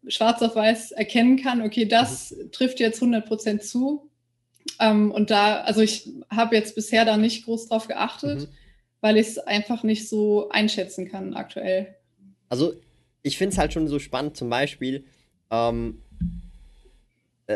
schwarz 0.08 0.40
auf 0.42 0.56
weiß 0.56 0.92
erkennen 0.92 1.36
kann, 1.36 1.62
okay, 1.62 1.84
das 1.84 2.30
mhm. 2.30 2.50
trifft 2.50 2.80
jetzt 2.80 3.02
100 3.02 3.26
Prozent 3.26 3.62
zu. 3.62 4.10
Ähm, 4.78 5.10
und 5.12 5.30
da, 5.30 5.60
also 5.60 5.82
ich 5.82 6.08
habe 6.30 6.56
jetzt 6.56 6.74
bisher 6.74 7.04
da 7.04 7.16
nicht 7.16 7.44
groß 7.44 7.68
drauf 7.68 7.86
geachtet. 7.86 8.40
Mhm 8.40 8.48
weil 9.00 9.16
ich 9.16 9.28
es 9.28 9.38
einfach 9.38 9.82
nicht 9.82 10.08
so 10.08 10.48
einschätzen 10.50 11.08
kann 11.08 11.34
aktuell. 11.34 11.96
Also 12.48 12.74
ich 13.22 13.38
finde 13.38 13.52
es 13.52 13.58
halt 13.58 13.72
schon 13.72 13.88
so 13.88 13.98
spannend, 13.98 14.36
zum 14.36 14.50
Beispiel, 14.50 15.04
ähm, 15.50 16.02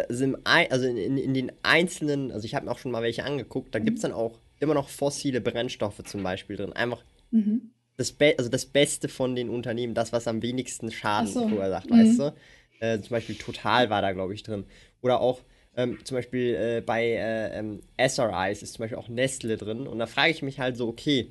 also, 0.08 0.24
im, 0.24 0.36
also 0.44 0.86
in, 0.86 0.96
in, 0.96 1.18
in, 1.18 1.34
den 1.34 1.52
einzelnen, 1.62 2.32
also 2.32 2.44
ich 2.44 2.54
habe 2.54 2.66
mir 2.66 2.72
auch 2.72 2.78
schon 2.78 2.92
mal 2.92 3.02
welche 3.02 3.24
angeguckt, 3.24 3.74
da 3.74 3.78
mhm. 3.78 3.84
gibt 3.84 3.98
es 3.98 4.02
dann 4.02 4.12
auch 4.12 4.40
immer 4.60 4.74
noch 4.74 4.88
fossile 4.88 5.40
Brennstoffe 5.40 6.02
zum 6.04 6.22
Beispiel 6.22 6.56
drin. 6.56 6.72
Einfach 6.72 7.04
mhm. 7.30 7.70
das, 7.96 8.12
Be 8.12 8.34
also 8.38 8.50
das 8.50 8.66
Beste 8.66 9.08
von 9.08 9.36
den 9.36 9.50
Unternehmen, 9.50 9.94
das, 9.94 10.12
was 10.12 10.28
am 10.28 10.42
wenigsten 10.42 10.90
Schaden 10.90 11.28
so. 11.28 11.48
verursacht, 11.48 11.90
mhm. 11.90 11.94
weißt 11.94 12.18
du? 12.18 12.34
Äh, 12.80 13.00
zum 13.00 13.10
Beispiel 13.10 13.36
Total 13.36 13.90
war 13.90 14.02
da, 14.02 14.12
glaube 14.12 14.34
ich, 14.34 14.42
drin. 14.42 14.64
Oder 15.00 15.20
auch 15.20 15.40
ähm, 15.76 15.98
zum 16.04 16.16
Beispiel 16.16 16.54
äh, 16.54 16.82
bei 16.84 17.04
äh, 17.04 17.58
ähm, 17.58 17.80
SRIs 17.98 18.62
ist 18.62 18.74
zum 18.74 18.84
Beispiel 18.84 18.98
auch 18.98 19.08
Nestle 19.08 19.56
drin. 19.56 19.86
Und 19.86 19.98
da 19.98 20.06
frage 20.06 20.30
ich 20.30 20.42
mich 20.42 20.58
halt 20.58 20.76
so, 20.76 20.88
okay, 20.88 21.30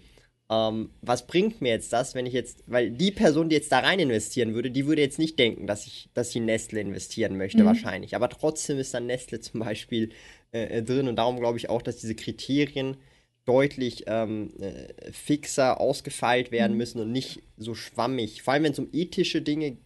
ähm, 0.49 0.89
was 1.01 1.25
bringt 1.25 1.61
mir 1.61 1.69
jetzt 1.69 1.93
das, 1.93 2.15
wenn 2.15 2.25
ich 2.25 2.33
jetzt, 2.33 2.63
weil 2.67 2.91
die 2.91 3.11
Person, 3.11 3.49
die 3.49 3.55
jetzt 3.55 3.71
da 3.71 3.79
rein 3.79 3.99
investieren 3.99 4.53
würde, 4.53 4.71
die 4.71 4.85
würde 4.85 5.01
jetzt 5.01 5.19
nicht 5.19 5.39
denken, 5.39 5.67
dass 5.67 5.87
ich, 5.87 6.09
dass 6.13 6.31
sie 6.31 6.39
Nestle 6.39 6.81
investieren 6.81 7.37
möchte, 7.37 7.63
mhm. 7.63 7.67
wahrscheinlich. 7.67 8.15
Aber 8.15 8.29
trotzdem 8.29 8.77
ist 8.77 8.93
dann 8.93 9.05
Nestle 9.05 9.39
zum 9.39 9.61
Beispiel 9.61 10.09
äh, 10.51 10.79
äh 10.79 10.83
drin. 10.83 11.07
Und 11.07 11.15
darum 11.15 11.39
glaube 11.39 11.57
ich 11.57 11.69
auch, 11.69 11.81
dass 11.81 11.97
diese 11.97 12.15
Kriterien 12.15 12.97
deutlich 13.45 14.03
ähm, 14.07 14.53
äh, 14.59 15.11
fixer 15.11 15.79
ausgefeilt 15.79 16.51
werden 16.51 16.73
mhm. 16.73 16.77
müssen 16.77 17.01
und 17.01 17.11
nicht 17.11 17.41
so 17.57 17.73
schwammig. 17.73 18.41
Vor 18.41 18.53
allem, 18.53 18.63
wenn 18.63 18.73
es 18.73 18.79
um 18.79 18.89
ethische 18.91 19.41
Dinge 19.41 19.77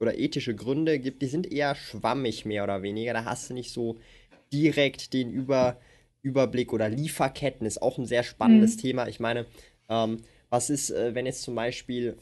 oder 0.00 0.18
ethische 0.18 0.54
Gründe 0.54 0.98
gibt, 0.98 1.22
die 1.22 1.26
sind 1.26 1.50
eher 1.50 1.74
schwammig 1.74 2.44
mehr 2.44 2.64
oder 2.64 2.82
weniger. 2.82 3.12
Da 3.12 3.24
hast 3.24 3.48
du 3.48 3.54
nicht 3.54 3.70
so 3.70 3.96
direkt 4.52 5.12
den 5.12 5.30
Über 5.30 5.78
Überblick 6.22 6.72
oder 6.72 6.88
Lieferketten 6.88 7.66
ist 7.66 7.80
auch 7.80 7.98
ein 7.98 8.06
sehr 8.06 8.24
spannendes 8.24 8.76
mhm. 8.76 8.80
Thema. 8.80 9.08
Ich 9.08 9.20
meine, 9.20 9.46
ähm, 9.88 10.18
was 10.50 10.70
ist, 10.70 10.90
äh, 10.90 11.14
wenn 11.14 11.26
jetzt 11.26 11.42
zum 11.42 11.54
Beispiel, 11.54 12.16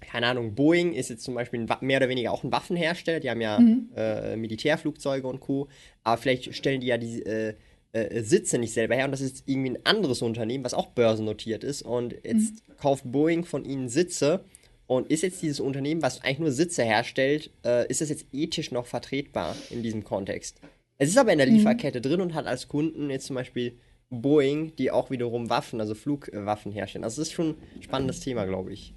keine 0.00 0.26
Ahnung, 0.26 0.54
Boeing 0.54 0.92
ist 0.92 1.10
jetzt 1.10 1.24
zum 1.24 1.34
Beispiel 1.34 1.66
mehr 1.80 1.98
oder 1.98 2.08
weniger 2.08 2.32
auch 2.32 2.44
ein 2.44 2.52
Waffenhersteller, 2.52 3.20
die 3.20 3.30
haben 3.30 3.40
ja 3.40 3.58
mhm. 3.58 3.90
äh, 3.96 4.36
Militärflugzeuge 4.36 5.26
und 5.26 5.40
Co., 5.40 5.68
aber 6.02 6.20
vielleicht 6.20 6.54
stellen 6.54 6.80
die 6.80 6.88
ja 6.88 6.98
die 6.98 7.22
äh, 7.22 7.54
äh, 7.92 8.22
Sitze 8.22 8.58
nicht 8.58 8.72
selber 8.72 8.94
her 8.96 9.04
und 9.04 9.12
das 9.12 9.20
ist 9.20 9.44
irgendwie 9.46 9.70
ein 9.70 9.86
anderes 9.86 10.20
Unternehmen, 10.22 10.64
was 10.64 10.74
auch 10.74 10.88
börsennotiert 10.88 11.64
ist 11.64 11.82
und 11.82 12.14
jetzt 12.24 12.68
mhm. 12.68 12.76
kauft 12.76 13.04
Boeing 13.10 13.44
von 13.44 13.64
ihnen 13.64 13.88
Sitze 13.88 14.44
und 14.86 15.10
ist 15.10 15.22
jetzt 15.22 15.42
dieses 15.42 15.60
Unternehmen, 15.60 16.02
was 16.02 16.22
eigentlich 16.22 16.40
nur 16.40 16.52
Sitze 16.52 16.82
herstellt, 16.82 17.50
äh, 17.64 17.86
ist 17.88 18.00
das 18.00 18.10
jetzt 18.10 18.26
ethisch 18.32 18.70
noch 18.70 18.86
vertretbar 18.86 19.56
in 19.70 19.82
diesem 19.82 20.04
Kontext? 20.04 20.60
Es 20.98 21.08
ist 21.08 21.18
aber 21.18 21.32
in 21.32 21.38
der 21.38 21.46
mhm. 21.46 21.54
Lieferkette 21.54 21.98
mhm. 21.98 22.02
drin 22.02 22.20
und 22.20 22.34
hat 22.34 22.46
als 22.46 22.68
Kunden 22.68 23.10
jetzt 23.10 23.26
zum 23.26 23.36
Beispiel 23.36 23.78
Boeing, 24.14 24.74
die 24.76 24.90
auch 24.90 25.10
wiederum 25.10 25.50
Waffen, 25.50 25.80
also 25.80 25.94
Flugwaffen 25.94 26.72
herstellen. 26.72 27.04
Also 27.04 27.20
das 27.20 27.28
ist 27.28 27.34
schon 27.34 27.56
ein 27.76 27.82
spannendes 27.82 28.20
Thema, 28.20 28.44
glaube 28.44 28.72
ich. 28.72 28.94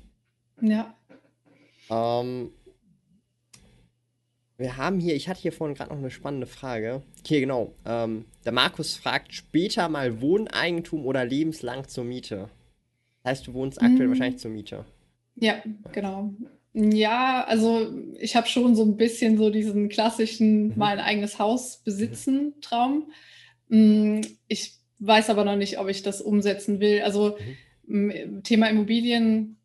Ja. 0.62 0.96
Ähm, 1.90 2.52
wir 4.58 4.78
haben 4.78 5.00
hier, 5.00 5.16
ich 5.16 5.30
hatte 5.30 5.42
hier 5.42 5.52
vorhin 5.52 5.76
gerade 5.76 5.92
noch 5.92 6.00
eine 6.00 6.10
spannende 6.10 6.48
Frage. 6.48 7.04
Hier, 7.26 7.40
genau. 7.40 7.74
Ähm, 7.86 8.26
der 8.44 8.52
Markus 8.52 8.96
fragt, 8.96 9.34
später 9.34 9.88
mal 9.88 10.22
Wohneigentum 10.22 11.06
oder 11.06 11.26
lebenslang 11.26 11.88
zur 11.88 12.04
Miete? 12.04 12.50
Das 13.24 13.32
heißt, 13.32 13.48
du 13.48 13.54
wohnst 13.54 13.82
aktuell 13.82 14.08
mhm. 14.08 14.12
wahrscheinlich 14.12 14.40
zur 14.42 14.52
Miete. 14.52 14.86
Ja, 15.36 15.62
genau. 15.92 16.34
Ja, 16.74 17.44
also 17.48 17.92
ich 18.20 18.36
habe 18.36 18.48
schon 18.48 18.76
so 18.76 18.84
ein 18.84 18.98
bisschen 18.98 19.38
so 19.38 19.50
diesen 19.50 19.90
klassischen 19.90 20.70
mhm. 20.70 20.74
mal 20.76 20.98
ein 20.98 21.06
eigenes 21.06 21.38
Haus 21.40 21.78
besitzen 21.84 22.54
mhm. 22.56 22.62
Traum. 22.62 23.12
Mm, 23.70 24.22
ich 24.48 24.78
weiß 25.00 25.30
aber 25.30 25.46
noch 25.46 25.56
nicht, 25.56 25.80
ob 25.80 25.88
ich 25.88 26.04
das 26.04 26.22
umsetzen 26.22 26.80
will. 26.80 27.02
Also 27.02 27.38
mhm. 27.88 28.44
Thema 28.44 28.70
Immobilien 28.70 29.58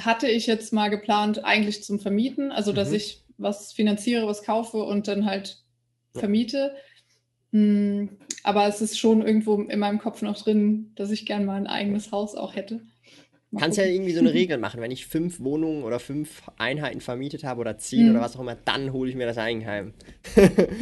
hatte 0.00 0.28
ich 0.28 0.46
jetzt 0.46 0.72
mal 0.72 0.88
geplant, 0.88 1.44
eigentlich 1.44 1.82
zum 1.84 2.00
Vermieten, 2.00 2.52
also 2.52 2.72
dass 2.72 2.90
mhm. 2.90 2.96
ich 2.96 3.24
was 3.36 3.72
finanziere, 3.72 4.26
was 4.26 4.42
kaufe 4.42 4.78
und 4.78 5.08
dann 5.08 5.24
halt 5.26 5.62
vermiete. 6.14 6.74
Aber 7.50 8.66
es 8.66 8.80
ist 8.80 8.98
schon 8.98 9.22
irgendwo 9.22 9.54
in 9.54 9.78
meinem 9.78 9.98
Kopf 9.98 10.22
noch 10.22 10.36
drin, 10.42 10.92
dass 10.96 11.10
ich 11.10 11.26
gern 11.26 11.44
mal 11.44 11.56
ein 11.56 11.66
eigenes 11.66 12.12
Haus 12.12 12.34
auch 12.34 12.54
hätte. 12.54 12.82
Kannst 13.56 13.78
ja 13.78 13.84
irgendwie 13.84 14.12
so 14.12 14.20
eine 14.20 14.34
Regel 14.34 14.58
machen. 14.58 14.80
Wenn 14.80 14.90
ich 14.90 15.06
fünf 15.06 15.40
Wohnungen 15.40 15.82
oder 15.82 15.98
fünf 15.98 16.42
Einheiten 16.58 17.00
vermietet 17.00 17.44
habe 17.44 17.60
oder 17.60 17.78
zehn 17.78 18.04
mhm. 18.04 18.10
oder 18.10 18.20
was 18.20 18.36
auch 18.36 18.40
immer, 18.40 18.56
dann 18.64 18.92
hole 18.92 19.08
ich 19.08 19.16
mir 19.16 19.26
das 19.26 19.38
Eigenheim. 19.38 19.94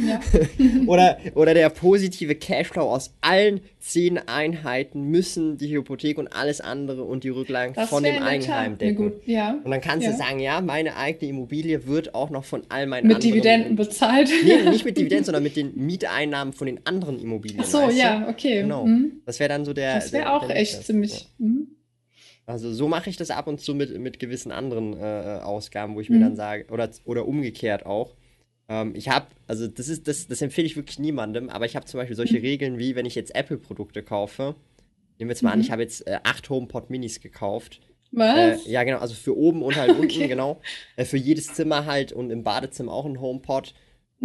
Ja. 0.05 0.19
oder, 0.87 1.17
oder 1.35 1.53
der 1.53 1.69
positive 1.69 2.35
Cashflow 2.35 2.81
aus 2.81 3.13
allen 3.21 3.61
zehn 3.79 4.17
Einheiten 4.17 5.03
müssen 5.03 5.57
die 5.57 5.73
Hypothek 5.73 6.17
und 6.17 6.27
alles 6.27 6.59
andere 6.59 7.03
und 7.03 7.23
die 7.23 7.29
Rücklagen 7.29 7.73
das 7.73 7.89
von 7.89 8.03
dem 8.03 8.21
Eigenheim 8.21 8.77
decken. 8.77 9.13
Ja. 9.25 9.57
Und 9.63 9.71
dann 9.71 9.79
kannst 9.79 10.05
ja. 10.05 10.11
du 10.11 10.17
sagen, 10.17 10.39
ja, 10.39 10.59
meine 10.59 10.97
eigene 10.97 11.29
Immobilie 11.29 11.87
wird 11.87 12.13
auch 12.13 12.29
noch 12.29 12.43
von 12.43 12.63
all 12.67 12.85
meinen. 12.85 13.07
Mit 13.07 13.23
Dividenden 13.23 13.77
bezahlt. 13.77 14.29
Nee, 14.43 14.69
nicht 14.69 14.83
mit 14.83 14.97
Dividenden, 14.97 15.23
sondern 15.23 15.43
mit 15.43 15.55
den 15.55 15.73
Mieteinnahmen 15.75 16.53
von 16.53 16.67
den 16.67 16.85
anderen 16.85 17.17
Immobilien. 17.19 17.61
Ach 17.63 17.65
so, 17.65 17.89
ja, 17.89 18.27
okay. 18.27 18.63
Genau. 18.63 18.85
Mhm. 18.85 19.21
Das 19.25 19.39
wäre 19.39 19.47
dann 19.47 19.63
so 19.63 19.71
der... 19.71 19.95
Das 19.95 20.11
wäre 20.11 20.33
auch 20.33 20.45
der 20.45 20.57
echt 20.57 20.85
ziemlich... 20.85 21.29
Mhm. 21.37 21.76
Also 22.47 22.71
so 22.71 22.87
mache 22.87 23.09
ich 23.09 23.17
das 23.17 23.29
ab 23.29 23.47
und 23.47 23.59
zu 23.59 23.75
mit, 23.75 23.99
mit 23.99 24.19
gewissen 24.19 24.53
anderen 24.53 24.97
äh, 24.97 25.41
Ausgaben, 25.43 25.95
wo 25.95 25.99
ich 25.99 26.09
mhm. 26.09 26.19
mir 26.19 26.23
dann 26.23 26.35
sage, 26.37 26.65
oder, 26.71 26.89
oder 27.03 27.27
umgekehrt 27.27 27.85
auch. 27.85 28.15
Ähm, 28.69 28.95
ich 28.95 29.09
habe, 29.09 29.27
also 29.47 29.67
das 29.67 29.89
ist, 29.89 30.07
das, 30.07 30.27
das 30.27 30.41
empfehle 30.41 30.65
ich 30.65 30.77
wirklich 30.77 30.97
niemandem, 30.97 31.49
aber 31.49 31.65
ich 31.65 31.75
habe 31.75 31.85
zum 31.85 31.99
Beispiel 31.99 32.15
solche 32.15 32.37
mhm. 32.37 32.45
Regeln 32.45 32.77
wie, 32.79 32.95
wenn 32.95 33.05
ich 33.05 33.15
jetzt 33.15 33.35
Apple-Produkte 33.35 34.01
kaufe, 34.01 34.55
nehmen 35.19 35.27
wir 35.29 35.33
jetzt 35.33 35.41
mal 35.41 35.49
mhm. 35.49 35.53
an, 35.55 35.61
ich 35.61 35.71
habe 35.71 35.81
jetzt 35.81 36.07
äh, 36.07 36.19
acht 36.23 36.49
HomePod 36.49 36.89
Minis 36.89 37.19
gekauft. 37.19 37.81
Was? 38.13 38.65
Äh, 38.65 38.71
ja, 38.71 38.83
genau, 38.85 38.99
also 38.99 39.13
für 39.13 39.35
oben 39.35 39.61
und 39.61 39.75
halt 39.75 39.91
okay. 39.91 39.99
unten, 39.99 40.27
genau. 40.29 40.61
Äh, 40.95 41.03
für 41.03 41.17
jedes 41.17 41.53
Zimmer 41.53 41.85
halt 41.85 42.13
und 42.13 42.29
im 42.29 42.45
Badezimmer 42.45 42.93
auch 42.93 43.05
ein 43.05 43.19
HomePod, 43.19 43.73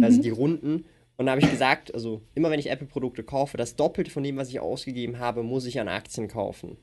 also 0.01 0.19
mhm. 0.19 0.21
die 0.21 0.29
runden. 0.29 0.85
Und 1.17 1.25
da 1.25 1.33
habe 1.33 1.41
ich 1.41 1.51
gesagt, 1.51 1.93
also 1.93 2.21
immer 2.35 2.49
wenn 2.51 2.59
ich 2.59 2.69
Apple-Produkte 2.69 3.23
kaufe, 3.23 3.57
das 3.57 3.75
Doppelte 3.75 4.11
von 4.11 4.23
dem, 4.23 4.37
was 4.37 4.47
ich 4.47 4.61
ausgegeben 4.61 5.19
habe, 5.19 5.43
muss 5.43 5.65
ich 5.65 5.81
an 5.81 5.89
Aktien 5.89 6.29
kaufen. 6.29 6.77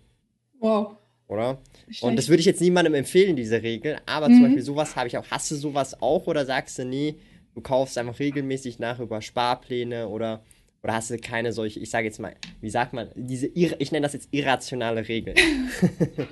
Wow 0.58 0.98
oder? 1.30 1.58
Und 2.00 2.16
das 2.16 2.28
würde 2.28 2.40
ich 2.40 2.46
jetzt 2.46 2.60
niemandem 2.60 2.94
empfehlen, 2.94 3.36
diese 3.36 3.62
Regel. 3.62 3.98
Aber 4.06 4.28
mhm. 4.28 4.34
zum 4.34 4.42
Beispiel 4.42 4.62
sowas 4.62 4.96
habe 4.96 5.08
ich 5.08 5.16
auch. 5.16 5.24
Hast 5.30 5.50
du 5.50 5.54
sowas 5.54 6.00
auch 6.02 6.26
oder 6.26 6.44
sagst 6.44 6.78
du, 6.78 6.84
nee, 6.84 7.14
du 7.54 7.60
kaufst 7.60 7.96
einfach 7.98 8.18
regelmäßig 8.18 8.78
nach 8.78 8.98
über 8.98 9.22
Sparpläne 9.22 10.08
oder, 10.08 10.42
oder 10.82 10.94
hast 10.94 11.10
du 11.10 11.18
keine 11.18 11.52
solche, 11.52 11.80
ich 11.80 11.90
sage 11.90 12.06
jetzt 12.06 12.18
mal, 12.18 12.34
wie 12.60 12.70
sagt 12.70 12.92
man, 12.92 13.08
diese, 13.14 13.46
ich 13.46 13.92
nenne 13.92 14.04
das 14.04 14.12
jetzt 14.12 14.28
irrationale 14.32 15.08
Regel. 15.08 15.34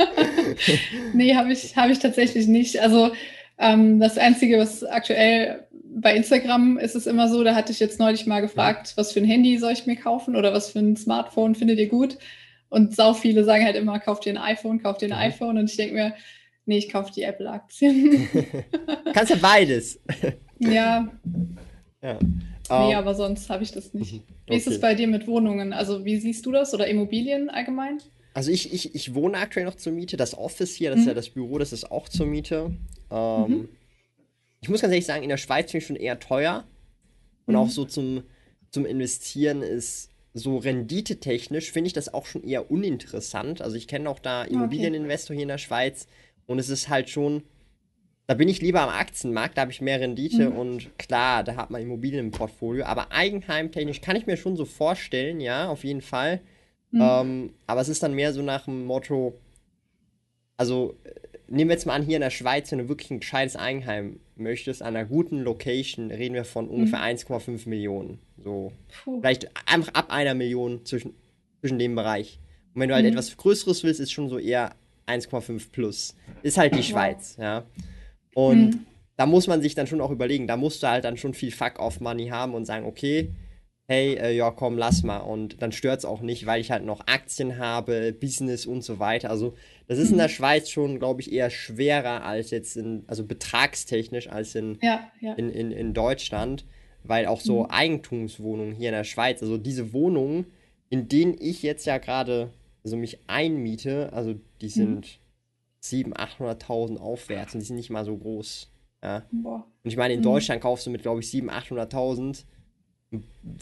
nee, 1.15 1.35
habe 1.35 1.53
ich, 1.53 1.77
hab 1.77 1.91
ich 1.91 2.01
tatsächlich 2.01 2.49
nicht. 2.49 2.81
Also 2.81 3.13
ähm, 3.59 4.01
das 4.01 4.19
Einzige, 4.19 4.59
was 4.59 4.85
aktuell 4.85 5.65
bei 6.01 6.15
Instagram 6.15 6.79
ist 6.79 6.95
es 6.95 7.07
immer 7.07 7.29
so, 7.29 7.43
da 7.45 7.55
hatte 7.55 7.73
ich 7.73 7.81
jetzt 7.81 7.99
neulich 7.99 8.27
mal 8.27 8.41
gefragt, 8.41 8.93
was 8.97 9.13
für 9.13 9.21
ein 9.21 9.27
Handy 9.27 9.59
soll 9.59 9.73
ich 9.73 9.87
mir 9.87 9.97
kaufen 9.97 10.37
oder 10.37 10.53
was 10.53 10.71
für 10.71 10.81
ein 10.81 10.97
Smartphone 10.97 11.55
findet 11.55 11.79
ihr 11.79 11.89
gut? 11.89 12.19
Und 12.69 12.95
sau 12.95 13.15
viele 13.15 13.45
sagen 13.45 13.65
halt 13.65 13.77
immer, 13.77 13.99
kauft 13.99 14.25
dir 14.25 14.31
ein 14.31 14.39
iPhone, 14.39 14.83
kauft 14.83 15.01
dir 15.01 15.07
ein 15.07 15.19
mhm. 15.19 15.33
iPhone. 15.33 15.59
Und 15.59 15.71
ich 15.71 15.77
denke 15.77 15.95
mir, 15.95 16.15
nee, 16.67 16.79
ich 16.79 16.91
kaufe 16.91 17.13
die 17.13 17.23
Apple-Aktien. 17.23 18.29
Kannst 19.15 19.31
ja 19.31 19.37
beides. 19.41 20.01
ja. 20.59 21.09
Ja. 22.03 22.19
Nee, 22.21 22.95
um, 22.95 22.95
aber 22.95 23.15
sonst 23.15 23.49
habe 23.49 23.63
ich 23.63 23.73
das 23.73 23.95
nicht. 23.95 24.15
Okay. 24.15 24.23
Mhm. 24.29 24.53
Wie 24.53 24.57
ist 24.57 24.67
es 24.67 24.81
bei 24.81 24.95
dir 24.95 25.09
mit 25.09 25.27
Wohnungen? 25.27 25.73
Also 25.73 26.05
wie 26.05 26.19
siehst 26.19 26.45
du 26.45 26.53
das 26.53 26.75
oder 26.75 26.87
Immobilien 26.87 27.49
allgemein? 27.49 27.99
Also 28.35 28.51
ich, 28.51 28.73
ich, 28.73 28.95
ich 28.95 29.15
wohne 29.15 29.39
aktuell 29.39 29.65
noch 29.65 29.75
zur 29.75 29.93
Miete. 29.93 30.17
Das 30.17 30.37
Office 30.37 30.75
hier, 30.75 30.91
das 30.91 30.99
mhm. 30.99 31.03
ist 31.03 31.09
ja 31.09 31.15
das 31.15 31.31
Büro, 31.31 31.59
das 31.59 31.73
ist 31.73 31.91
auch 31.91 32.09
zur 32.09 32.27
Miete. 32.27 32.71
Ähm, 33.11 33.49
mhm. 33.49 33.69
ich 34.61 34.69
muss 34.69 34.83
ganz 34.83 34.93
ehrlich 34.93 35.07
sagen, 35.07 35.23
in 35.23 35.31
der 35.31 35.39
Schweiz 35.39 35.71
finde 35.71 35.79
ich 35.79 35.87
schon 35.87 35.97
eher 35.97 36.19
teuer. 36.21 36.65
Und 37.47 37.55
Mhm. 37.55 37.61
auch 37.61 37.71
so 37.71 37.87
zum, 37.87 38.23
zum 38.71 38.85
Investieren 38.85 39.63
ist 39.63 40.11
so 40.39 40.57
renditetechnisch, 40.59 41.71
finde 41.73 41.89
ich 41.89 41.93
das 41.93 42.13
auch 42.13 42.27
schon 42.27 42.45
eher 42.45 42.71
uninteressant. 42.71 43.61
Also 43.61 43.77
ich 43.77 43.89
kenne 43.89 44.09
auch 44.09 44.19
da 44.19 44.45
Immobilieninvestor 44.45 45.35
hier 45.35 45.43
in 45.43 45.49
der 45.49 45.59
Schweiz 45.59 46.07
und 46.47 46.59
es 46.59 46.69
ist 46.71 46.89
halt 46.89 47.11
schon, 47.11 47.43
da 48.27 48.35
bin 48.35 48.49
ich 48.49 48.61
lieber 48.63 48.81
am 48.81 48.91
Aktienmarkt, 48.91 49.57
da 49.57 49.63
habe 49.63 49.71
ich 49.73 49.81
mehr 49.81 50.01
Rendite 50.01 50.51
Mhm. 50.51 50.57
und 50.57 50.99
klar, 50.99 51.45
da 51.45 51.57
hat 51.57 51.71
man 51.71 51.83
Immobilien 51.83 52.27
im 52.27 52.31
Portfolio, 52.31 52.85
aber 52.85 53.13
eigenheimtechnisch 53.13 54.01
kann 54.01 54.17
ich 54.17 54.27
mir 54.27 54.37
schon 54.37 54.57
so 54.57 54.65
vorstellen, 54.65 55.41
ja, 55.41 55.69
auf 55.69 55.85
jeden 55.85 56.03
Fall. 56.03 56.41
Mhm. 56.91 57.01
Ähm, 57.03 57.55
aber 57.67 57.81
es 57.81 57.89
ist 57.89 58.03
dann 58.03 58.15
mehr 58.15 58.33
so 58.33 58.43
nach 58.43 58.65
dem 58.65 58.85
Motto, 58.87 59.35
also 60.57 60.97
äh, 61.05 61.11
nehmen 61.49 61.71
wir 61.71 61.75
jetzt 61.75 61.87
mal 61.87 61.95
an, 61.95 62.03
hier 62.05 62.17
in 62.17 62.23
der 62.23 62.31
Schweiz, 62.31 62.71
wenn 62.71 62.79
du 62.79 62.89
wirklich 62.89 63.11
ein 63.11 63.21
gescheites 63.21 63.57
Eigenheim 63.57 64.21
möchtest, 64.37 64.83
an 64.83 64.95
einer 64.97 65.05
guten 65.07 65.41
Location, 65.41 66.11
reden 66.11 66.35
wir 66.35 66.45
von 66.45 66.69
ungefähr 66.69 67.01
1,5 67.01 67.69
Millionen. 67.69 68.19
So, 68.37 68.73
Puh. 69.05 69.21
vielleicht 69.21 69.49
einfach 69.67 69.95
ab 69.95 70.11
einer 70.11 70.35
Million 70.35 70.85
zwischen, 70.85 71.15
zwischen 71.61 71.79
dem 71.79 71.95
Bereich. 71.95 72.39
Und 72.75 72.81
wenn 72.83 72.89
du 72.89 72.95
halt 72.95 73.05
Mhm. 73.07 73.13
etwas 73.13 73.37
Größeres 73.37 73.83
willst, 73.83 74.01
ist 74.01 74.13
schon 74.13 74.29
so 74.29 74.39
eher 74.39 74.75
1,5 75.07 75.73
plus. 75.73 76.15
Ist 76.43 76.59
halt 76.59 76.75
die 76.77 76.83
Schweiz, 76.83 77.37
ja. 77.41 77.65
Und 78.35 78.75
Mhm. 78.75 78.87
da 79.17 79.27
muss 79.27 79.47
man 79.47 79.63
sich 79.63 79.75
dann 79.75 79.87
schon 79.87 80.01
auch 80.01 80.11
überlegen, 80.11 80.47
da 80.47 80.57
musst 80.57 80.83
du 80.83 80.89
halt 80.89 81.05
dann 81.05 81.17
schon 81.17 81.35
viel 81.35 81.51
Fuck-off-Money 81.51 82.29
haben 82.29 82.55
und 82.55 82.67
sagen, 82.67 82.85
okay, 82.87 83.31
hey, 83.89 84.15
äh, 84.17 84.37
ja, 84.37 84.51
komm, 84.51 84.77
lass 84.77 85.03
mal. 85.03 85.19
Und 85.19 85.61
dann 85.63 85.73
stört 85.73 85.99
es 86.01 86.05
auch 86.05 86.21
nicht, 86.21 86.45
weil 86.47 86.61
ich 86.61 86.71
halt 86.71 86.85
noch 86.85 87.07
Aktien 87.07 87.59
habe, 87.59 88.13
Business 88.13 88.67
und 88.67 88.83
so 88.83 88.99
weiter. 88.99 89.31
Also, 89.31 89.55
das 89.87 89.99
ist 89.99 90.11
in 90.11 90.17
Mhm. 90.17 90.21
der 90.21 90.29
Schweiz 90.29 90.69
schon, 90.71 90.99
glaube 90.99 91.23
ich, 91.23 91.33
eher 91.33 91.49
schwerer 91.51 92.23
als 92.25 92.51
jetzt 92.51 92.77
in, 92.77 93.05
also 93.07 93.25
betragstechnisch 93.25 94.29
als 94.29 94.55
in, 94.55 94.79
Ja, 94.83 95.11
ja. 95.21 95.33
in, 95.35 95.49
in, 95.51 95.73
in 95.73 95.95
Deutschland, 95.95 96.67
weil 97.03 97.27
auch 97.27 97.41
so 97.41 97.63
Mhm. 97.65 97.71
Eigentumswohnungen 97.71 98.75
hier 98.75 98.91
in 98.91 98.95
der 98.95 99.05
Schweiz, 99.05 99.43
also 99.43 99.57
diese 99.57 99.93
Wohnungen, 99.95 100.47
in 100.91 101.09
denen 101.09 101.35
ich 101.41 101.63
jetzt 101.63 101.87
ja 101.87 101.99
gerade 101.99 102.51
also 102.85 102.97
mich 102.97 103.19
einmiete, 103.27 104.13
also 104.13 104.35
die 104.61 104.67
Mhm. 104.67 104.71
sind 104.71 105.21
700.000, 105.83 106.15
800.000 106.15 106.99
aufwärts 106.99 107.55
und 107.55 107.61
die 107.61 107.67
sind 107.67 107.77
nicht 107.77 107.91
mal 107.91 108.05
so 108.05 108.17
groß. 108.17 108.71
Ja. 109.03 109.25
Und 109.33 109.65
ich 109.85 109.97
meine, 109.97 110.15
in 110.15 110.21
Mhm. 110.21 110.25
Deutschland 110.25 110.61
kaufst 110.61 110.87
du 110.87 110.91
mit, 110.91 111.03
glaube 111.03 111.21
ich, 111.21 111.27
700.000, 111.31 111.51
800.000, 111.51 112.45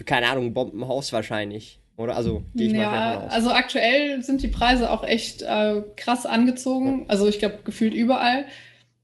keine 0.05 0.29
Ahnung, 0.29 0.47
ein 0.47 0.55
Bombenhaus 0.55 1.13
wahrscheinlich. 1.13 1.79
Oder? 1.97 2.17
Also, 2.17 2.43
gehe 2.55 2.67
ich 2.67 2.73
mal 2.75 2.81
Ja, 2.83 3.13
davon 3.15 3.27
aus. 3.29 3.33
also 3.33 3.51
aktuell 3.53 4.23
sind 4.23 4.43
die 4.43 4.49
Preise 4.49 4.91
auch 4.91 5.03
echt 5.05 5.43
äh, 5.43 5.83
krass 5.97 6.27
angezogen. 6.27 7.07
Also 7.09 7.27
ich 7.27 7.39
glaube, 7.39 7.61
gefühlt 7.65 7.95
überall. 7.95 8.45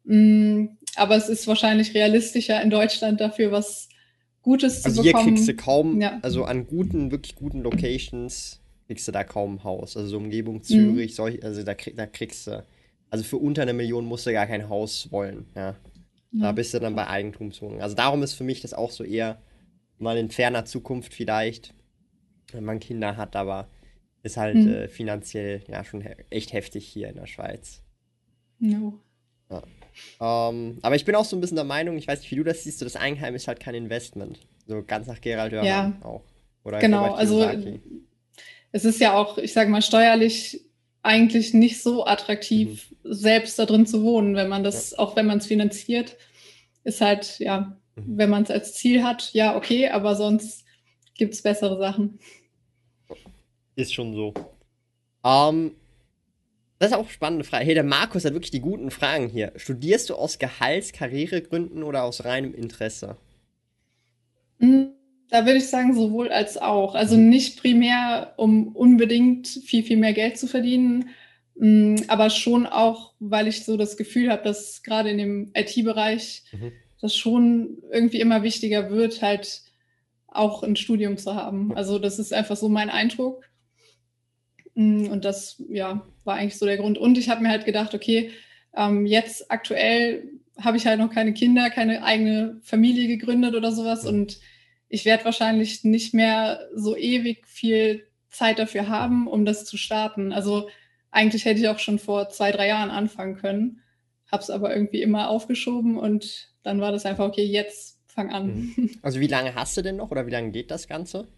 Mm, 0.05 0.67
aber 0.97 1.17
es 1.17 1.29
ist 1.29 1.47
wahrscheinlich 1.47 1.95
realistischer 1.95 2.61
in 2.61 2.71
Deutschland 2.71 3.21
dafür 3.21 3.51
was 3.53 3.89
Gutes 4.43 4.85
Also 4.85 4.97
zu 4.97 5.03
hier 5.05 5.13
bekommen. 5.13 5.37
kriegst 5.37 5.49
du 5.49 5.55
kaum, 5.55 6.01
Ja. 6.01 6.19
also 6.23 6.45
an 6.45 6.67
guten, 6.67 7.13
wirklich 7.13 7.37
guten 7.37 7.61
Locations 7.63 8.61
kriegst 8.89 9.07
du 9.07 9.13
da 9.13 9.23
kaum 9.23 9.55
ein 9.55 9.65
Haus. 9.65 9.97
Also 9.97 10.09
so 10.09 10.19
Mhm. 10.19 10.25
Umgebung 10.27 10.63
Zürich, 10.65 11.15
solch, 11.15 11.43
also 11.45 11.63
da, 11.63 11.75
krieg, 11.75 11.97
da 11.97 12.07
kriegst 12.07 12.49
du, 12.49 12.63
also 13.09 13.23
für 13.25 13.37
unter 13.37 13.63
eine 13.63 13.73
Million 13.73 14.05
musst 14.05 14.27
du 14.27 14.33
gar 14.33 14.47
kein 14.49 14.69
Haus 14.69 15.11
wollen, 15.13 15.47
ja. 15.55 15.77
Da 16.33 16.51
bist 16.53 16.73
du 16.75 16.81
dann 16.81 16.97
bei 16.97 17.07
Eigentumswohnungen. 17.07 17.83
Also 17.83 17.95
darum 17.95 18.23
ist 18.23 18.33
für 18.33 18.43
mich 18.45 18.63
das 18.63 18.73
auch 18.75 18.91
so 18.91 19.05
eher 19.05 19.39
mal 20.03 20.17
in 20.19 20.31
ferner 20.31 20.65
Zukunft 20.65 21.15
vielleicht, 21.15 21.75
wenn 22.53 22.65
man 22.65 22.81
Kinder 22.81 23.17
hat, 23.17 23.37
aber 23.37 23.69
ist 24.23 24.37
halt 24.37 24.57
Mhm. 24.57 24.69
äh, 24.69 24.89
finanziell 24.89 25.63
ja 25.69 25.83
schon 25.85 26.01
he 26.03 26.11
echt 26.31 26.53
heftig 26.53 26.87
hier 26.87 27.09
in 27.09 27.17
der 27.17 27.27
Schweiz. 27.27 27.83
No. 28.59 29.01
Ähm, 30.21 30.79
aber 30.81 30.95
ich 30.95 31.05
bin 31.05 31.15
auch 31.15 31.25
so 31.25 31.37
ein 31.37 31.41
bisschen 31.41 31.57
der 31.57 31.65
Meinung, 31.65 31.97
ich 31.99 32.09
weiß 32.09 32.21
nicht, 32.21 32.31
wie 32.31 32.37
du 32.37 32.45
das 32.45 32.63
siehst, 32.65 32.79
so 32.79 32.85
das 32.87 32.97
Eigenheim 32.97 33.35
ist 33.35 33.49
halt 33.49 33.61
kein 33.61 33.75
Investment. 33.75 34.39
So 34.67 34.83
ganz 34.83 35.07
nach 35.07 35.21
Gerald 35.21 35.53
Hörmann 35.53 35.69
Ja. 36.01 36.07
auch. 36.07 36.25
Oder 36.65 36.79
Genau, 36.79 37.13
also 37.13 37.45
es 38.71 38.85
ist 38.85 39.01
ja 39.01 39.15
auch, 39.15 39.37
ich 39.39 39.53
sage 39.53 39.69
mal, 39.71 39.83
steuerlich 39.83 40.65
eigentlich 41.03 41.53
nicht 41.53 41.83
so 41.83 42.07
attraktiv, 42.07 42.95
selbst 43.03 43.59
da 43.59 43.67
drin 43.67 43.87
zu 43.87 44.03
wohnen, 44.03 44.37
wenn 44.37 44.49
man 44.49 44.63
das, 44.65 44.95
auch 44.95 45.17
wenn 45.17 45.27
man 45.27 45.39
es 45.39 45.47
finanziert, 45.47 46.17
ist 46.85 47.01
halt, 47.01 47.39
ja, 47.41 47.77
Mhm. 47.97 48.19
wenn 48.19 48.31
man 48.31 48.43
es 48.45 48.51
als 48.51 48.75
Ziel 48.75 49.03
hat, 49.05 49.33
ja, 49.35 49.57
okay, 49.57 49.89
aber 49.89 50.15
sonst 50.17 50.65
gibt 51.15 51.35
es 51.35 51.43
bessere 51.43 51.79
Sachen. 51.79 52.19
Ist 53.77 53.95
schon 53.95 54.15
so. 54.15 54.35
Ähm, 55.25 55.73
das 56.79 56.91
ist 56.91 56.97
auch 56.97 57.01
eine 57.03 57.11
spannende 57.11 57.45
Frage. 57.45 57.65
Hey, 57.65 57.75
der 57.75 57.85
Markus 57.85 58.25
hat 58.25 58.33
wirklich 58.33 58.51
die 58.51 58.61
guten 58.61 58.91
Fragen 58.91 59.29
hier. 59.29 59.53
Studierst 59.57 60.11
du 60.11 60.15
aus 60.15 60.39
Gehalts-, 60.39 60.93
Karrieregründen 60.93 61.83
oder 61.83 62.03
aus 62.05 62.25
reinem 62.25 62.55
Interesse? 62.55 63.17
Mm, 64.59 64.85
Da 65.31 65.47
würde 65.47 65.59
ich 65.59 65.69
sagen, 65.69 65.95
sowohl 65.95 66.29
als 66.31 66.59
auch. 66.59 66.95
Also 66.95 67.17
Mhm. 67.17 67.31
nicht 67.31 67.59
primär, 67.59 68.35
um 68.37 68.69
unbedingt 68.77 69.49
viel, 69.49 69.83
viel 69.83 69.97
mehr 69.97 70.13
Geld 70.13 70.37
zu 70.37 70.47
verdienen, 70.47 71.09
mm, 71.55 71.97
aber 72.09 72.29
schon 72.29 72.67
auch, 72.67 73.15
weil 73.19 73.49
ich 73.49 73.65
so 73.65 73.79
das 73.79 73.97
Gefühl 73.97 74.31
habe, 74.31 74.43
dass 74.43 74.83
gerade 74.83 75.09
in 75.11 75.17
dem 75.17 75.51
IT-Bereich 75.55 76.43
Mhm. 76.53 76.73
Das 77.03 77.17
schon 77.17 77.83
irgendwie 77.91 78.21
immer 78.21 78.43
wichtiger 78.43 78.91
wird, 78.91 79.21
halt 79.23 79.63
auch 80.29 80.63
ein 80.63 80.77
Studium 80.77 81.19
zu 81.19 81.35
haben. 81.35 81.77
Also 81.77 81.99
das 81.99 82.19
ist 82.19 82.33
einfach 82.33 82.57
so 82.57 82.69
mein 82.71 82.89
Eindruck. 82.91 83.45
Mm, 84.75 85.07
Und 85.09 85.25
das, 85.25 85.63
ja, 85.69 86.07
war 86.25 86.37
eigentlich 86.37 86.59
so 86.59 86.67
der 86.67 86.79
Grund. 86.79 86.99
Und 86.99 87.19
ich 87.19 87.29
habe 87.29 87.43
mir 87.43 87.51
halt 87.51 87.65
gedacht, 87.67 87.95
okay, 87.95 88.31
ähm, 88.77 89.07
jetzt 89.07 89.51
aktuell 89.51 90.31
habe 90.59 90.77
ich 90.77 90.87
halt 90.87 90.99
noch 90.99 91.11
keine 91.11 91.35
Kinder, 91.35 91.71
keine 91.71 92.05
eigene 92.05 92.61
Familie 92.63 93.09
gegründet 93.09 93.55
oder 93.55 93.73
sowas. 93.73 94.07
Und 94.07 94.41
ich 94.89 95.05
werde 95.05 95.25
wahrscheinlich 95.25 95.85
nicht 95.85 96.15
mehr 96.15 96.69
so 96.75 96.97
ewig 96.97 97.47
viel 97.49 98.07
Zeit 98.31 98.59
dafür 98.59 98.89
haben, 98.89 99.27
um 99.27 99.45
das 99.45 99.65
zu 99.65 99.77
starten. 99.77 100.33
Also 100.33 100.69
eigentlich 101.11 101.45
hätte 101.45 101.61
ich 101.61 101.69
auch 101.69 101.79
schon 101.79 101.99
vor 101.99 102.31
zwei, 102.31 102.53
drei 102.53 102.69
Jahren 102.69 102.91
anfangen 102.91 103.37
können, 103.37 103.82
habe 104.33 104.43
es 104.43 104.51
aber 104.51 104.75
irgendwie 104.75 105.03
immer 105.03 105.29
aufgeschoben 105.29 105.99
und 105.99 106.49
dann 106.63 106.81
war 106.81 106.91
das 106.91 107.07
einfach, 107.07 107.29
okay, 107.29 107.45
jetzt 107.45 108.01
fang 108.07 108.31
an. 108.31 108.75
Also 109.03 109.21
wie 109.21 109.27
lange 109.27 109.55
hast 109.55 109.77
du 109.77 109.83
denn 109.83 109.97
noch 109.97 110.11
oder 110.11 110.27
wie 110.27 110.31
lange 110.31 110.51
geht 110.51 110.71
das 110.71 110.89
Ganze? 110.89 111.29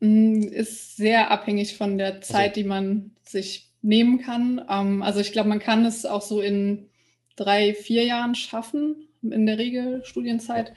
Mm, 0.00 0.42
Ist 0.42 0.96
sehr 0.96 1.30
abhängig 1.30 1.76
von 1.76 1.98
der 1.98 2.20
Zeit, 2.20 2.56
die 2.56 2.64
man 2.64 3.12
sich 3.24 3.72
nehmen 3.82 4.20
kann. 4.20 4.64
Ähm, 4.68 5.02
also 5.02 5.20
ich 5.20 5.32
glaube, 5.32 5.48
man 5.48 5.58
kann 5.58 5.84
es 5.84 6.04
auch 6.04 6.22
so 6.22 6.40
in 6.40 6.88
drei, 7.36 7.74
vier 7.74 8.04
Jahren 8.04 8.34
schaffen, 8.34 9.08
in 9.22 9.46
der 9.46 9.58
Regel 9.58 10.04
Studienzeit. 10.04 10.72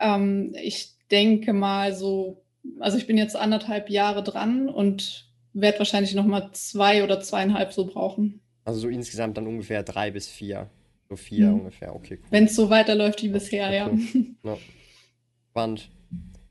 Ähm, 0.00 0.54
ich 0.60 0.94
denke 1.10 1.52
mal 1.52 1.94
so, 1.94 2.44
also 2.80 2.98
ich 2.98 3.06
bin 3.06 3.18
jetzt 3.18 3.36
anderthalb 3.36 3.90
Jahre 3.90 4.22
dran 4.22 4.68
und 4.68 5.28
werde 5.52 5.78
wahrscheinlich 5.78 6.14
noch 6.14 6.26
mal 6.26 6.50
zwei 6.52 7.04
oder 7.04 7.20
zweieinhalb 7.20 7.72
so 7.72 7.86
brauchen, 7.86 8.40
Also 8.68 8.80
so 8.80 8.88
insgesamt 8.88 9.38
dann 9.38 9.46
ungefähr 9.46 9.82
drei 9.82 10.10
bis 10.10 10.28
vier. 10.28 10.68
So 11.08 11.16
vier 11.16 11.46
Mhm. 11.48 11.60
ungefähr, 11.60 11.96
okay, 11.96 12.18
cool. 12.20 12.26
wenn 12.30 12.44
es 12.44 12.54
so 12.54 12.68
weiterläuft 12.68 13.22
wie 13.22 13.28
bisher, 13.28 13.72
ja. 13.72 13.86
Okay. 13.86 14.26
Ja. 14.44 14.58
Spannend. 15.50 15.88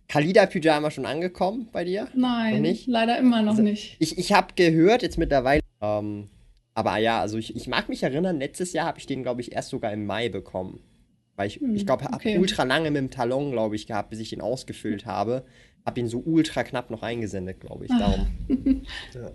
Kalida-Pyjama 0.07 0.89
schon 0.89 1.05
angekommen 1.05 1.69
bei 1.71 1.83
dir? 1.83 2.07
Nein, 2.15 2.65
leider 2.87 3.19
immer 3.19 3.43
noch 3.43 3.51
Also, 3.51 3.61
nicht. 3.61 3.97
Ich, 3.99 4.17
ich 4.17 4.31
habe 4.33 4.47
gehört, 4.55 5.03
jetzt 5.03 5.19
mittlerweile, 5.19 5.61
ähm, 5.79 6.29
aber 6.73 6.97
ja, 6.97 7.21
also 7.21 7.37
ich, 7.37 7.55
ich 7.55 7.67
mag 7.67 7.87
mich 7.87 8.01
erinnern, 8.01 8.39
letztes 8.39 8.73
Jahr 8.73 8.87
habe 8.87 8.97
ich 8.97 9.05
den, 9.05 9.21
glaube 9.21 9.41
ich, 9.41 9.51
erst 9.51 9.69
sogar 9.69 9.93
im 9.93 10.07
Mai 10.07 10.29
bekommen. 10.29 10.79
Weil 11.35 11.47
ich, 11.49 11.57
Hm, 11.59 11.75
ich 11.75 11.85
glaube, 11.85 12.05
habe 12.05 12.15
okay. 12.15 12.39
ultra 12.39 12.63
lange 12.63 12.89
mit 12.89 12.97
dem 12.99 13.11
Talon, 13.11 13.51
glaube 13.51 13.75
ich, 13.75 13.85
gehabt, 13.85 14.09
bis 14.09 14.19
ich 14.19 14.31
den 14.31 14.41
ausgefüllt 14.41 15.05
habe. 15.05 15.45
Habe 15.85 15.99
ihn 15.99 16.07
so 16.07 16.17
ultra 16.25 16.63
knapp 16.63 16.89
noch 16.89 17.03
eingesendet, 17.03 17.59
glaube 17.59 17.85
ich. 17.85 17.91
Ah. 17.91 17.99
Darum. 17.99 18.27
Ja. 19.13 19.29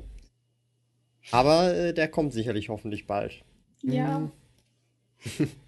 Aber 1.30 1.74
äh, 1.74 1.94
der 1.94 2.08
kommt 2.08 2.32
sicherlich 2.32 2.68
hoffentlich 2.68 3.06
bald. 3.06 3.42
Ja. 3.82 4.30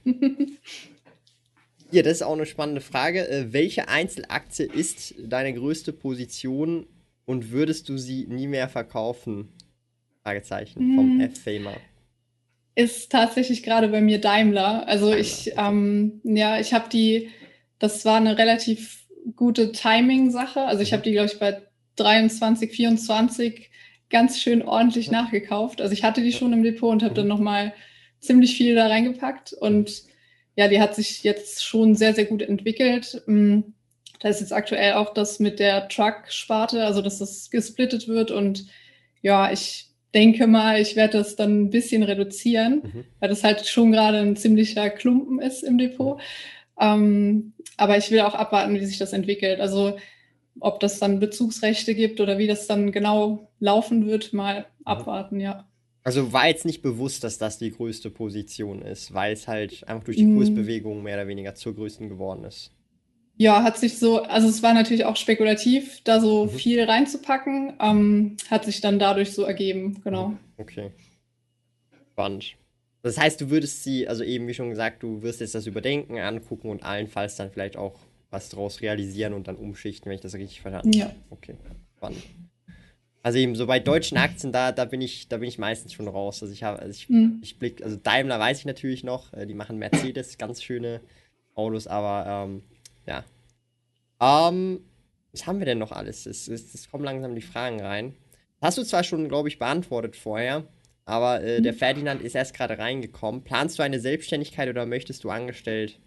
Hier, 1.90 2.02
das 2.02 2.14
ist 2.14 2.22
auch 2.22 2.32
eine 2.32 2.46
spannende 2.46 2.80
Frage. 2.80 3.28
Äh, 3.28 3.52
welche 3.52 3.88
Einzelaktie 3.88 4.66
ist 4.66 5.14
deine 5.22 5.52
größte 5.54 5.92
Position 5.92 6.86
und 7.24 7.50
würdest 7.52 7.88
du 7.88 7.98
sie 7.98 8.26
nie 8.28 8.46
mehr 8.48 8.68
verkaufen? 8.68 9.48
Fragezeichen 10.22 10.94
vom 10.94 11.10
Hm. 11.12 11.20
F-Famer. 11.20 11.76
ist 12.74 13.12
tatsächlich 13.12 13.62
gerade 13.62 13.88
bei 13.88 14.00
mir 14.00 14.20
Daimler. 14.20 14.88
Also 14.88 15.14
ich, 15.14 15.52
ähm, 15.56 16.20
ja, 16.24 16.58
ich 16.58 16.72
habe 16.72 16.88
die, 16.88 17.28
das 17.78 18.04
war 18.04 18.16
eine 18.16 18.36
relativ 18.38 19.04
gute 19.36 19.70
Timing-Sache. 19.70 20.62
Also 20.62 20.82
ich 20.82 20.92
habe 20.92 21.02
die, 21.02 21.12
glaube 21.12 21.30
ich, 21.30 21.38
bei 21.38 21.62
23, 21.96 22.72
24 22.72 23.70
ganz 24.10 24.40
schön 24.40 24.62
ordentlich 24.62 25.10
nachgekauft. 25.10 25.80
Also 25.80 25.92
ich 25.92 26.04
hatte 26.04 26.22
die 26.22 26.32
schon 26.32 26.52
im 26.52 26.62
Depot 26.62 26.92
und 26.92 27.02
habe 27.02 27.14
dann 27.14 27.26
nochmal 27.28 27.72
ziemlich 28.20 28.56
viel 28.56 28.74
da 28.74 28.86
reingepackt. 28.86 29.52
Und 29.52 30.02
ja, 30.56 30.68
die 30.68 30.80
hat 30.80 30.94
sich 30.94 31.22
jetzt 31.22 31.64
schon 31.64 31.94
sehr, 31.94 32.14
sehr 32.14 32.26
gut 32.26 32.42
entwickelt. 32.42 33.22
Mm, 33.26 33.60
Da 34.20 34.28
ist 34.28 34.40
jetzt 34.40 34.52
aktuell 34.52 34.94
auch 34.94 35.12
das 35.12 35.40
mit 35.40 35.58
der 35.58 35.88
Truck-Sparte, 35.88 36.84
also 36.84 37.02
dass 37.02 37.18
das 37.18 37.50
gesplittet 37.50 38.08
wird. 38.08 38.30
Und 38.30 38.66
ja, 39.20 39.52
ich 39.52 39.90
denke 40.14 40.46
mal, 40.46 40.80
ich 40.80 40.96
werde 40.96 41.18
das 41.18 41.36
dann 41.36 41.64
ein 41.64 41.70
bisschen 41.70 42.02
reduzieren, 42.02 42.82
mhm. 42.84 43.04
weil 43.20 43.28
das 43.28 43.44
halt 43.44 43.66
schon 43.66 43.92
gerade 43.92 44.18
ein 44.18 44.36
ziemlicher 44.36 44.88
Klumpen 44.90 45.40
ist 45.40 45.62
im 45.62 45.76
Depot. 45.76 46.20
Ähm, 46.80 47.52
aber 47.76 47.98
ich 47.98 48.10
will 48.10 48.20
auch 48.20 48.34
abwarten, 48.34 48.74
wie 48.74 48.84
sich 48.86 48.98
das 48.98 49.12
entwickelt. 49.12 49.60
Also 49.60 49.96
ob 50.60 50.80
das 50.80 50.98
dann 50.98 51.20
Bezugsrechte 51.20 51.94
gibt 51.94 52.20
oder 52.20 52.38
wie 52.38 52.46
das 52.46 52.66
dann 52.66 52.92
genau 52.92 53.50
laufen 53.60 54.06
wird, 54.06 54.32
mal 54.32 54.60
mhm. 54.60 54.86
abwarten, 54.86 55.40
ja. 55.40 55.66
Also 56.02 56.32
war 56.34 56.46
jetzt 56.46 56.66
nicht 56.66 56.82
bewusst, 56.82 57.24
dass 57.24 57.38
das 57.38 57.58
die 57.58 57.70
größte 57.70 58.10
Position 58.10 58.82
ist, 58.82 59.14
weil 59.14 59.32
es 59.32 59.48
halt 59.48 59.88
einfach 59.88 60.04
durch 60.04 60.18
die 60.18 60.26
mhm. 60.26 60.36
Kursbewegung 60.36 61.02
mehr 61.02 61.16
oder 61.16 61.28
weniger 61.28 61.54
zur 61.54 61.74
größten 61.74 62.10
geworden 62.10 62.44
ist. 62.44 62.72
Ja, 63.36 63.62
hat 63.64 63.78
sich 63.78 63.98
so, 63.98 64.22
also 64.22 64.46
es 64.46 64.62
war 64.62 64.74
natürlich 64.74 65.06
auch 65.06 65.16
spekulativ, 65.16 66.02
da 66.04 66.20
so 66.20 66.44
mhm. 66.44 66.50
viel 66.50 66.84
reinzupacken, 66.84 67.72
ähm, 67.80 68.36
hat 68.48 68.64
sich 68.64 68.80
dann 68.80 68.98
dadurch 68.98 69.32
so 69.32 69.42
ergeben, 69.42 70.00
genau. 70.04 70.28
Mhm. 70.28 70.38
Okay. 70.58 70.90
Spannend. 72.12 72.54
Das 73.02 73.18
heißt, 73.18 73.40
du 73.40 73.50
würdest 73.50 73.82
sie, 73.82 74.06
also 74.06 74.22
eben 74.22 74.46
wie 74.46 74.54
schon 74.54 74.70
gesagt, 74.70 75.02
du 75.02 75.22
wirst 75.22 75.40
jetzt 75.40 75.54
das 75.54 75.66
Überdenken 75.66 76.18
angucken 76.18 76.70
und 76.70 76.84
allenfalls 76.84 77.36
dann 77.36 77.50
vielleicht 77.50 77.76
auch 77.76 77.98
was 78.34 78.50
draus 78.50 78.80
realisieren 78.80 79.32
und 79.32 79.48
dann 79.48 79.56
umschichten, 79.56 80.10
wenn 80.10 80.16
ich 80.16 80.20
das 80.20 80.34
richtig 80.34 80.60
verstanden 80.60 81.00
habe. 81.00 81.12
Ja. 81.12 81.16
Okay, 81.30 81.56
spannend. 81.96 82.22
Also 83.22 83.38
eben 83.38 83.54
so 83.56 83.66
bei 83.66 83.80
deutschen 83.80 84.18
Aktien, 84.18 84.52
da, 84.52 84.70
da 84.70 84.84
bin 84.84 85.00
ich, 85.00 85.28
da 85.28 85.38
bin 85.38 85.48
ich 85.48 85.56
meistens 85.56 85.94
schon 85.94 86.08
raus. 86.08 86.42
Also 86.42 86.52
ich 86.52 86.62
habe, 86.62 86.78
also 86.80 86.90
ich, 86.90 87.08
mhm. 87.08 87.38
ich 87.42 87.58
blick, 87.58 87.82
also 87.82 87.96
Daimler 87.96 88.38
weiß 88.38 88.58
ich 88.58 88.64
natürlich 88.66 89.02
noch, 89.02 89.32
äh, 89.32 89.46
die 89.46 89.54
machen 89.54 89.78
Mercedes, 89.78 90.36
ganz 90.36 90.62
schöne 90.62 91.00
Autos, 91.54 91.86
aber 91.86 92.46
ähm, 92.46 92.62
ja. 93.06 93.24
Ähm, 94.20 94.80
was 95.32 95.46
haben 95.46 95.58
wir 95.58 95.64
denn 95.64 95.78
noch 95.78 95.92
alles? 95.92 96.26
Es, 96.26 96.48
es, 96.48 96.74
es, 96.74 96.90
kommen 96.90 97.04
langsam 97.04 97.34
die 97.34 97.40
Fragen 97.40 97.80
rein. 97.80 98.14
Hast 98.60 98.76
du 98.76 98.82
zwar 98.82 99.04
schon, 99.04 99.28
glaube 99.28 99.48
ich, 99.48 99.58
beantwortet 99.58 100.16
vorher, 100.16 100.64
aber 101.06 101.42
äh, 101.42 101.60
mhm. 101.60 101.62
der 101.62 101.74
Ferdinand 101.74 102.20
ist 102.20 102.34
erst 102.34 102.54
gerade 102.54 102.78
reingekommen. 102.78 103.42
Planst 103.42 103.78
du 103.78 103.82
eine 103.82 104.00
Selbstständigkeit 104.00 104.68
oder 104.68 104.84
möchtest 104.84 105.24
du 105.24 105.30
angestellt 105.30 105.98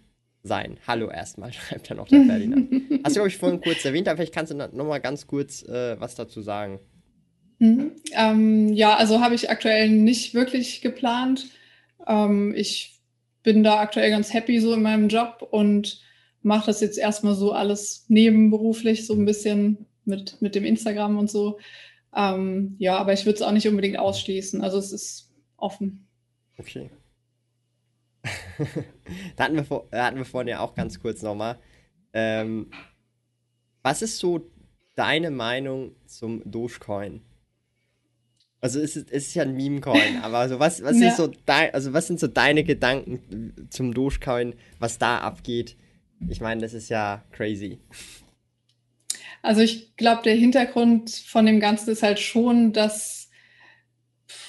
sein? 0.42 0.78
Hallo 0.86 1.10
erstmal, 1.10 1.52
schreibt 1.54 1.90
dann 1.90 1.98
noch 1.98 2.08
der 2.08 2.24
Ferdinand. 2.26 2.70
Hast 3.04 3.16
du, 3.16 3.20
glaube 3.20 3.28
ich, 3.28 3.36
vorhin 3.36 3.60
kurz 3.60 3.84
erwähnt, 3.84 4.08
aber 4.08 4.16
vielleicht 4.16 4.34
kannst 4.34 4.52
du 4.52 4.56
noch 4.56 4.72
mal 4.72 4.98
ganz 4.98 5.26
kurz 5.26 5.62
äh, 5.62 5.98
was 6.00 6.14
dazu 6.14 6.42
sagen. 6.42 6.80
Mhm. 7.58 7.92
Ähm, 8.12 8.72
ja, 8.72 8.96
also 8.96 9.20
habe 9.20 9.34
ich 9.34 9.50
aktuell 9.50 9.88
nicht 9.88 10.34
wirklich 10.34 10.80
geplant. 10.80 11.46
Ähm, 12.06 12.54
ich 12.56 13.00
bin 13.42 13.64
da 13.64 13.80
aktuell 13.80 14.10
ganz 14.10 14.32
happy 14.32 14.60
so 14.60 14.72
in 14.74 14.82
meinem 14.82 15.08
Job 15.08 15.46
und 15.50 16.02
mache 16.42 16.66
das 16.66 16.80
jetzt 16.80 16.98
erstmal 16.98 17.34
so 17.34 17.52
alles 17.52 18.04
nebenberuflich, 18.08 19.06
so 19.06 19.14
ein 19.14 19.24
bisschen 19.24 19.86
mit, 20.04 20.40
mit 20.40 20.54
dem 20.54 20.64
Instagram 20.64 21.18
und 21.18 21.30
so. 21.30 21.58
Ähm, 22.14 22.76
ja, 22.78 22.96
aber 22.96 23.12
ich 23.12 23.26
würde 23.26 23.36
es 23.36 23.42
auch 23.42 23.52
nicht 23.52 23.68
unbedingt 23.68 23.98
ausschließen. 23.98 24.62
Also 24.62 24.78
es 24.78 24.92
ist 24.92 25.30
offen. 25.56 26.06
Okay. 26.58 26.90
da 29.36 29.44
hatten 29.44 29.56
wir, 29.56 29.64
vor, 29.64 29.88
hatten 29.92 30.18
wir 30.18 30.24
vorhin 30.24 30.48
ja 30.48 30.60
auch 30.60 30.74
ganz 30.74 31.00
kurz 31.00 31.22
nochmal. 31.22 31.58
Ähm, 32.12 32.70
was 33.82 34.02
ist 34.02 34.18
so 34.18 34.50
deine 34.94 35.30
Meinung 35.30 35.94
zum 36.06 36.42
Dogecoin? 36.50 37.22
Also 38.60 38.80
es 38.80 38.96
ist, 38.96 39.10
es 39.12 39.28
ist 39.28 39.34
ja 39.34 39.44
ein 39.44 39.54
Meme-Coin, 39.54 40.18
aber 40.22 40.38
also 40.38 40.58
was, 40.58 40.82
was, 40.82 40.98
ja. 40.98 41.14
so 41.14 41.30
dein, 41.46 41.72
also 41.72 41.92
was 41.92 42.06
sind 42.06 42.18
so 42.18 42.26
deine 42.26 42.64
Gedanken 42.64 43.68
zum 43.70 43.94
Dogecoin, 43.94 44.54
was 44.78 44.98
da 44.98 45.18
abgeht? 45.18 45.76
Ich 46.28 46.40
meine, 46.40 46.60
das 46.60 46.74
ist 46.74 46.88
ja 46.88 47.24
crazy. 47.30 47.78
Also 49.42 49.60
ich 49.60 49.96
glaube, 49.96 50.22
der 50.22 50.34
Hintergrund 50.34 51.10
von 51.10 51.46
dem 51.46 51.60
Ganzen 51.60 51.90
ist 51.90 52.02
halt 52.02 52.18
schon, 52.18 52.72
dass 52.72 53.30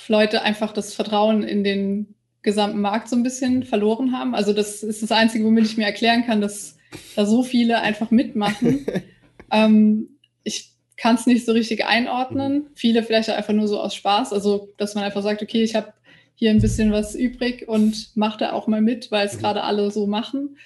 Leute 0.07 0.41
einfach 0.41 0.73
das 0.73 0.95
Vertrauen 0.95 1.43
in 1.43 1.63
den 1.63 2.15
gesamten 2.41 2.81
Markt 2.81 3.09
so 3.09 3.15
ein 3.15 3.23
bisschen 3.23 3.63
verloren 3.63 4.13
haben. 4.13 4.35
Also 4.35 4.53
das 4.53 4.83
ist 4.83 5.03
das 5.03 5.11
Einzige, 5.11 5.45
womit 5.45 5.65
ich 5.65 5.77
mir 5.77 5.85
erklären 5.85 6.25
kann, 6.25 6.41
dass 6.41 6.77
da 7.15 7.25
so 7.25 7.43
viele 7.43 7.81
einfach 7.81 8.11
mitmachen. 8.11 8.85
ähm, 9.51 10.09
ich 10.43 10.71
kann 10.95 11.15
es 11.15 11.25
nicht 11.25 11.45
so 11.45 11.51
richtig 11.51 11.85
einordnen. 11.85 12.53
Mhm. 12.53 12.67
Viele 12.75 13.03
vielleicht 13.03 13.29
einfach 13.29 13.53
nur 13.53 13.67
so 13.67 13.79
aus 13.79 13.95
Spaß. 13.95 14.33
Also 14.33 14.69
dass 14.77 14.95
man 14.95 15.03
einfach 15.03 15.21
sagt, 15.21 15.41
okay, 15.41 15.63
ich 15.63 15.75
habe 15.75 15.93
hier 16.35 16.51
ein 16.51 16.61
bisschen 16.61 16.91
was 16.91 17.15
übrig 17.15 17.67
und 17.67 18.15
mache 18.15 18.39
da 18.39 18.53
auch 18.53 18.67
mal 18.67 18.81
mit, 18.81 19.11
weil 19.11 19.27
es 19.27 19.35
mhm. 19.35 19.39
gerade 19.39 19.63
alle 19.63 19.91
so 19.91 20.07
machen. 20.07 20.57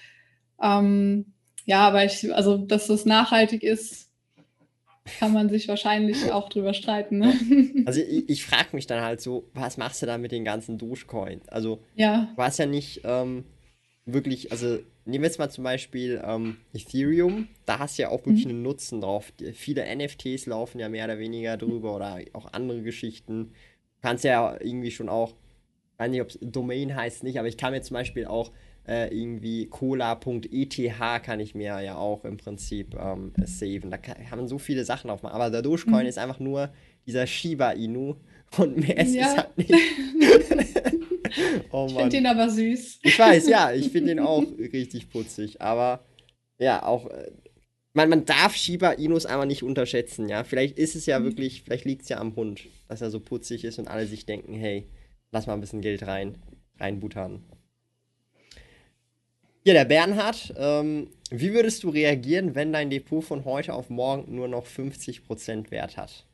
Ähm, 0.61 1.34
ja, 1.65 1.88
aber 1.88 2.05
ich, 2.05 2.34
also 2.34 2.57
dass 2.57 2.88
das 2.88 3.05
nachhaltig 3.05 3.63
ist, 3.63 4.09
kann 5.20 5.34
man 5.34 5.49
sich 5.49 5.68
wahrscheinlich 5.68 6.32
auch 6.32 6.49
drüber 6.49 6.74
streiten. 6.74 7.20
Ne? 7.20 7.34
Also 7.86 7.99
ich, 7.99 8.30
ich 8.30 8.45
frage 8.45 8.70
mich 8.72 8.88
dann 8.88 9.01
halt 9.01 9.20
so, 9.20 9.49
was 9.54 9.78
machst 9.78 10.01
du 10.01 10.06
da 10.06 10.18
mit 10.18 10.32
den 10.32 10.45
ganzen 10.45 10.78
Dogecoin? 10.78 11.41
Also 11.47 11.80
ja. 11.95 12.30
du 12.36 12.41
hast 12.41 12.60
ja 12.60 12.66
nicht 12.66 13.01
ähm, 13.04 13.43
wirklich, 14.06 14.51
also 14.51 14.80
nehmen 15.06 15.24
wir 15.24 15.28
jetzt 15.28 15.39
mal 15.39 15.49
zum 15.49 15.66
Beispiel 15.66 16.22
ähm, 16.26 16.58
Ethereum, 16.74 17.49
da 17.66 17.80
hast 17.80 17.97
du 17.97 18.04
ja 18.04 18.10
auch 18.10 18.26
wirklich 18.26 18.45
mhm. 18.45 18.51
einen 18.51 18.64
Nutzen 18.64 19.01
drauf. 19.01 19.34
Viele 19.54 19.84
NFTs 19.95 20.45
laufen 20.45 20.80
ja 20.80 20.88
mehr 20.88 21.06
oder 21.06 21.20
weniger 21.20 21.58
drüber 21.58 21.95
oder 21.95 22.20
auch 22.34 22.54
andere 22.54 22.82
Geschichten. 22.82 23.45
Du 23.45 24.01
kannst 24.01 24.24
ja 24.24 24.58
irgendwie 24.62 24.91
schon 24.91 25.10
auch, 25.10 25.32
ich 25.32 25.99
weiß 25.99 26.12
nicht, 26.12 26.22
ob 26.22 26.30
es 26.30 26.39
Domain 26.41 26.95
heißt 26.95 27.24
nicht, 27.24 27.39
aber 27.39 27.47
ich 27.47 27.58
kann 27.58 27.74
mir 27.74 27.82
zum 27.82 27.95
Beispiel 27.95 28.26
auch 28.26 28.51
äh, 28.88 29.15
irgendwie 29.15 29.67
cola.eth 29.67 30.91
kann 31.23 31.39
ich 31.39 31.55
mir 31.55 31.81
ja 31.81 31.95
auch 31.95 32.25
im 32.25 32.38
Prinzip 32.38 32.95
ähm, 32.99 33.31
saven. 33.45 33.91
Da 33.91 33.97
kann, 33.97 34.17
man 34.31 34.47
so 34.47 34.57
viele 34.57 34.84
Sachen 34.84 35.09
aufmachen. 35.09 35.36
Aber 35.36 35.49
der 35.49 35.61
Dogecoin 35.61 36.03
mhm. 36.03 36.09
ist 36.09 36.17
einfach 36.17 36.39
nur 36.39 36.69
dieser 37.05 37.27
Shiba 37.27 37.71
Inu 37.71 38.15
und 38.57 38.77
mehr 38.77 38.99
ist 38.99 39.15
ja. 39.15 39.27
es 39.27 39.38
halt 39.38 39.57
nicht. 39.57 39.71
oh, 41.71 41.88
ich 41.89 41.95
finde 41.95 42.17
ihn 42.17 42.25
aber 42.25 42.49
süß. 42.49 42.99
Ich 43.03 43.17
weiß, 43.17 43.47
ja, 43.47 43.71
ich 43.71 43.89
finde 43.89 44.11
ihn 44.11 44.19
auch 44.19 44.43
richtig 44.57 45.09
putzig. 45.09 45.61
Aber 45.61 46.03
ja, 46.59 46.84
auch. 46.84 47.09
Äh, 47.09 47.31
man, 47.95 48.09
man 48.09 48.25
darf 48.25 48.55
Shiba 48.55 48.91
Inus 48.91 49.27
einfach 49.27 49.45
nicht 49.45 49.63
unterschätzen, 49.63 50.27
ja. 50.27 50.43
Vielleicht 50.43 50.79
ist 50.79 50.95
es 50.95 51.05
ja 51.05 51.19
mhm. 51.19 51.25
wirklich, 51.25 51.61
vielleicht 51.61 51.86
liegt 51.86 52.01
es 52.01 52.09
ja 52.09 52.19
am 52.19 52.36
Hund, 52.36 52.65
dass 52.88 53.01
er 53.01 53.11
so 53.11 53.19
putzig 53.19 53.63
ist 53.63 53.77
und 53.77 53.88
alle 53.88 54.07
sich 54.07 54.25
denken, 54.25 54.55
hey, 54.55 54.89
lass 55.31 55.47
mal 55.47 55.53
ein 55.53 55.61
bisschen 55.61 55.81
Geld 55.81 56.07
rein, 56.07 56.39
reinbuttern. 56.79 57.43
Ja, 59.66 59.74
der 59.74 59.86
Bernhard, 59.86 60.53
ähm, 60.57 61.09
wie 61.30 61.53
würdest 61.53 61.84
du 61.84 61.89
reagieren, 61.89 62.53
wenn 62.53 62.74
dein 62.74 62.89
Depot 62.89 63.24
von 63.24 63.45
heute 63.45 63.74
auf 63.74 63.89
morgen 63.89 64.36
nur 64.36 64.49
noch 64.49 64.68
50% 64.68 65.72
Wert 65.72 65.95
hat? 65.95 66.26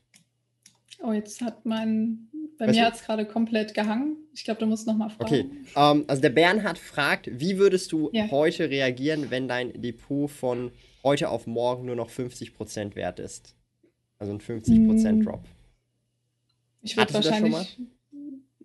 Oh, 1.02 1.14
jetzt 1.14 1.42
hat 1.42 1.64
mein, 1.64 2.28
bei 2.58 2.68
weißt 2.68 2.78
mir 2.78 2.86
hat 2.86 2.96
es 2.96 3.04
gerade 3.04 3.26
komplett 3.26 3.76
gehangen. 3.76 4.18
Ich 4.34 4.44
glaube, 4.44 4.60
du 4.60 4.66
musst 4.66 4.88
nochmal 4.88 5.12
fragen. 5.12 5.24
Okay, 5.24 5.50
ähm, 5.76 6.06
also 6.08 6.22
der 6.22 6.32
Bernhard 6.32 6.80
fragt, 6.80 7.30
wie 7.32 7.60
würdest 7.60 7.92
du 7.92 8.10
ja. 8.14 8.30
heute 8.32 8.70
reagieren, 8.70 9.30
wenn 9.30 9.48
dein 9.48 9.80
Depot 9.80 10.30
von 10.30 10.72
heute 11.04 11.30
auf 11.30 11.46
morgen 11.46 11.86
nur 11.86 11.96
noch 11.96 12.10
50% 12.10 12.96
wert 12.96 13.20
ist? 13.20 13.56
Also 14.18 14.34
ein 14.34 14.40
50% 14.42 15.08
hm. 15.08 15.24
Drop. 15.24 15.44
Ich 16.82 16.98
würde 16.98 17.14
wahrscheinlich 17.14 17.78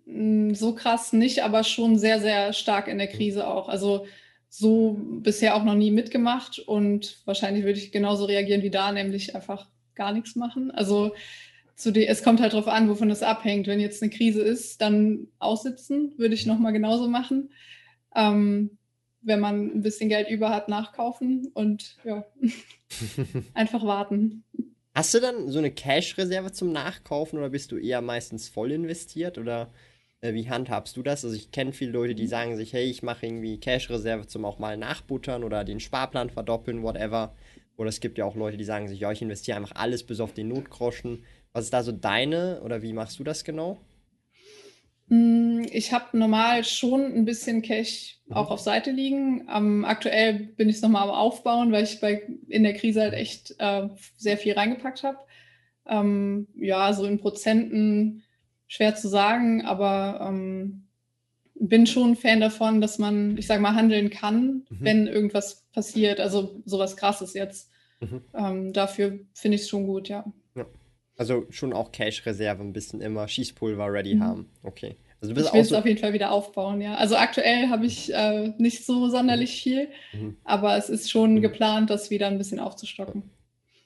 hm, 0.05 0.55
so 0.55 0.73
krass 0.73 1.13
nicht, 1.13 1.43
aber 1.43 1.63
schon 1.63 1.99
sehr, 1.99 2.19
sehr 2.19 2.51
stark 2.51 2.87
in 2.87 2.97
der 2.97 3.07
Krise 3.07 3.47
auch. 3.47 3.69
Also 3.69 4.07
so 4.57 4.97
bisher 4.99 5.55
auch 5.55 5.63
noch 5.63 5.75
nie 5.75 5.91
mitgemacht 5.91 6.59
und 6.59 7.19
wahrscheinlich 7.25 7.65
würde 7.65 7.79
ich 7.79 7.91
genauso 7.91 8.25
reagieren 8.25 8.61
wie 8.61 8.69
da, 8.69 8.91
nämlich 8.91 9.35
einfach 9.35 9.67
gar 9.95 10.13
nichts 10.13 10.35
machen. 10.35 10.71
Also 10.71 11.13
zu 11.75 11.91
die, 11.91 12.07
es 12.07 12.23
kommt 12.23 12.39
halt 12.39 12.53
darauf 12.53 12.69
an, 12.69 12.87
wovon 12.87 13.11
es 13.11 13.21
abhängt. 13.21 13.67
Wenn 13.67 13.81
jetzt 13.81 14.01
eine 14.01 14.09
Krise 14.09 14.41
ist, 14.41 14.79
dann 14.79 15.27
aussitzen, 15.39 16.13
würde 16.17 16.35
ich 16.35 16.45
nochmal 16.45 16.71
genauso 16.71 17.09
machen. 17.09 17.51
Ähm, 18.15 18.77
wenn 19.21 19.41
man 19.41 19.71
ein 19.75 19.81
bisschen 19.81 20.07
Geld 20.07 20.29
über 20.29 20.51
hat, 20.51 20.69
nachkaufen 20.69 21.51
und 21.53 21.97
ja, 22.05 22.25
einfach 23.53 23.83
warten. 23.83 24.45
Hast 24.93 25.13
du 25.13 25.19
dann 25.19 25.49
so 25.49 25.59
eine 25.59 25.71
Cash-Reserve 25.71 26.53
zum 26.53 26.71
Nachkaufen 26.71 27.39
oder 27.39 27.49
bist 27.49 27.73
du 27.73 27.77
eher 27.77 28.01
meistens 28.01 28.47
voll 28.47 28.71
investiert 28.71 29.37
oder 29.37 29.73
wie 30.33 30.49
handhabst 30.49 30.97
du 30.97 31.03
das? 31.03 31.23
Also 31.23 31.35
ich 31.35 31.51
kenne 31.51 31.71
viele 31.71 31.91
Leute, 31.91 32.15
die 32.15 32.23
mhm. 32.23 32.29
sagen 32.29 32.55
sich, 32.55 32.73
hey, 32.73 32.85
ich 32.85 33.03
mache 33.03 33.25
irgendwie 33.25 33.59
Cash-Reserve 33.59 34.27
zum 34.27 34.45
auch 34.45 34.59
mal 34.59 34.77
nachbuttern 34.77 35.43
oder 35.43 35.63
den 35.63 35.79
Sparplan 35.79 36.29
verdoppeln, 36.29 36.83
whatever. 36.83 37.33
Oder 37.77 37.89
es 37.89 37.99
gibt 37.99 38.17
ja 38.17 38.25
auch 38.25 38.35
Leute, 38.35 38.57
die 38.57 38.63
sagen 38.63 38.87
sich, 38.87 38.99
ja, 38.99 39.11
ich 39.11 39.21
investiere 39.21 39.57
einfach 39.57 39.75
alles 39.75 40.03
bis 40.03 40.19
auf 40.19 40.33
den 40.33 40.47
Notgroschen. 40.47 41.23
Was 41.53 41.65
ist 41.65 41.73
da 41.73 41.83
so 41.83 41.91
deine 41.91 42.61
oder 42.63 42.81
wie 42.81 42.93
machst 42.93 43.19
du 43.19 43.23
das 43.23 43.43
genau? 43.43 43.77
Mm, 45.07 45.63
ich 45.71 45.93
habe 45.93 46.17
normal 46.17 46.63
schon 46.63 47.03
ein 47.13 47.25
bisschen 47.25 47.61
Cash 47.61 48.17
mhm. 48.27 48.35
auch 48.35 48.49
auf 48.49 48.59
Seite 48.59 48.91
liegen. 48.91 49.47
Ähm, 49.53 49.85
aktuell 49.85 50.33
bin 50.33 50.69
ich 50.69 50.77
es 50.77 50.81
nochmal 50.81 51.03
am 51.03 51.09
Aufbauen, 51.09 51.71
weil 51.71 51.83
ich 51.83 51.99
bei, 51.99 52.23
in 52.47 52.63
der 52.63 52.73
Krise 52.73 53.01
halt 53.01 53.13
echt 53.13 53.55
äh, 53.59 53.89
sehr 54.17 54.37
viel 54.37 54.53
reingepackt 54.53 55.03
habe. 55.03 55.19
Ähm, 55.87 56.47
ja, 56.55 56.91
so 56.93 57.05
in 57.05 57.19
Prozenten 57.19 58.23
schwer 58.67 58.95
zu 58.95 59.07
sagen, 59.07 59.65
aber 59.65 60.27
ähm, 60.27 60.85
bin 61.55 61.87
schon 61.87 62.15
Fan 62.15 62.41
davon, 62.41 62.81
dass 62.81 62.99
man, 62.99 63.37
ich 63.37 63.47
sage 63.47 63.61
mal, 63.61 63.75
handeln 63.75 64.09
kann, 64.09 64.65
mhm. 64.69 64.77
wenn 64.79 65.07
irgendwas 65.07 65.65
passiert. 65.73 66.19
Also 66.19 66.61
sowas 66.65 66.97
krasses 66.97 67.33
jetzt. 67.33 67.71
Mhm. 68.01 68.21
Ähm, 68.33 68.73
dafür 68.73 69.19
finde 69.33 69.55
ich 69.55 69.61
es 69.61 69.69
schon 69.69 69.85
gut, 69.85 70.09
ja. 70.09 70.25
ja. 70.55 70.65
Also 71.17 71.45
schon 71.49 71.73
auch 71.73 71.91
Cash-Reserve 71.91 72.61
ein 72.61 72.73
bisschen 72.73 73.01
immer, 73.01 73.27
Schießpulver 73.27 73.91
ready 73.91 74.15
mhm. 74.15 74.23
haben. 74.23 74.49
Okay. 74.63 74.97
Also 75.21 75.33
du 75.33 75.35
bist 75.35 75.47
ich 75.47 75.53
will 75.53 75.61
es 75.61 75.69
so 75.69 75.77
auf 75.77 75.85
jeden 75.85 75.97
Fall 75.97 76.13
wieder 76.13 76.31
aufbauen, 76.31 76.81
ja. 76.81 76.95
Also 76.95 77.15
aktuell 77.15 77.69
habe 77.69 77.85
ich 77.85 78.13
äh, 78.13 78.53
nicht 78.57 78.85
so 78.85 79.07
sonderlich 79.07 79.51
mhm. 79.51 79.69
viel, 79.69 79.87
mhm. 80.13 80.37
aber 80.43 80.75
es 80.77 80.89
ist 80.89 81.09
schon 81.09 81.35
mhm. 81.35 81.41
geplant, 81.41 81.89
das 81.89 82.09
wieder 82.09 82.27
ein 82.27 82.37
bisschen 82.37 82.59
aufzustocken. 82.59 83.23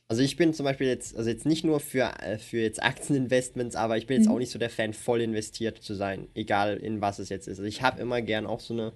Also 0.10 0.24
ich 0.24 0.38
bin 0.38 0.55
zum 0.55 0.64
Beispiel 0.64 0.88
jetzt, 0.88 1.16
also 1.16 1.30
jetzt 1.30 1.45
nicht 1.45 1.64
nur 1.64 1.80
für, 1.80 2.12
äh, 2.20 2.39
für 2.39 2.57
jetzt 2.57 2.82
Aktieninvestments, 2.82 3.76
aber 3.76 3.95
ich 3.95 4.07
bin 4.07 4.18
jetzt 4.18 4.26
mhm. 4.26 4.34
auch 4.34 4.39
nicht 4.39 4.49
so 4.49 4.57
der 4.57 4.72
Fan, 4.72 4.93
voll 4.93 5.22
investiert 5.22 5.78
zu 5.84 5.93
sein, 5.93 6.28
egal 6.34 6.78
in 6.78 6.99
was 6.99 7.20
es 7.20 7.30
jetzt 7.30 7.47
ist. 7.47 7.60
Also 7.60 7.68
ich 7.68 7.84
habe 7.84 8.01
immer 8.01 8.20
gern 8.24 8.47
auch 8.47 8.60
so 8.60 8.74
eine 8.74 8.91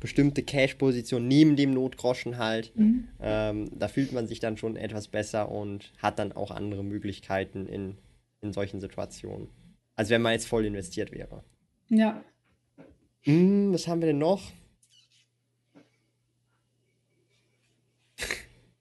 bestimmte 0.00 0.42
Cash-Position 0.42 1.26
neben 1.26 1.54
dem 1.54 1.72
Notgroschen 1.72 2.36
halt. 2.36 2.72
Mhm. 2.74 3.06
Ähm, 3.20 3.70
da 3.78 3.86
fühlt 3.86 4.12
man 4.12 4.26
sich 4.26 4.40
dann 4.40 4.56
schon 4.56 4.74
etwas 4.74 5.06
besser 5.06 5.52
und 5.52 5.92
hat 5.98 6.18
dann 6.18 6.32
auch 6.32 6.50
andere 6.50 6.82
Möglichkeiten 6.82 7.66
in, 7.66 7.96
in 8.40 8.52
solchen 8.52 8.80
Situationen. 8.80 9.48
Als 9.94 10.10
wenn 10.10 10.20
man 10.20 10.32
jetzt 10.32 10.48
voll 10.48 10.66
investiert 10.66 11.12
wäre. 11.12 11.44
Ja. 11.88 12.24
Hm, 13.22 13.72
was 13.72 13.86
haben 13.86 14.00
wir 14.00 14.08
denn 14.08 14.18
noch? 14.18 14.42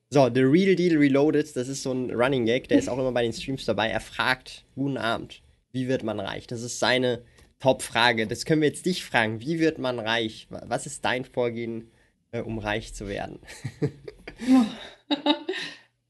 So, 0.10 0.30
The 0.34 0.41
Real 0.41 0.76
Deal 0.76 0.97
Reloaded, 0.97 1.56
das 1.56 1.68
ist 1.68 1.84
so 1.84 1.91
ein 1.91 2.12
Running 2.12 2.45
Gag, 2.45 2.68
der 2.68 2.78
ist 2.78 2.89
auch 2.89 2.97
immer 2.97 3.12
bei 3.12 3.24
den 3.24 3.34
Streams 3.34 3.66
dabei. 3.66 3.89
Er 3.89 3.99
fragt, 3.99 4.66
guten 4.76 4.97
Abend, 4.97 5.41
wie 5.72 5.88
wird 5.88 6.03
man 6.03 6.20
reich? 6.20 6.47
Das 6.47 6.62
ist 6.62 6.80
seine 6.80 7.24
Top-Frage. 7.60 8.28
Das 8.28 8.45
können 8.45 8.62
wir 8.62 8.68
jetzt 8.68 8.86
dich 8.86 9.03
fragen. 9.03 9.41
Wie 9.41 9.60
wird 9.60 9.80
man 9.80 9.99
reich? 9.99 10.47
Was 10.49 10.86
ist 10.86 11.03
dein 11.03 11.26
Vorgehen, 11.26 11.89
äh, 12.32 12.41
um 12.41 12.60
reich 12.60 12.93
zu 12.93 13.08
werden? 13.08 13.39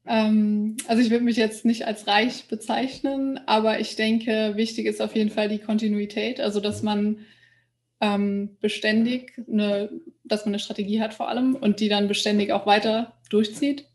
ähm, 0.06 0.76
also 0.86 1.02
ich 1.02 1.10
würde 1.10 1.24
mich 1.24 1.38
jetzt 1.38 1.64
nicht 1.64 1.86
als 1.86 2.06
reich 2.06 2.48
bezeichnen, 2.48 3.40
aber 3.46 3.80
ich 3.80 3.96
denke, 3.96 4.52
wichtig 4.56 4.86
ist 4.86 5.00
auf 5.00 5.16
jeden 5.16 5.30
Fall 5.30 5.48
die 5.48 5.58
Kontinuität. 5.58 6.38
Also 6.38 6.60
dass 6.60 6.82
man 6.82 7.24
ähm, 8.02 8.58
beständig 8.60 9.32
eine, 9.50 9.90
dass 10.22 10.44
man 10.44 10.52
eine 10.52 10.58
Strategie 10.58 11.00
hat 11.00 11.14
vor 11.14 11.28
allem 11.28 11.54
und 11.54 11.80
die 11.80 11.88
dann 11.88 12.08
beständig 12.08 12.52
auch 12.52 12.66
weiter 12.66 13.15
durchzieht. 13.30 13.86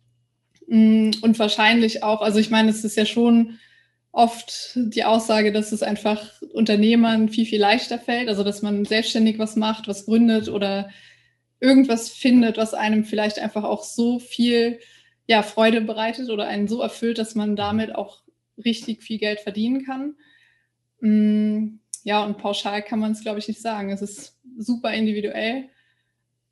Mm, 0.68 1.12
und 1.22 1.40
wahrscheinlich 1.40 2.04
auch, 2.04 2.22
also 2.22 2.40
ich 2.40 2.50
meine, 2.50 2.70
es 2.70 2.84
ist 2.84 2.98
ja 2.98 3.06
schon 3.06 3.60
oft 4.12 4.74
die 4.76 5.04
Aussage, 5.04 5.52
dass 5.52 5.72
es 5.72 5.84
einfach 5.84 6.42
Unternehmern 6.54 7.30
viel, 7.30 7.46
viel 7.46 7.62
leichter 7.62 7.98
fällt, 7.98 8.28
also 8.30 8.44
dass 8.44 8.62
man 8.62 8.86
selbstständig 8.86 9.40
was 9.40 9.56
macht, 9.56 9.88
was 9.88 10.06
gründet 10.06 10.50
oder 10.50 10.90
irgendwas 11.60 12.10
findet, 12.10 12.58
was 12.58 12.74
einem 12.74 13.06
vielleicht 13.06 13.40
einfach 13.40 13.64
auch 13.64 13.84
so 13.84 14.20
viel 14.20 14.80
ja, 15.28 15.44
Freude 15.44 15.82
bereitet 15.82 16.30
oder 16.30 16.48
einen 16.48 16.68
so 16.68 16.82
erfüllt, 16.82 17.18
dass 17.18 17.36
man 17.36 17.56
damit 17.56 17.96
auch 17.96 18.22
richtig 18.64 19.04
viel 19.04 19.18
Geld 19.18 19.40
verdienen 19.40 19.86
kann. 19.86 20.16
Mm, 21.00 21.80
ja, 22.04 22.24
und 22.24 22.38
pauschal 22.38 22.82
kann 22.82 23.00
man 23.00 23.12
es, 23.12 23.22
glaube 23.22 23.40
ich, 23.40 23.48
nicht 23.48 23.62
sagen. 23.62 23.92
Es 23.92 24.02
ist 24.02 24.40
super 24.58 24.92
individuell. 24.94 25.70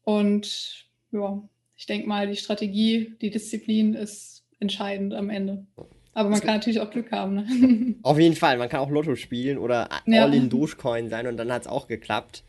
Und 0.03 0.85
ja, 1.11 1.41
ich 1.79 1.85
denke 1.85 2.09
mal, 2.09 2.27
die 2.27 2.35
Strategie, 2.35 3.15
die 3.21 3.29
Disziplin 3.29 3.93
ist 3.93 4.43
entscheidend 4.59 5.13
am 5.13 5.29
Ende. 5.29 5.65
Aber 6.13 6.29
man 6.29 6.41
kann 6.41 6.55
natürlich 6.55 6.81
auch 6.81 6.91
Glück 6.91 7.09
haben. 7.13 7.35
Ne? 7.35 7.95
Auf 8.03 8.19
jeden 8.19 8.35
Fall, 8.35 8.57
man 8.57 8.67
kann 8.67 8.81
auch 8.81 8.89
Lotto 8.89 9.15
spielen 9.15 9.57
oder 9.57 9.87
ja. 10.05 10.23
All-in 10.23 10.49
Dogecoin 10.49 11.09
sein 11.09 11.25
und 11.25 11.37
dann 11.37 11.49
hat 11.53 11.61
es 11.61 11.67
auch 11.69 11.87
geklappt. 11.87 12.43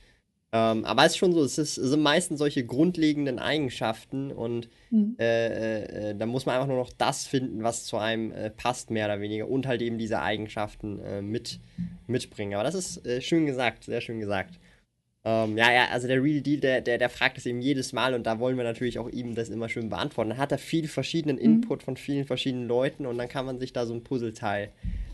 Ähm, 0.52 0.84
aber 0.84 1.04
es 1.04 1.12
ist 1.12 1.18
schon 1.18 1.32
so, 1.32 1.44
es, 1.44 1.58
ist, 1.58 1.78
es 1.78 1.90
sind 1.90 2.02
meistens 2.02 2.40
solche 2.40 2.66
grundlegenden 2.66 3.38
Eigenschaften 3.38 4.32
und 4.32 4.68
mhm. 4.90 5.14
äh, 5.20 5.46
äh, 5.46 6.10
äh, 6.10 6.14
da 6.16 6.26
muss 6.26 6.44
man 6.44 6.56
einfach 6.56 6.66
nur 6.66 6.78
noch 6.78 6.92
das 6.92 7.24
finden, 7.24 7.62
was 7.62 7.84
zu 7.84 7.98
einem 7.98 8.32
äh, 8.32 8.50
passt, 8.50 8.90
mehr 8.90 9.06
oder 9.06 9.20
weniger 9.20 9.48
und 9.48 9.64
halt 9.64 9.80
eben 9.80 9.96
diese 9.96 10.20
Eigenschaften 10.20 10.98
äh, 11.04 11.22
mit, 11.22 11.60
mitbringen. 12.08 12.54
Aber 12.54 12.64
das 12.64 12.74
ist 12.74 13.06
äh, 13.06 13.20
schön 13.20 13.46
gesagt, 13.46 13.84
sehr 13.84 14.00
schön 14.00 14.18
gesagt. 14.18 14.58
Ähm, 15.22 15.58
ja, 15.58 15.70
ja, 15.70 15.88
also 15.90 16.08
der 16.08 16.22
Real 16.22 16.40
Deal, 16.40 16.60
der, 16.60 16.80
der, 16.80 16.96
der 16.96 17.10
fragt 17.10 17.36
es 17.36 17.44
eben 17.44 17.60
jedes 17.60 17.92
Mal 17.92 18.14
und 18.14 18.24
da 18.24 18.38
wollen 18.38 18.56
wir 18.56 18.64
natürlich 18.64 18.98
auch 18.98 19.08
ihm 19.08 19.34
das 19.34 19.50
immer 19.50 19.68
schön 19.68 19.90
beantworten. 19.90 20.30
Dann 20.30 20.38
hat 20.38 20.50
er 20.50 20.58
viel 20.58 20.88
verschiedenen 20.88 21.36
mhm. 21.36 21.42
Input 21.42 21.82
von 21.82 21.96
vielen 21.96 22.24
verschiedenen 22.24 22.66
Leuten 22.66 23.04
und 23.04 23.18
dann 23.18 23.28
kann 23.28 23.44
man 23.44 23.58
sich 23.58 23.72
da 23.72 23.84
so 23.84 23.92
ein 23.92 24.02
Puzzleteil 24.02 24.70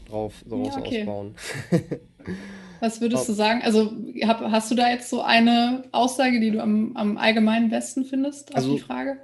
drauf 0.09 0.45
so 0.47 0.63
ja, 0.63 0.77
okay. 0.77 1.01
ausbauen. 1.01 1.35
Was 2.81 3.01
würdest 3.01 3.29
du 3.29 3.33
sagen? 3.33 3.63
Also 3.63 3.93
hab, 4.25 4.41
hast 4.41 4.71
du 4.71 4.75
da 4.75 4.91
jetzt 4.91 5.11
so 5.11 5.23
eine 5.23 5.85
Aussage, 5.93 6.41
die 6.41 6.51
du 6.51 6.63
am, 6.63 6.97
am 6.97 7.17
allgemeinen 7.17 7.71
besten 7.71 8.05
findest 8.05 8.51
auf 8.51 8.57
also, 8.57 8.75
die 8.75 8.81
Frage? 8.81 9.19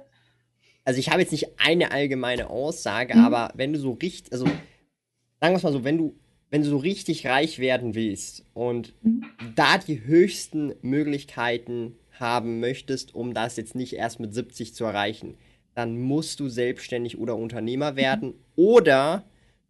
Also 0.83 0.99
ich 0.99 1.09
habe 1.09 1.21
jetzt 1.21 1.31
nicht 1.31 1.47
eine 1.59 1.91
allgemeine 1.91 2.49
Aussage, 2.49 3.15
mhm. 3.15 3.25
aber 3.25 3.51
wenn 3.55 3.71
du 3.71 3.79
so 3.79 3.91
richtig, 3.91 4.33
also 4.33 4.45
sagen 4.45 5.53
wir 5.53 5.55
es 5.55 5.63
mal 5.63 5.71
so, 5.71 5.83
wenn 5.83 5.97
du, 5.97 6.15
wenn 6.53 6.61
du 6.61 6.69
so 6.69 6.77
richtig 6.77 7.25
reich 7.25 7.57
werden 7.57 7.95
willst 7.95 8.45
und 8.53 8.93
mhm. 9.01 9.25
da 9.55 9.79
die 9.79 10.05
höchsten 10.05 10.75
Möglichkeiten 10.83 11.95
haben 12.19 12.59
möchtest, 12.59 13.15
um 13.15 13.33
das 13.33 13.57
jetzt 13.57 13.73
nicht 13.73 13.93
erst 13.93 14.19
mit 14.19 14.35
70 14.35 14.75
zu 14.75 14.83
erreichen, 14.83 15.35
dann 15.73 15.99
musst 15.99 16.39
du 16.39 16.49
selbstständig 16.49 17.17
oder 17.17 17.37
Unternehmer 17.37 17.93
mhm. 17.93 17.95
werden 17.95 18.29
mhm. 18.29 18.35
oder 18.55 19.23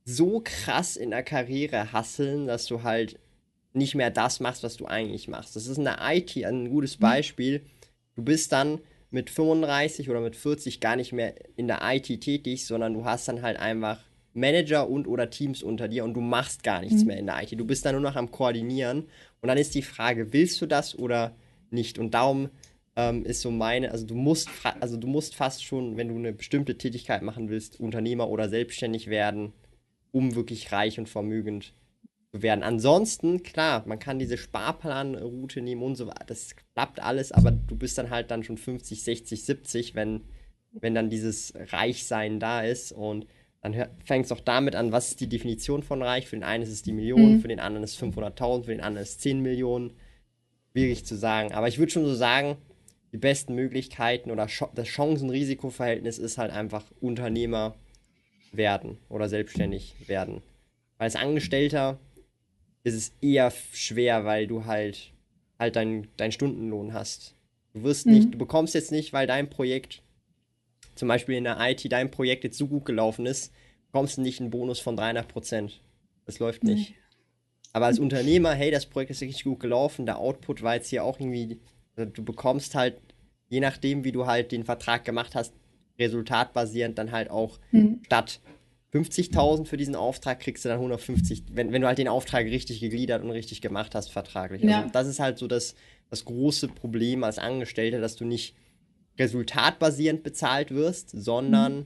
so 0.04 0.42
krass 0.44 0.98
in 0.98 1.12
der 1.12 1.24
Karriere 1.24 1.94
hasseln, 1.94 2.48
dass 2.48 2.66
du 2.66 2.84
halt 2.84 3.18
nicht 3.72 3.96
mehr 3.96 4.12
das 4.12 4.42
machst, 4.42 4.62
was 4.62 4.76
du 4.76 4.86
eigentlich 4.86 5.30
machst. 5.30 5.56
Das 5.56 5.68
ist 5.68 5.78
in 5.78 5.86
der 5.86 6.00
IT 6.02 6.36
ein 6.44 6.70
gutes 6.70 7.00
mhm. 7.00 7.04
Beispiel. 7.04 7.62
Du 8.18 8.24
bist 8.24 8.52
dann 8.52 8.82
mit 9.10 9.30
35 9.30 10.10
oder 10.10 10.20
mit 10.20 10.36
40 10.36 10.82
gar 10.82 10.98
nicht 10.98 11.14
mehr 11.14 11.34
in 11.56 11.68
der 11.68 11.80
IT 11.82 12.08
tätig, 12.20 12.68
sondern 12.68 12.94
du 12.94 13.06
hast 13.06 13.30
dann 13.30 13.42
halt 13.42 13.56
einfach 13.56 14.02
Manager 14.34 14.90
und 14.90 15.08
oder 15.08 15.30
Teams 15.30 15.62
unter 15.64 15.88
dir 15.88 16.04
und 16.04 16.14
du 16.14 16.22
machst 16.22 16.64
gar 16.64 16.82
nichts 16.82 17.02
mhm. 17.02 17.08
mehr 17.08 17.18
in 17.18 17.26
der 17.28 17.44
IT. 17.44 17.52
Du 17.60 17.66
bist 17.66 17.86
dann 17.86 17.94
nur 17.94 18.02
noch 18.02 18.16
am 18.16 18.32
Koordinieren 18.32 19.06
und 19.42 19.48
dann 19.48 19.58
ist 19.58 19.76
die 19.76 19.82
Frage, 19.82 20.34
willst 20.34 20.62
du 20.62 20.66
das 20.66 20.98
oder 20.98 21.36
nicht? 21.70 22.00
Und 22.00 22.14
darum 22.14 22.50
ähm, 22.96 23.26
ist 23.26 23.42
so 23.42 23.52
meine, 23.52 23.92
also 23.92 24.06
du 24.06 24.16
musst, 24.16 24.50
also 24.80 24.98
du 24.98 25.08
musst 25.08 25.36
fast 25.36 25.64
schon, 25.64 25.98
wenn 25.98 26.10
du 26.10 26.16
eine 26.16 26.34
bestimmte 26.34 26.78
Tätigkeit 26.78 27.22
machen 27.22 27.50
willst, 27.50 27.80
Unternehmer 27.80 28.30
oder 28.30 28.50
selbstständig 28.50 29.08
werden, 29.08 29.54
um 30.12 30.36
wirklich 30.36 30.72
reich 30.72 31.00
und 31.00 31.10
vermögend 31.10 31.74
werden. 32.32 32.64
Ansonsten, 32.64 33.44
klar, 33.44 33.84
man 33.86 34.00
kann 34.00 34.20
diese 34.20 34.38
Sparplanroute 34.38 35.62
nehmen 35.62 35.84
und 35.84 35.96
so 35.96 36.08
weiter. 36.08 36.26
Das 36.26 36.56
klappt 36.74 37.00
alles, 37.00 37.32
aber 37.32 37.52
du 37.52 37.76
bist 37.76 37.98
dann 37.98 38.10
halt 38.10 38.32
dann 38.32 38.44
schon 38.44 38.58
50, 38.58 39.04
60, 39.04 39.46
70, 39.46 39.96
wenn, 39.96 40.22
wenn 40.72 40.96
dann 40.96 41.10
dieses 41.10 41.54
Reichsein 41.56 42.40
da 42.40 42.64
ist. 42.64 42.92
Und 42.92 43.28
dann 43.64 43.88
fängt 44.04 44.26
es 44.26 44.32
auch 44.32 44.42
damit 44.42 44.76
an, 44.76 44.92
was 44.92 45.10
ist 45.10 45.22
die 45.22 45.30
Definition 45.30 45.84
von 45.84 46.04
reich? 46.04 46.28
Für 46.28 46.36
den 46.36 46.44
einen 46.44 46.64
ist 46.64 46.70
es 46.70 46.84
die 46.84 46.92
Million, 46.92 47.36
mhm. 47.36 47.40
für 47.40 47.48
den 47.48 47.62
anderen 47.62 47.84
ist 47.84 47.94
es 47.94 48.02
500.000, 48.02 48.66
für 48.66 48.72
den 48.72 48.82
anderen 48.82 49.04
ist 49.04 49.12
es 49.12 49.20
10 49.20 49.40
Millionen. 49.42 49.94
Schwierig 50.72 51.06
zu 51.06 51.16
sagen. 51.16 51.54
Aber 51.54 51.68
ich 51.68 51.80
würde 51.80 51.92
schon 51.92 52.06
so 52.06 52.14
sagen, 52.14 52.58
die 53.14 53.18
besten 53.18 53.56
Möglichkeiten 53.56 54.32
oder 54.32 54.48
das 54.76 54.88
Chancen-Risiko-Verhältnis 54.88 56.18
ist 56.18 56.38
halt 56.38 56.52
einfach 56.52 56.84
Unternehmer 57.00 57.76
werden 58.52 58.98
oder 59.08 59.30
selbstständig 59.30 59.96
werden. 60.08 60.42
Als 60.98 61.16
Angestellter 61.16 62.00
ist 62.84 62.96
es 62.96 63.14
eher 63.22 63.52
schwer, 63.72 64.26
weil 64.26 64.48
du 64.48 64.66
halt 64.66 65.14
halt 65.58 65.76
deinen 65.76 66.08
dein 66.18 66.32
Stundenlohn 66.32 66.94
hast. 66.94 67.36
Du 67.74 67.84
wirst 67.84 68.06
mhm. 68.06 68.14
nicht, 68.14 68.34
du 68.34 68.38
bekommst 68.38 68.76
jetzt 68.76 68.92
nicht, 68.92 69.14
weil 69.14 69.26
dein 69.26 69.50
Projekt, 69.50 70.03
zum 70.96 71.08
Beispiel 71.08 71.36
in 71.36 71.44
der 71.44 71.58
IT, 71.60 71.92
dein 71.92 72.12
Projekt 72.12 72.44
jetzt 72.44 72.58
so 72.58 72.68
gut 72.68 72.86
gelaufen 72.86 73.26
ist, 73.26 73.54
bekommst 73.92 74.18
du 74.18 74.22
nicht 74.22 74.40
einen 74.40 74.50
Bonus 74.50 74.80
von 74.80 74.96
300 74.96 75.28
Prozent. 75.28 75.82
Das 76.26 76.40
läuft 76.40 76.64
nicht. 76.64 76.92
Nee. 76.92 76.96
Aber 77.74 77.88
als 77.88 78.00
Unternehmer, 78.00 78.54
hey, 78.54 78.70
das 78.72 78.86
Projekt 78.86 79.12
ist 79.12 79.22
richtig 79.22 79.44
gut 79.44 79.60
gelaufen, 79.60 80.06
der 80.06 80.20
Output 80.20 80.62
war 80.62 80.76
jetzt 80.76 80.90
hier 80.90 81.04
auch 81.04 81.20
irgendwie, 81.20 81.60
also 81.96 82.10
du 82.10 82.24
bekommst 82.24 82.76
halt, 82.76 83.02
je 83.50 83.60
nachdem, 83.60 84.04
wie 84.04 84.12
du 84.12 84.28
halt 84.28 84.52
den 84.52 84.64
Vertrag 84.64 85.04
gemacht 85.04 85.34
hast, 85.36 85.54
resultatbasierend 85.98 86.98
dann 86.98 87.12
halt 87.12 87.30
auch 87.30 87.60
mhm. 87.72 88.02
statt 88.06 88.40
50.000 88.94 89.66
für 89.66 89.78
diesen 89.78 89.96
Auftrag 89.96 90.40
kriegst 90.40 90.66
du 90.66 90.70
dann 90.70 90.78
150, 90.78 91.46
wenn, 91.52 91.72
wenn 91.72 91.82
du 91.82 91.88
halt 91.88 91.98
den 91.98 92.08
Auftrag 92.08 92.46
richtig 92.46 92.80
gegliedert 92.80 93.24
und 93.24 93.32
richtig 93.32 93.62
gemacht 93.62 93.96
hast, 93.96 94.12
vertraglich. 94.12 94.62
Also 94.62 94.74
ja. 94.74 94.90
das 94.92 95.08
ist 95.08 95.20
halt 95.20 95.40
so 95.40 95.48
das, 95.48 95.74
das 96.12 96.26
große 96.26 96.68
Problem 96.68 97.24
als 97.24 97.40
Angestellter, 97.40 98.00
dass 98.00 98.16
du 98.16 98.26
nicht 98.26 98.56
resultatbasierend 99.18 100.24
bezahlt 100.24 100.72
wirst, 100.72 101.12
sondern 101.12 101.78
mhm. 101.78 101.86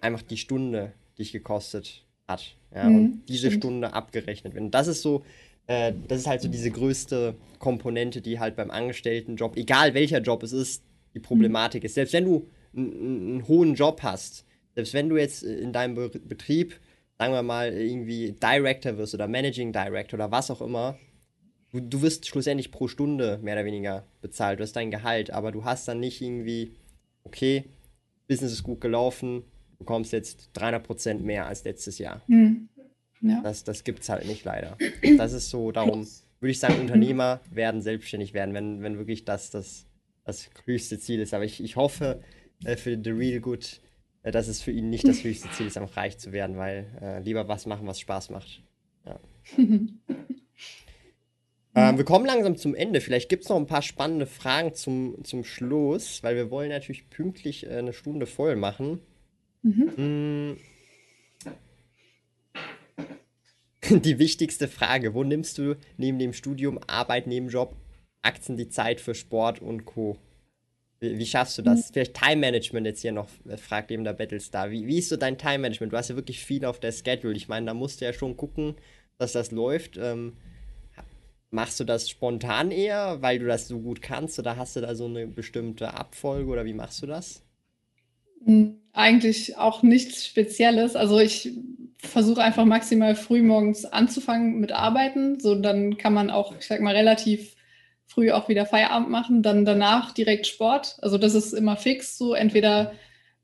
einfach 0.00 0.22
die 0.22 0.36
Stunde 0.36 0.92
dich 1.18 1.32
gekostet 1.32 2.06
hat. 2.26 2.56
Ja, 2.74 2.84
mhm, 2.84 2.96
und 2.96 3.22
diese. 3.28 3.50
Stunde 3.50 3.92
abgerechnet 3.92 4.54
wird. 4.54 4.64
Und 4.64 4.70
das 4.72 4.88
ist 4.88 5.02
so, 5.02 5.24
äh, 5.66 5.92
das 6.06 6.20
ist 6.20 6.26
halt 6.26 6.42
so 6.42 6.48
diese 6.48 6.70
größte 6.70 7.34
Komponente, 7.58 8.20
die 8.20 8.38
halt 8.38 8.56
beim 8.56 8.70
Angestelltenjob, 8.70 9.56
egal 9.56 9.94
welcher 9.94 10.20
Job 10.20 10.42
es 10.42 10.52
ist, 10.52 10.82
die 11.14 11.20
Problematik 11.20 11.82
mhm. 11.82 11.86
ist. 11.86 11.94
Selbst 11.94 12.12
wenn 12.12 12.24
du 12.24 12.48
einen 12.76 13.46
hohen 13.48 13.74
Job 13.74 14.02
hast, 14.02 14.44
selbst 14.74 14.94
wenn 14.94 15.08
du 15.08 15.16
jetzt 15.16 15.42
in 15.42 15.72
deinem 15.72 15.94
Be 15.94 16.10
Betrieb, 16.10 16.78
sagen 17.18 17.32
wir 17.32 17.42
mal, 17.42 17.72
irgendwie 17.72 18.32
Director 18.32 18.96
wirst 18.96 19.14
oder 19.14 19.26
Managing 19.26 19.72
Director 19.72 20.18
oder 20.18 20.30
was 20.30 20.50
auch 20.50 20.60
immer, 20.60 20.96
du, 21.72 21.80
du 21.80 22.02
wirst 22.02 22.26
schlussendlich 22.26 22.70
pro 22.70 22.88
Stunde 22.88 23.38
mehr 23.42 23.54
oder 23.54 23.64
weniger 23.64 24.04
bezahlt. 24.20 24.58
Du 24.58 24.62
hast 24.62 24.74
dein 24.74 24.90
Gehalt, 24.90 25.30
aber 25.30 25.52
du 25.52 25.64
hast 25.64 25.88
dann 25.88 26.00
nicht 26.00 26.20
irgendwie, 26.20 26.72
okay, 27.24 27.64
Business 28.26 28.52
ist 28.52 28.62
gut 28.62 28.80
gelaufen, 28.80 29.44
du 29.72 29.78
bekommst 29.78 30.12
jetzt 30.12 30.50
300% 30.54 31.20
mehr 31.20 31.46
als 31.46 31.64
letztes 31.64 31.98
Jahr. 31.98 32.22
Mhm. 32.26 32.68
Ja. 33.20 33.40
Das, 33.42 33.64
das 33.64 33.84
gibt 33.84 34.02
es 34.02 34.08
halt 34.08 34.26
nicht 34.26 34.44
leider. 34.44 34.76
Das 35.16 35.32
ist 35.32 35.50
so, 35.50 35.72
darum 35.72 36.06
würde 36.40 36.52
ich 36.52 36.60
sagen, 36.60 36.80
Unternehmer 36.80 37.40
werden 37.50 37.82
selbstständig 37.82 38.32
werden, 38.32 38.54
wenn, 38.54 38.82
wenn 38.82 38.96
wirklich 38.98 39.24
das, 39.24 39.50
das 39.50 39.88
das 40.28 40.50
höchste 40.66 41.00
Ziel 41.00 41.20
ist. 41.20 41.34
Aber 41.34 41.44
ich, 41.44 41.62
ich 41.62 41.74
hoffe 41.74 42.22
äh, 42.64 42.76
für 42.76 43.00
The 43.02 43.10
Real 43.10 43.40
Good, 43.40 43.80
äh, 44.22 44.30
dass 44.30 44.46
es 44.46 44.60
für 44.60 44.70
ihn 44.70 44.90
nicht 44.90 45.08
das 45.08 45.24
höchste 45.24 45.50
Ziel 45.50 45.66
ist, 45.66 45.76
einfach 45.76 45.96
reich 45.96 46.18
zu 46.18 46.32
werden, 46.32 46.56
weil 46.56 46.86
äh, 47.00 47.20
lieber 47.20 47.48
was 47.48 47.66
machen, 47.66 47.86
was 47.86 47.98
Spaß 47.98 48.30
macht. 48.30 48.62
Ja. 49.04 49.18
ähm, 51.78 51.98
wir 51.98 52.04
kommen 52.04 52.26
langsam 52.26 52.56
zum 52.56 52.74
Ende. 52.74 53.00
Vielleicht 53.00 53.28
gibt 53.28 53.44
es 53.44 53.48
noch 53.48 53.56
ein 53.56 53.66
paar 53.66 53.82
spannende 53.82 54.26
Fragen 54.26 54.74
zum, 54.74 55.24
zum 55.24 55.44
Schluss, 55.44 56.22
weil 56.22 56.36
wir 56.36 56.50
wollen 56.50 56.70
natürlich 56.70 57.08
pünktlich 57.10 57.66
äh, 57.66 57.76
eine 57.76 57.92
Stunde 57.92 58.26
voll 58.26 58.56
machen. 58.56 59.00
Mhm. 59.62 59.92
Mm. 59.96 60.56
Die 64.00 64.18
wichtigste 64.18 64.68
Frage: 64.68 65.14
Wo 65.14 65.24
nimmst 65.24 65.58
du 65.58 65.76
neben 65.96 66.18
dem 66.18 66.32
Studium, 66.32 66.78
Arbeit, 66.86 67.26
Nebenjob 67.26 67.76
Aktien 68.22 68.56
die 68.56 68.68
Zeit 68.68 69.00
für 69.00 69.14
Sport 69.14 69.60
und 69.60 69.84
Co. 69.84 70.18
Wie, 71.00 71.18
wie 71.18 71.26
schaffst 71.26 71.58
du 71.58 71.62
das? 71.62 71.88
Mhm. 71.88 71.92
Vielleicht 71.92 72.14
Time 72.14 72.36
Management 72.36 72.86
jetzt 72.86 73.02
hier 73.02 73.12
noch, 73.12 73.28
äh, 73.48 73.56
fragt 73.56 73.90
eben 73.90 74.04
der 74.04 74.12
Battlestar. 74.12 74.70
Wie, 74.70 74.86
wie 74.86 74.98
ist 74.98 75.08
so 75.08 75.16
dein 75.16 75.38
Time 75.38 75.58
Management? 75.58 75.92
Du 75.92 75.96
hast 75.96 76.08
ja 76.08 76.16
wirklich 76.16 76.40
viel 76.40 76.64
auf 76.64 76.80
der 76.80 76.92
Schedule. 76.92 77.34
Ich 77.34 77.48
meine, 77.48 77.66
da 77.66 77.74
musst 77.74 78.00
du 78.00 78.04
ja 78.04 78.12
schon 78.12 78.36
gucken, 78.36 78.74
dass 79.18 79.32
das 79.32 79.50
läuft. 79.50 79.96
Ähm, 79.96 80.36
machst 81.50 81.80
du 81.80 81.84
das 81.84 82.08
spontan 82.08 82.70
eher, 82.70 83.22
weil 83.22 83.38
du 83.38 83.46
das 83.46 83.68
so 83.68 83.80
gut 83.80 84.02
kannst? 84.02 84.38
Oder 84.38 84.56
hast 84.56 84.76
du 84.76 84.80
da 84.80 84.94
so 84.94 85.06
eine 85.06 85.26
bestimmte 85.26 85.94
Abfolge 85.94 86.50
oder 86.50 86.64
wie 86.64 86.74
machst 86.74 87.02
du 87.02 87.06
das? 87.06 87.42
Hm, 88.44 88.80
eigentlich 88.92 89.56
auch 89.56 89.82
nichts 89.82 90.26
Spezielles. 90.26 90.96
Also 90.96 91.18
ich 91.18 91.52
versuche 91.98 92.42
einfach 92.42 92.64
maximal 92.64 93.14
früh 93.14 93.42
morgens 93.42 93.84
anzufangen 93.84 94.60
mit 94.60 94.72
Arbeiten. 94.72 95.40
So 95.40 95.54
dann 95.54 95.96
kann 95.96 96.14
man 96.14 96.30
auch, 96.30 96.54
ich 96.58 96.66
sag 96.66 96.80
mal, 96.80 96.94
relativ 96.94 97.56
früh 98.06 98.30
auch 98.32 98.48
wieder 98.48 98.64
Feierabend 98.66 99.10
machen, 99.10 99.42
dann 99.42 99.64
danach 99.64 100.12
direkt 100.12 100.46
Sport. 100.46 100.96
Also 101.02 101.18
das 101.18 101.34
ist 101.34 101.52
immer 101.52 101.76
fix 101.76 102.16
so, 102.16 102.34
entweder 102.34 102.92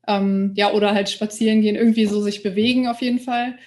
ähm, 0.07 0.53
ja 0.55 0.71
oder 0.73 0.93
halt 0.93 1.09
spazieren 1.09 1.61
gehen, 1.61 1.75
irgendwie 1.75 2.05
so 2.05 2.21
sich 2.21 2.43
bewegen 2.43 2.87
auf 2.87 3.01
jeden 3.01 3.19
Fall. 3.19 3.57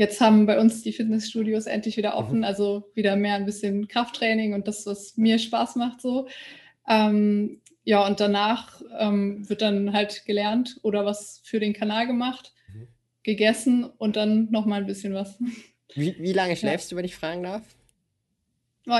Jetzt 0.00 0.22
haben 0.22 0.46
bei 0.46 0.58
uns 0.58 0.82
die 0.82 0.94
Fitnessstudios 0.94 1.66
endlich 1.66 1.98
wieder 1.98 2.16
offen, 2.16 2.38
mhm. 2.38 2.44
also 2.44 2.90
wieder 2.94 3.16
mehr 3.16 3.34
ein 3.34 3.44
bisschen 3.44 3.86
Krafttraining 3.86 4.54
und 4.54 4.66
das, 4.66 4.86
was 4.86 5.18
mir 5.18 5.38
Spaß 5.38 5.76
macht 5.76 6.00
so. 6.00 6.26
Ähm, 6.88 7.60
ja, 7.84 8.06
und 8.06 8.18
danach 8.18 8.80
ähm, 8.98 9.46
wird 9.46 9.60
dann 9.60 9.92
halt 9.92 10.24
gelernt 10.24 10.78
oder 10.80 11.04
was 11.04 11.42
für 11.44 11.60
den 11.60 11.74
Kanal 11.74 12.06
gemacht, 12.06 12.54
mhm. 12.72 12.88
gegessen 13.24 13.84
und 13.84 14.16
dann 14.16 14.48
nochmal 14.50 14.80
ein 14.80 14.86
bisschen 14.86 15.12
was. 15.12 15.38
Wie, 15.94 16.16
wie 16.18 16.32
lange 16.32 16.56
schläfst 16.56 16.90
ja. 16.90 16.94
du, 16.94 16.98
wenn 16.98 17.04
ich 17.04 17.14
fragen 17.14 17.42
darf? 17.42 17.62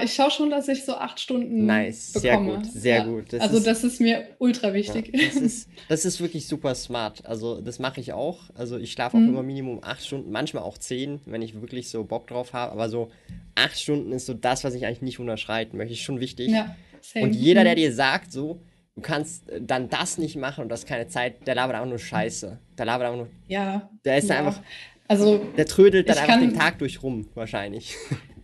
Ich 0.03 0.14
schaue 0.14 0.31
schon, 0.31 0.51
dass 0.51 0.68
ich 0.68 0.85
so 0.85 0.95
acht 0.95 1.18
Stunden 1.18 1.64
nice. 1.64 2.12
bekomme. 2.12 2.53
Sehr 2.53 2.62
gut, 2.62 2.72
sehr 2.72 2.97
ja. 2.99 3.05
gut. 3.05 3.33
Das 3.33 3.41
also 3.41 3.57
ist, 3.59 3.66
das 3.66 3.85
ist 3.85 4.01
mir 4.01 4.28
ultra 4.39 4.74
wichtig. 4.74 5.11
Ja, 5.12 5.26
das, 5.26 5.37
ist, 5.37 5.68
das 5.89 6.05
ist 6.05 6.20
wirklich 6.20 6.47
super 6.47 6.74
smart. 6.74 7.24
Also 7.26 7.61
das 7.61 7.78
mache 7.78 8.01
ich 8.01 8.12
auch. 8.12 8.51
Also 8.55 8.78
ich 8.78 8.93
schlafe 8.93 9.16
auch 9.16 9.20
mhm. 9.20 9.31
immer 9.31 9.43
Minimum 9.43 9.81
acht 9.83 10.05
Stunden, 10.05 10.31
manchmal 10.31 10.62
auch 10.64 10.78
zehn, 10.78 11.20
wenn 11.24 11.43
ich 11.43 11.61
wirklich 11.61 11.89
so 11.89 12.05
Bock 12.05 12.26
drauf 12.26 12.53
habe. 12.53 12.72
Aber 12.72 12.89
so 12.89 13.11
acht 13.55 13.78
Stunden 13.81 14.12
ist 14.12 14.26
so 14.26 14.35
das, 14.35 14.64
was 14.64 14.74
ich 14.74 14.85
eigentlich 14.85 15.03
nicht 15.03 15.18
unterschreiten 15.18 15.76
möchte. 15.76 15.95
Ist 15.95 16.01
schon 16.01 16.20
wichtig. 16.20 16.51
Ja, 16.51 16.76
same. 17.01 17.26
Und 17.26 17.33
jeder, 17.33 17.64
der 17.64 17.72
mhm. 17.72 17.81
dir 17.81 17.93
sagt, 17.95 18.33
so, 18.33 18.61
du 18.95 19.01
kannst 19.01 19.49
äh, 19.49 19.61
dann 19.62 19.89
das 19.89 20.18
nicht 20.18 20.37
machen 20.37 20.62
und 20.62 20.68
das 20.68 20.85
keine 20.85 21.09
Zeit, 21.09 21.47
der 21.47 21.55
labert 21.55 21.76
einfach 21.76 21.89
nur 21.89 21.99
Scheiße. 21.99 22.59
Der 22.76 22.85
labert 22.85 23.07
einfach 23.07 23.18
nur. 23.18 23.28
Ja. 23.49 23.91
Der 24.05 24.18
ist 24.18 24.28
ja. 24.28 24.39
einfach. 24.39 24.61
Also, 25.09 25.39
der 25.57 25.66
trödelt 25.66 26.09
dann 26.09 26.18
einfach 26.18 26.39
den 26.39 26.55
Tag 26.55 26.78
durch 26.78 27.03
rum, 27.03 27.28
wahrscheinlich. 27.35 27.97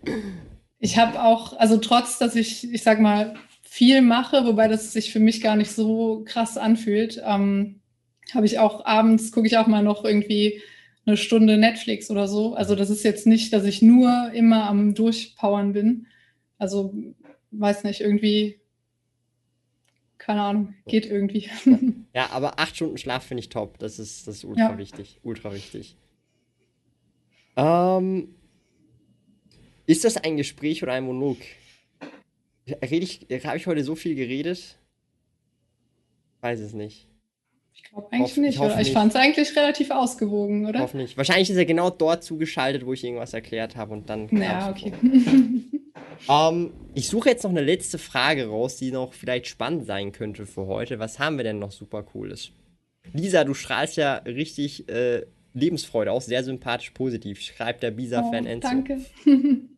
Ich 0.86 0.96
habe 0.98 1.20
auch, 1.20 1.58
also 1.58 1.78
trotz, 1.78 2.16
dass 2.18 2.36
ich, 2.36 2.72
ich 2.72 2.84
sag 2.84 3.00
mal, 3.00 3.34
viel 3.62 4.02
mache, 4.02 4.44
wobei 4.44 4.68
das 4.68 4.92
sich 4.92 5.12
für 5.12 5.18
mich 5.18 5.40
gar 5.40 5.56
nicht 5.56 5.72
so 5.72 6.22
krass 6.24 6.56
anfühlt, 6.56 7.20
ähm, 7.24 7.80
habe 8.32 8.46
ich 8.46 8.60
auch 8.60 8.86
abends, 8.86 9.32
gucke 9.32 9.48
ich 9.48 9.58
auch 9.58 9.66
mal 9.66 9.82
noch 9.82 10.04
irgendwie 10.04 10.62
eine 11.04 11.16
Stunde 11.16 11.56
Netflix 11.58 12.08
oder 12.08 12.28
so. 12.28 12.54
Also 12.54 12.76
das 12.76 12.88
ist 12.88 13.02
jetzt 13.02 13.26
nicht, 13.26 13.52
dass 13.52 13.64
ich 13.64 13.82
nur 13.82 14.30
immer 14.32 14.68
am 14.70 14.94
Durchpowern 14.94 15.72
bin. 15.72 16.06
Also 16.56 16.94
weiß 17.50 17.82
nicht, 17.82 18.00
irgendwie, 18.00 18.60
keine 20.18 20.42
Ahnung, 20.42 20.74
geht 20.86 21.06
irgendwie. 21.06 21.50
Ja, 22.14 22.30
aber 22.30 22.60
acht 22.60 22.76
Stunden 22.76 22.96
Schlaf 22.96 23.24
finde 23.24 23.40
ich 23.40 23.48
top. 23.48 23.78
Das 23.78 23.98
ist, 23.98 24.28
das 24.28 24.36
ist 24.36 24.44
ultra 24.44 24.70
ja. 24.70 24.78
wichtig. 24.78 25.18
Ultra 25.24 25.52
wichtig. 25.52 25.96
Ähm, 27.56 28.36
ist 29.86 30.04
das 30.04 30.16
ein 30.16 30.36
Gespräch 30.36 30.82
oder 30.82 30.92
ein 30.92 31.04
Monolog? 31.04 31.38
Rede 32.66 33.04
ich, 33.04 33.26
habe 33.44 33.56
ich 33.56 33.66
heute 33.66 33.84
so 33.84 33.94
viel 33.94 34.14
geredet? 34.14 34.78
Weiß 36.40 36.60
es 36.60 36.72
nicht. 36.72 37.08
Ich 37.74 37.84
glaube 37.84 38.08
eigentlich 38.10 38.30
Hoff, 38.30 38.36
nicht, 38.38 38.54
ich 38.54 38.60
oder? 38.60 38.80
Ich 38.80 38.92
fand 38.92 39.12
es 39.12 39.16
eigentlich 39.16 39.54
relativ 39.54 39.90
ausgewogen, 39.90 40.66
oder? 40.66 40.80
Hoffe 40.80 40.96
nicht. 40.96 41.16
Wahrscheinlich 41.16 41.50
ist 41.50 41.56
er 41.56 41.66
genau 41.66 41.90
dort 41.90 42.24
zugeschaltet, 42.24 42.84
wo 42.84 42.92
ich 42.92 43.04
irgendwas 43.04 43.34
erklärt 43.34 43.76
habe 43.76 43.92
und 43.92 44.08
dann. 44.08 44.28
Ja, 44.36 44.70
okay. 44.70 44.92
um, 46.26 46.72
ich 46.94 47.08
suche 47.08 47.28
jetzt 47.28 47.44
noch 47.44 47.50
eine 47.50 47.62
letzte 47.62 47.98
Frage 47.98 48.46
raus, 48.46 48.76
die 48.76 48.90
noch 48.90 49.12
vielleicht 49.12 49.46
spannend 49.46 49.86
sein 49.86 50.12
könnte 50.12 50.46
für 50.46 50.66
heute. 50.66 50.98
Was 50.98 51.18
haben 51.18 51.36
wir 51.36 51.44
denn 51.44 51.58
noch 51.58 51.70
super 51.70 52.02
Cooles? 52.02 52.50
Lisa, 53.12 53.44
du 53.44 53.54
strahlst 53.54 53.96
ja 53.96 54.16
richtig 54.16 54.88
äh, 54.88 55.26
Lebensfreude 55.54 56.10
aus, 56.10 56.26
sehr 56.26 56.42
sympathisch 56.42 56.90
positiv, 56.90 57.40
schreibt 57.40 57.82
der 57.82 57.92
Bisa-Fan 57.92 58.46
oh, 58.46 58.48
Enzo. 58.48 58.68
Danke. 58.68 59.00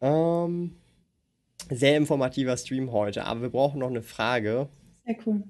Ähm, 0.00 0.76
sehr 1.70 1.96
informativer 1.96 2.56
Stream 2.56 2.92
heute, 2.92 3.24
aber 3.24 3.42
wir 3.42 3.50
brauchen 3.50 3.80
noch 3.80 3.90
eine 3.90 4.02
Frage. 4.02 4.68
Sehr 5.04 5.16
cool. 5.26 5.42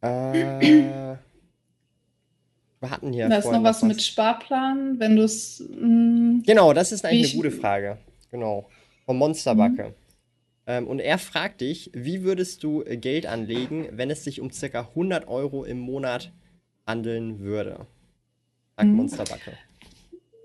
Äh, 0.00 1.16
wir 2.80 2.90
hatten 2.90 3.12
hier. 3.12 3.28
Da 3.28 3.38
ist 3.38 3.46
noch 3.46 3.62
was, 3.62 3.82
was 3.82 3.82
mit 3.82 4.02
Sparplan, 4.02 4.98
wenn 4.98 5.16
du 5.16 5.22
es. 5.22 5.64
Mm, 5.70 6.40
genau, 6.44 6.72
das 6.72 6.92
ist 6.92 7.04
eigentlich 7.04 7.34
eine 7.34 7.42
gute 7.42 7.50
Frage. 7.50 7.98
Genau. 8.30 8.68
Vom 9.04 9.18
Monsterbacke. 9.18 9.88
Mhm. 9.88 9.94
Ähm, 10.66 10.86
und 10.88 10.98
er 10.98 11.18
fragt 11.18 11.60
dich, 11.60 11.90
wie 11.94 12.22
würdest 12.22 12.64
du 12.64 12.82
Geld 12.84 13.26
anlegen, 13.26 13.88
wenn 13.92 14.10
es 14.10 14.24
sich 14.24 14.40
um 14.40 14.50
ca. 14.50 14.80
100 14.80 15.28
Euro 15.28 15.64
im 15.64 15.78
Monat 15.78 16.32
handeln 16.86 17.38
würde? 17.40 17.86
Sagt 18.76 18.88
mhm. 18.88 18.96
Monsterbacke. 18.96 19.52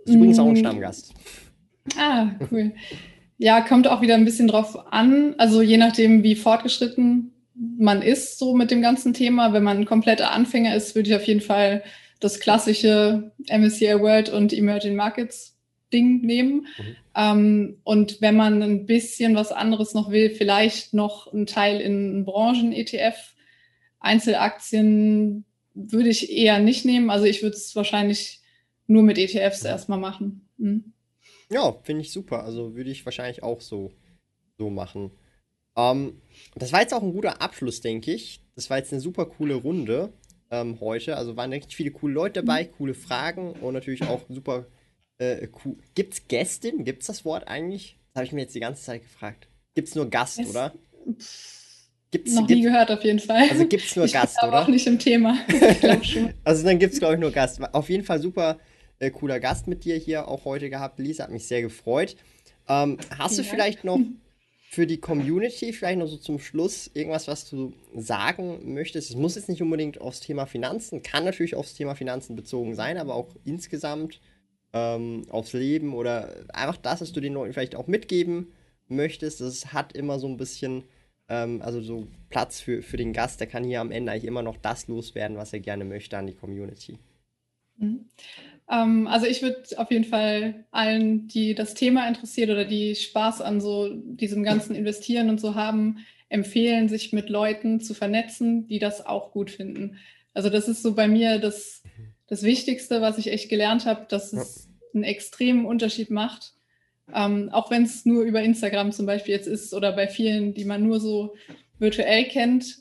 Ist 0.06 0.16
übrigens 0.16 0.40
auch 0.40 0.48
ein 0.48 0.54
mm. 0.54 0.58
Stammgast. 0.58 1.14
Ah, 1.98 2.32
cool. 2.52 2.74
Ja, 3.38 3.62
kommt 3.62 3.88
auch 3.88 4.02
wieder 4.02 4.16
ein 4.16 4.26
bisschen 4.26 4.48
drauf 4.48 4.92
an. 4.92 5.36
Also 5.38 5.62
je 5.62 5.78
nachdem, 5.78 6.24
wie 6.24 6.36
fortgeschritten 6.36 7.32
man 7.56 8.02
ist 8.02 8.40
so 8.40 8.56
mit 8.56 8.72
dem 8.72 8.82
ganzen 8.82 9.14
Thema. 9.14 9.54
Wenn 9.54 9.64
man 9.64 9.78
ein 9.78 9.86
kompletter 9.86 10.32
Anfänger 10.32 10.76
ist, 10.76 10.96
würde 10.96 11.10
ich 11.10 11.16
auf 11.16 11.28
jeden 11.28 11.42
Fall 11.42 11.84
das 12.20 12.40
klassische 12.40 13.32
MSCI 13.50 14.00
World 14.00 14.30
und 14.30 14.54
Emerging 14.54 14.96
Markets 14.96 15.58
Ding 15.92 16.22
nehmen. 16.22 16.68
Mhm. 16.78 16.96
Ähm, 17.16 17.78
und 17.84 18.22
wenn 18.22 18.36
man 18.36 18.62
ein 18.62 18.86
bisschen 18.86 19.36
was 19.36 19.52
anderes 19.52 19.94
noch 19.94 20.12
will, 20.12 20.30
vielleicht 20.30 20.94
noch 20.94 21.32
einen 21.34 21.46
Teil 21.46 21.82
in 21.82 22.24
Branchen-ETF. 22.26 23.34
Einzelaktien 24.00 25.46
würde 25.74 26.10
ich 26.10 26.32
eher 26.32 26.60
nicht 26.60 26.86
nehmen. 26.86 27.10
Also 27.10 27.26
ich 27.26 27.44
würde 27.44 27.56
es 27.56 27.76
wahrscheinlich 27.76 28.42
nur 28.88 29.04
mit 29.04 29.18
ETFs 29.18 29.64
erstmal 29.64 30.00
machen. 30.00 30.48
Mhm. 30.58 30.94
Ja, 31.52 31.74
finde 31.84 32.02
ich 32.02 32.12
super. 32.12 32.44
Also 32.44 32.76
würde 32.76 32.90
ich 32.90 33.06
wahrscheinlich 33.06 33.44
auch 33.44 33.62
so, 33.62 33.92
so 34.58 34.70
machen. 34.70 35.12
Ähm, 35.76 36.22
das 36.56 36.72
war 36.72 36.82
jetzt 36.82 36.94
auch 36.94 37.04
ein 37.04 37.14
guter 37.14 37.42
Abschluss, 37.42 37.82
denke 37.82 38.14
ich. 38.14 38.42
Das 38.56 38.70
war 38.70 38.78
jetzt 38.78 38.92
eine 38.92 39.02
super 39.02 39.26
coole 39.26 39.56
Runde 39.56 40.14
ähm, 40.50 40.80
heute. 40.80 41.18
Also 41.18 41.36
waren 41.36 41.52
richtig 41.52 41.76
viele 41.76 41.92
coole 41.92 42.14
Leute 42.14 42.42
dabei, 42.42 42.64
mhm. 42.64 42.72
coole 42.78 42.94
Fragen 42.94 43.52
und 43.54 43.74
natürlich 43.74 44.04
auch 44.04 44.22
super 44.30 44.66
äh, 45.18 45.48
cool. 45.64 45.78
Gibt's 45.94 46.28
Gästin? 46.28 46.86
Gibt's 46.86 47.08
das 47.08 47.26
Wort 47.26 47.48
eigentlich? 47.48 47.98
Das 48.14 48.22
habe 48.22 48.26
ich 48.26 48.32
mir 48.32 48.42
jetzt 48.42 48.56
die 48.56 48.60
ganze 48.60 48.84
Zeit 48.84 49.04
gefragt. 49.04 49.48
Gibt's 49.76 49.96
nur 49.96 50.10
Gast, 50.10 50.40
es, 50.40 50.50
oder? 50.50 50.74
Gibt's, 52.12 52.34
noch 52.34 52.48
nie 52.48 52.62
gehört 52.62 52.92
auf 52.92 53.04
jeden 53.04 53.20
Fall. 53.20 53.48
Also 53.50 53.66
gibt's 53.68 53.96
nur 53.96 54.06
ich 54.06 54.14
Gast, 54.14 54.38
bin 54.42 54.50
oder? 54.50 54.62
auch 54.62 54.68
nicht 54.68 54.86
im 54.88 55.00
Thema. 55.00 55.38
also 56.44 56.66
dann 56.66 56.80
gibt's 56.80 57.00
glaube 57.00 57.16
ich 57.16 57.20
nur 57.20 57.32
Gast. 57.32 57.62
Auf 57.74 57.90
jeden 57.90 58.04
Fall 58.04 58.22
super 58.22 58.60
äh, 59.02 59.10
cooler 59.10 59.40
Gast 59.40 59.68
mit 59.68 59.84
dir 59.84 59.98
hier 59.98 60.28
auch 60.28 60.46
heute 60.46 60.70
gehabt, 60.70 61.00
Lisa. 61.00 61.24
Hat 61.24 61.32
mich 61.32 61.48
sehr 61.48 61.62
gefreut. 61.62 62.16
Ähm, 62.70 62.98
hast 63.18 63.38
du 63.38 63.44
vielleicht 63.44 63.84
noch 63.84 64.00
für 64.70 64.86
die 64.88 65.00
Community, 65.00 65.74
vielleicht 65.74 66.00
noch 66.00 66.08
so 66.08 66.18
zum 66.18 66.40
Schluss, 66.40 66.90
irgendwas, 66.94 67.28
was 67.28 67.50
du 67.50 67.74
sagen 67.96 68.74
möchtest? 68.74 69.10
Es 69.10 69.16
muss 69.16 69.36
jetzt 69.36 69.50
nicht 69.50 69.62
unbedingt 69.62 70.00
aufs 70.00 70.22
Thema 70.22 70.46
Finanzen, 70.46 71.02
kann 71.02 71.26
natürlich 71.26 71.56
aufs 71.56 71.74
Thema 71.74 71.96
Finanzen 71.96 72.36
bezogen 72.36 72.76
sein, 72.76 72.98
aber 72.98 73.16
auch 73.16 73.36
insgesamt 73.44 74.22
ähm, 74.72 75.24
aufs 75.30 75.54
Leben 75.54 75.94
oder 75.94 76.36
einfach 76.54 76.78
das, 76.78 77.02
was 77.02 77.12
du 77.12 77.20
den 77.20 77.34
Leuten 77.34 77.54
vielleicht 77.54 77.76
auch 77.76 77.88
mitgeben 77.88 78.54
möchtest. 78.88 79.42
Das 79.42 79.74
hat 79.74 79.94
immer 79.94 80.20
so 80.20 80.28
ein 80.28 80.38
bisschen, 80.38 80.84
ähm, 81.28 81.62
also 81.64 81.82
so 81.82 82.08
Platz 82.30 82.62
für, 82.62 82.84
für 82.84 82.98
den 82.98 83.14
Gast, 83.14 83.40
der 83.40 83.48
kann 83.48 83.64
hier 83.64 83.82
am 83.82 83.92
Ende 83.92 84.12
eigentlich 84.12 84.26
immer 84.26 84.44
noch 84.44 84.58
das 84.58 84.88
loswerden, 84.88 85.38
was 85.38 85.54
er 85.54 85.60
gerne 85.60 85.86
möchte 85.86 86.18
an 86.18 86.28
die 86.28 86.36
Community. 86.36 87.00
Ähm, 88.72 89.08
also 89.08 89.28
ich 89.28 89.42
würde 89.42 89.64
auf 89.78 89.92
jeden 89.92 90.06
Fall 90.06 90.64
allen, 90.72 91.28
die 91.28 91.54
das 91.54 91.74
Thema 91.74 92.08
interessiert 92.08 92.50
oder 92.50 92.66
die 92.66 92.96
Spaß 92.96 93.42
an 93.42 93.60
so 93.60 93.90
diesem 93.94 94.44
ganzen 94.44 94.76
Investieren 94.76 95.30
und 95.30 95.40
so 95.40 95.56
haben, 95.56 95.98
empfehlen, 96.30 96.88
sich 96.88 97.12
mit 97.12 97.30
Leuten 97.30 97.82
zu 97.82 97.94
vernetzen, 97.94 98.68
die 98.68 98.80
das 98.80 99.06
auch 99.06 99.32
gut 99.32 99.52
finden. 99.52 99.98
Also 100.34 100.50
das 100.50 100.70
ist 100.70 100.82
so 100.82 100.96
bei 100.96 101.10
mir 101.10 101.40
das, 101.40 101.84
das 102.28 102.44
Wichtigste, 102.44 103.02
was 103.02 103.18
ich 103.18 103.32
echt 103.32 103.50
gelernt 103.50 103.86
habe, 103.86 104.06
dass 104.08 104.32
es 104.32 104.70
einen 104.94 105.04
extremen 105.04 105.66
Unterschied 105.66 106.10
macht. 106.10 106.54
Ähm, 107.14 107.50
auch 107.52 107.70
wenn 107.70 107.84
es 107.84 108.06
nur 108.06 108.24
über 108.24 108.42
Instagram 108.42 108.94
zum 108.94 109.06
Beispiel 109.06 109.36
jetzt 109.36 109.48
ist 109.48 109.74
oder 109.74 109.92
bei 109.92 110.08
vielen, 110.08 110.54
die 110.54 110.64
man 110.64 110.84
nur 110.84 111.02
so 111.02 111.36
virtuell 111.78 112.24
kennt. 112.26 112.78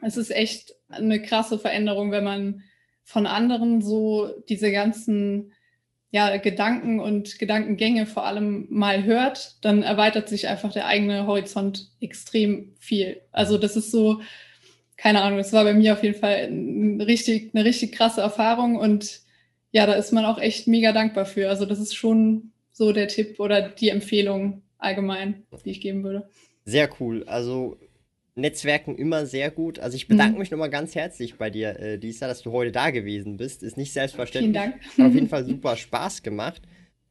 Es 0.00 0.16
ist 0.16 0.30
echt 0.30 0.74
eine 0.88 1.20
krasse 1.20 1.58
Veränderung, 1.58 2.10
wenn 2.10 2.24
man 2.24 2.62
von 3.06 3.26
anderen 3.26 3.80
so 3.80 4.28
diese 4.48 4.72
ganzen 4.72 5.52
ja, 6.10 6.36
Gedanken 6.38 6.98
und 6.98 7.38
Gedankengänge 7.38 8.06
vor 8.06 8.26
allem 8.26 8.66
mal 8.68 9.04
hört, 9.04 9.64
dann 9.64 9.84
erweitert 9.84 10.28
sich 10.28 10.48
einfach 10.48 10.72
der 10.72 10.86
eigene 10.86 11.26
Horizont 11.26 11.92
extrem 12.00 12.74
viel. 12.80 13.20
Also 13.30 13.58
das 13.58 13.76
ist 13.76 13.92
so, 13.92 14.20
keine 14.96 15.22
Ahnung, 15.22 15.38
das 15.38 15.52
war 15.52 15.62
bei 15.62 15.72
mir 15.72 15.92
auf 15.92 16.02
jeden 16.02 16.18
Fall 16.18 16.48
ein 16.50 17.00
richtig, 17.00 17.54
eine 17.54 17.64
richtig 17.64 17.92
krasse 17.92 18.22
Erfahrung 18.22 18.76
und 18.76 19.20
ja, 19.70 19.86
da 19.86 19.92
ist 19.92 20.12
man 20.12 20.24
auch 20.24 20.38
echt 20.38 20.66
mega 20.66 20.92
dankbar 20.92 21.26
für. 21.26 21.48
Also 21.48 21.64
das 21.64 21.78
ist 21.78 21.94
schon 21.94 22.50
so 22.72 22.92
der 22.92 23.06
Tipp 23.06 23.38
oder 23.38 23.68
die 23.68 23.90
Empfehlung 23.90 24.62
allgemein, 24.78 25.44
die 25.64 25.70
ich 25.70 25.80
geben 25.80 26.02
würde. 26.02 26.28
Sehr 26.64 26.90
cool. 26.98 27.24
Also 27.28 27.78
Netzwerken 28.36 28.96
immer 28.96 29.24
sehr 29.24 29.50
gut. 29.50 29.78
Also 29.78 29.96
ich 29.96 30.08
bedanke 30.08 30.34
mhm. 30.34 30.40
mich 30.40 30.50
nochmal 30.50 30.70
ganz 30.70 30.94
herzlich 30.94 31.36
bei 31.36 31.48
dir, 31.48 31.80
äh, 31.80 31.96
Lisa, 31.96 32.28
dass 32.28 32.42
du 32.42 32.52
heute 32.52 32.70
da 32.70 32.90
gewesen 32.90 33.38
bist. 33.38 33.62
Ist 33.62 33.78
nicht 33.78 33.92
selbstverständlich. 33.92 34.62
Vielen 34.62 34.72
Dank. 34.72 34.98
Hat 34.98 35.06
auf 35.06 35.14
jeden 35.14 35.28
Fall 35.30 35.44
super 35.46 35.76
Spaß 35.76 36.22
gemacht. 36.22 36.62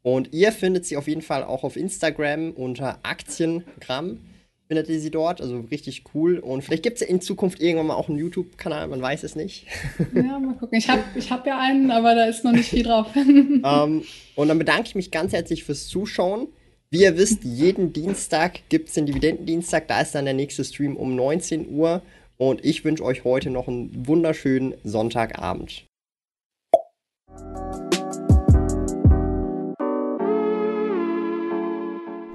Und 0.03 0.33
ihr 0.33 0.51
findet 0.51 0.85
sie 0.85 0.97
auf 0.97 1.07
jeden 1.07 1.23
Fall 1.23 1.43
auch 1.43 1.63
auf 1.63 1.77
Instagram 1.77 2.51
unter 2.51 2.99
Aktiengramm. 3.01 4.19
Findet 4.67 4.87
ihr 4.87 4.99
sie 4.99 5.09
dort, 5.09 5.41
also 5.41 5.61
richtig 5.71 6.03
cool. 6.13 6.37
Und 6.37 6.63
vielleicht 6.63 6.83
gibt 6.83 6.95
es 6.95 7.01
ja 7.01 7.07
in 7.07 7.21
Zukunft 7.21 7.59
irgendwann 7.59 7.87
mal 7.87 7.95
auch 7.95 8.07
einen 8.07 8.19
YouTube-Kanal, 8.19 8.87
man 8.87 9.01
weiß 9.01 9.23
es 9.23 9.35
nicht. 9.35 9.65
Ja, 10.13 10.37
mal 10.39 10.53
gucken. 10.55 10.77
Ich 10.77 10.89
habe 10.89 11.03
ich 11.15 11.31
hab 11.31 11.47
ja 11.47 11.59
einen, 11.59 11.89
aber 11.89 12.13
da 12.13 12.25
ist 12.25 12.43
noch 12.43 12.51
nicht 12.51 12.69
viel 12.69 12.83
drauf. 12.83 13.07
ähm, 13.15 14.03
und 14.35 14.47
dann 14.47 14.59
bedanke 14.59 14.83
ich 14.85 14.95
mich 14.95 15.09
ganz 15.09 15.33
herzlich 15.33 15.63
fürs 15.63 15.87
Zuschauen. 15.87 16.49
Wie 16.91 17.01
ihr 17.01 17.17
wisst, 17.17 17.43
jeden 17.43 17.93
Dienstag 17.93 18.69
gibt 18.69 18.89
es 18.89 18.93
den 18.93 19.07
Dividendendienstag. 19.07 19.87
Da 19.87 20.01
ist 20.01 20.13
dann 20.13 20.25
der 20.25 20.33
nächste 20.35 20.63
Stream 20.63 20.95
um 20.95 21.15
19 21.15 21.69
Uhr. 21.69 22.01
Und 22.37 22.63
ich 22.63 22.85
wünsche 22.85 23.03
euch 23.03 23.23
heute 23.23 23.49
noch 23.49 23.67
einen 23.67 24.07
wunderschönen 24.07 24.75
Sonntagabend. 24.83 25.85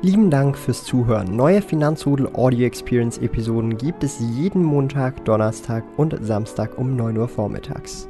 Lieben 0.03 0.31
Dank 0.31 0.59
fürs 0.59 0.85
Zuhören. 0.85 1.37
Neue 1.37 1.63
Finanzrudel 1.63 2.29
Audio 2.35 2.67
Experience 2.67 3.19
Episoden 3.19 3.77
gibt 3.77 4.03
es 4.03 4.19
jeden 4.19 4.65
Montag, 4.65 5.25
Donnerstag 5.27 5.85
und 5.99 6.17
Samstag 6.23 6.77
um 6.79 6.97
9 6.97 7.19
Uhr 7.19 7.29
vormittags. 7.29 8.10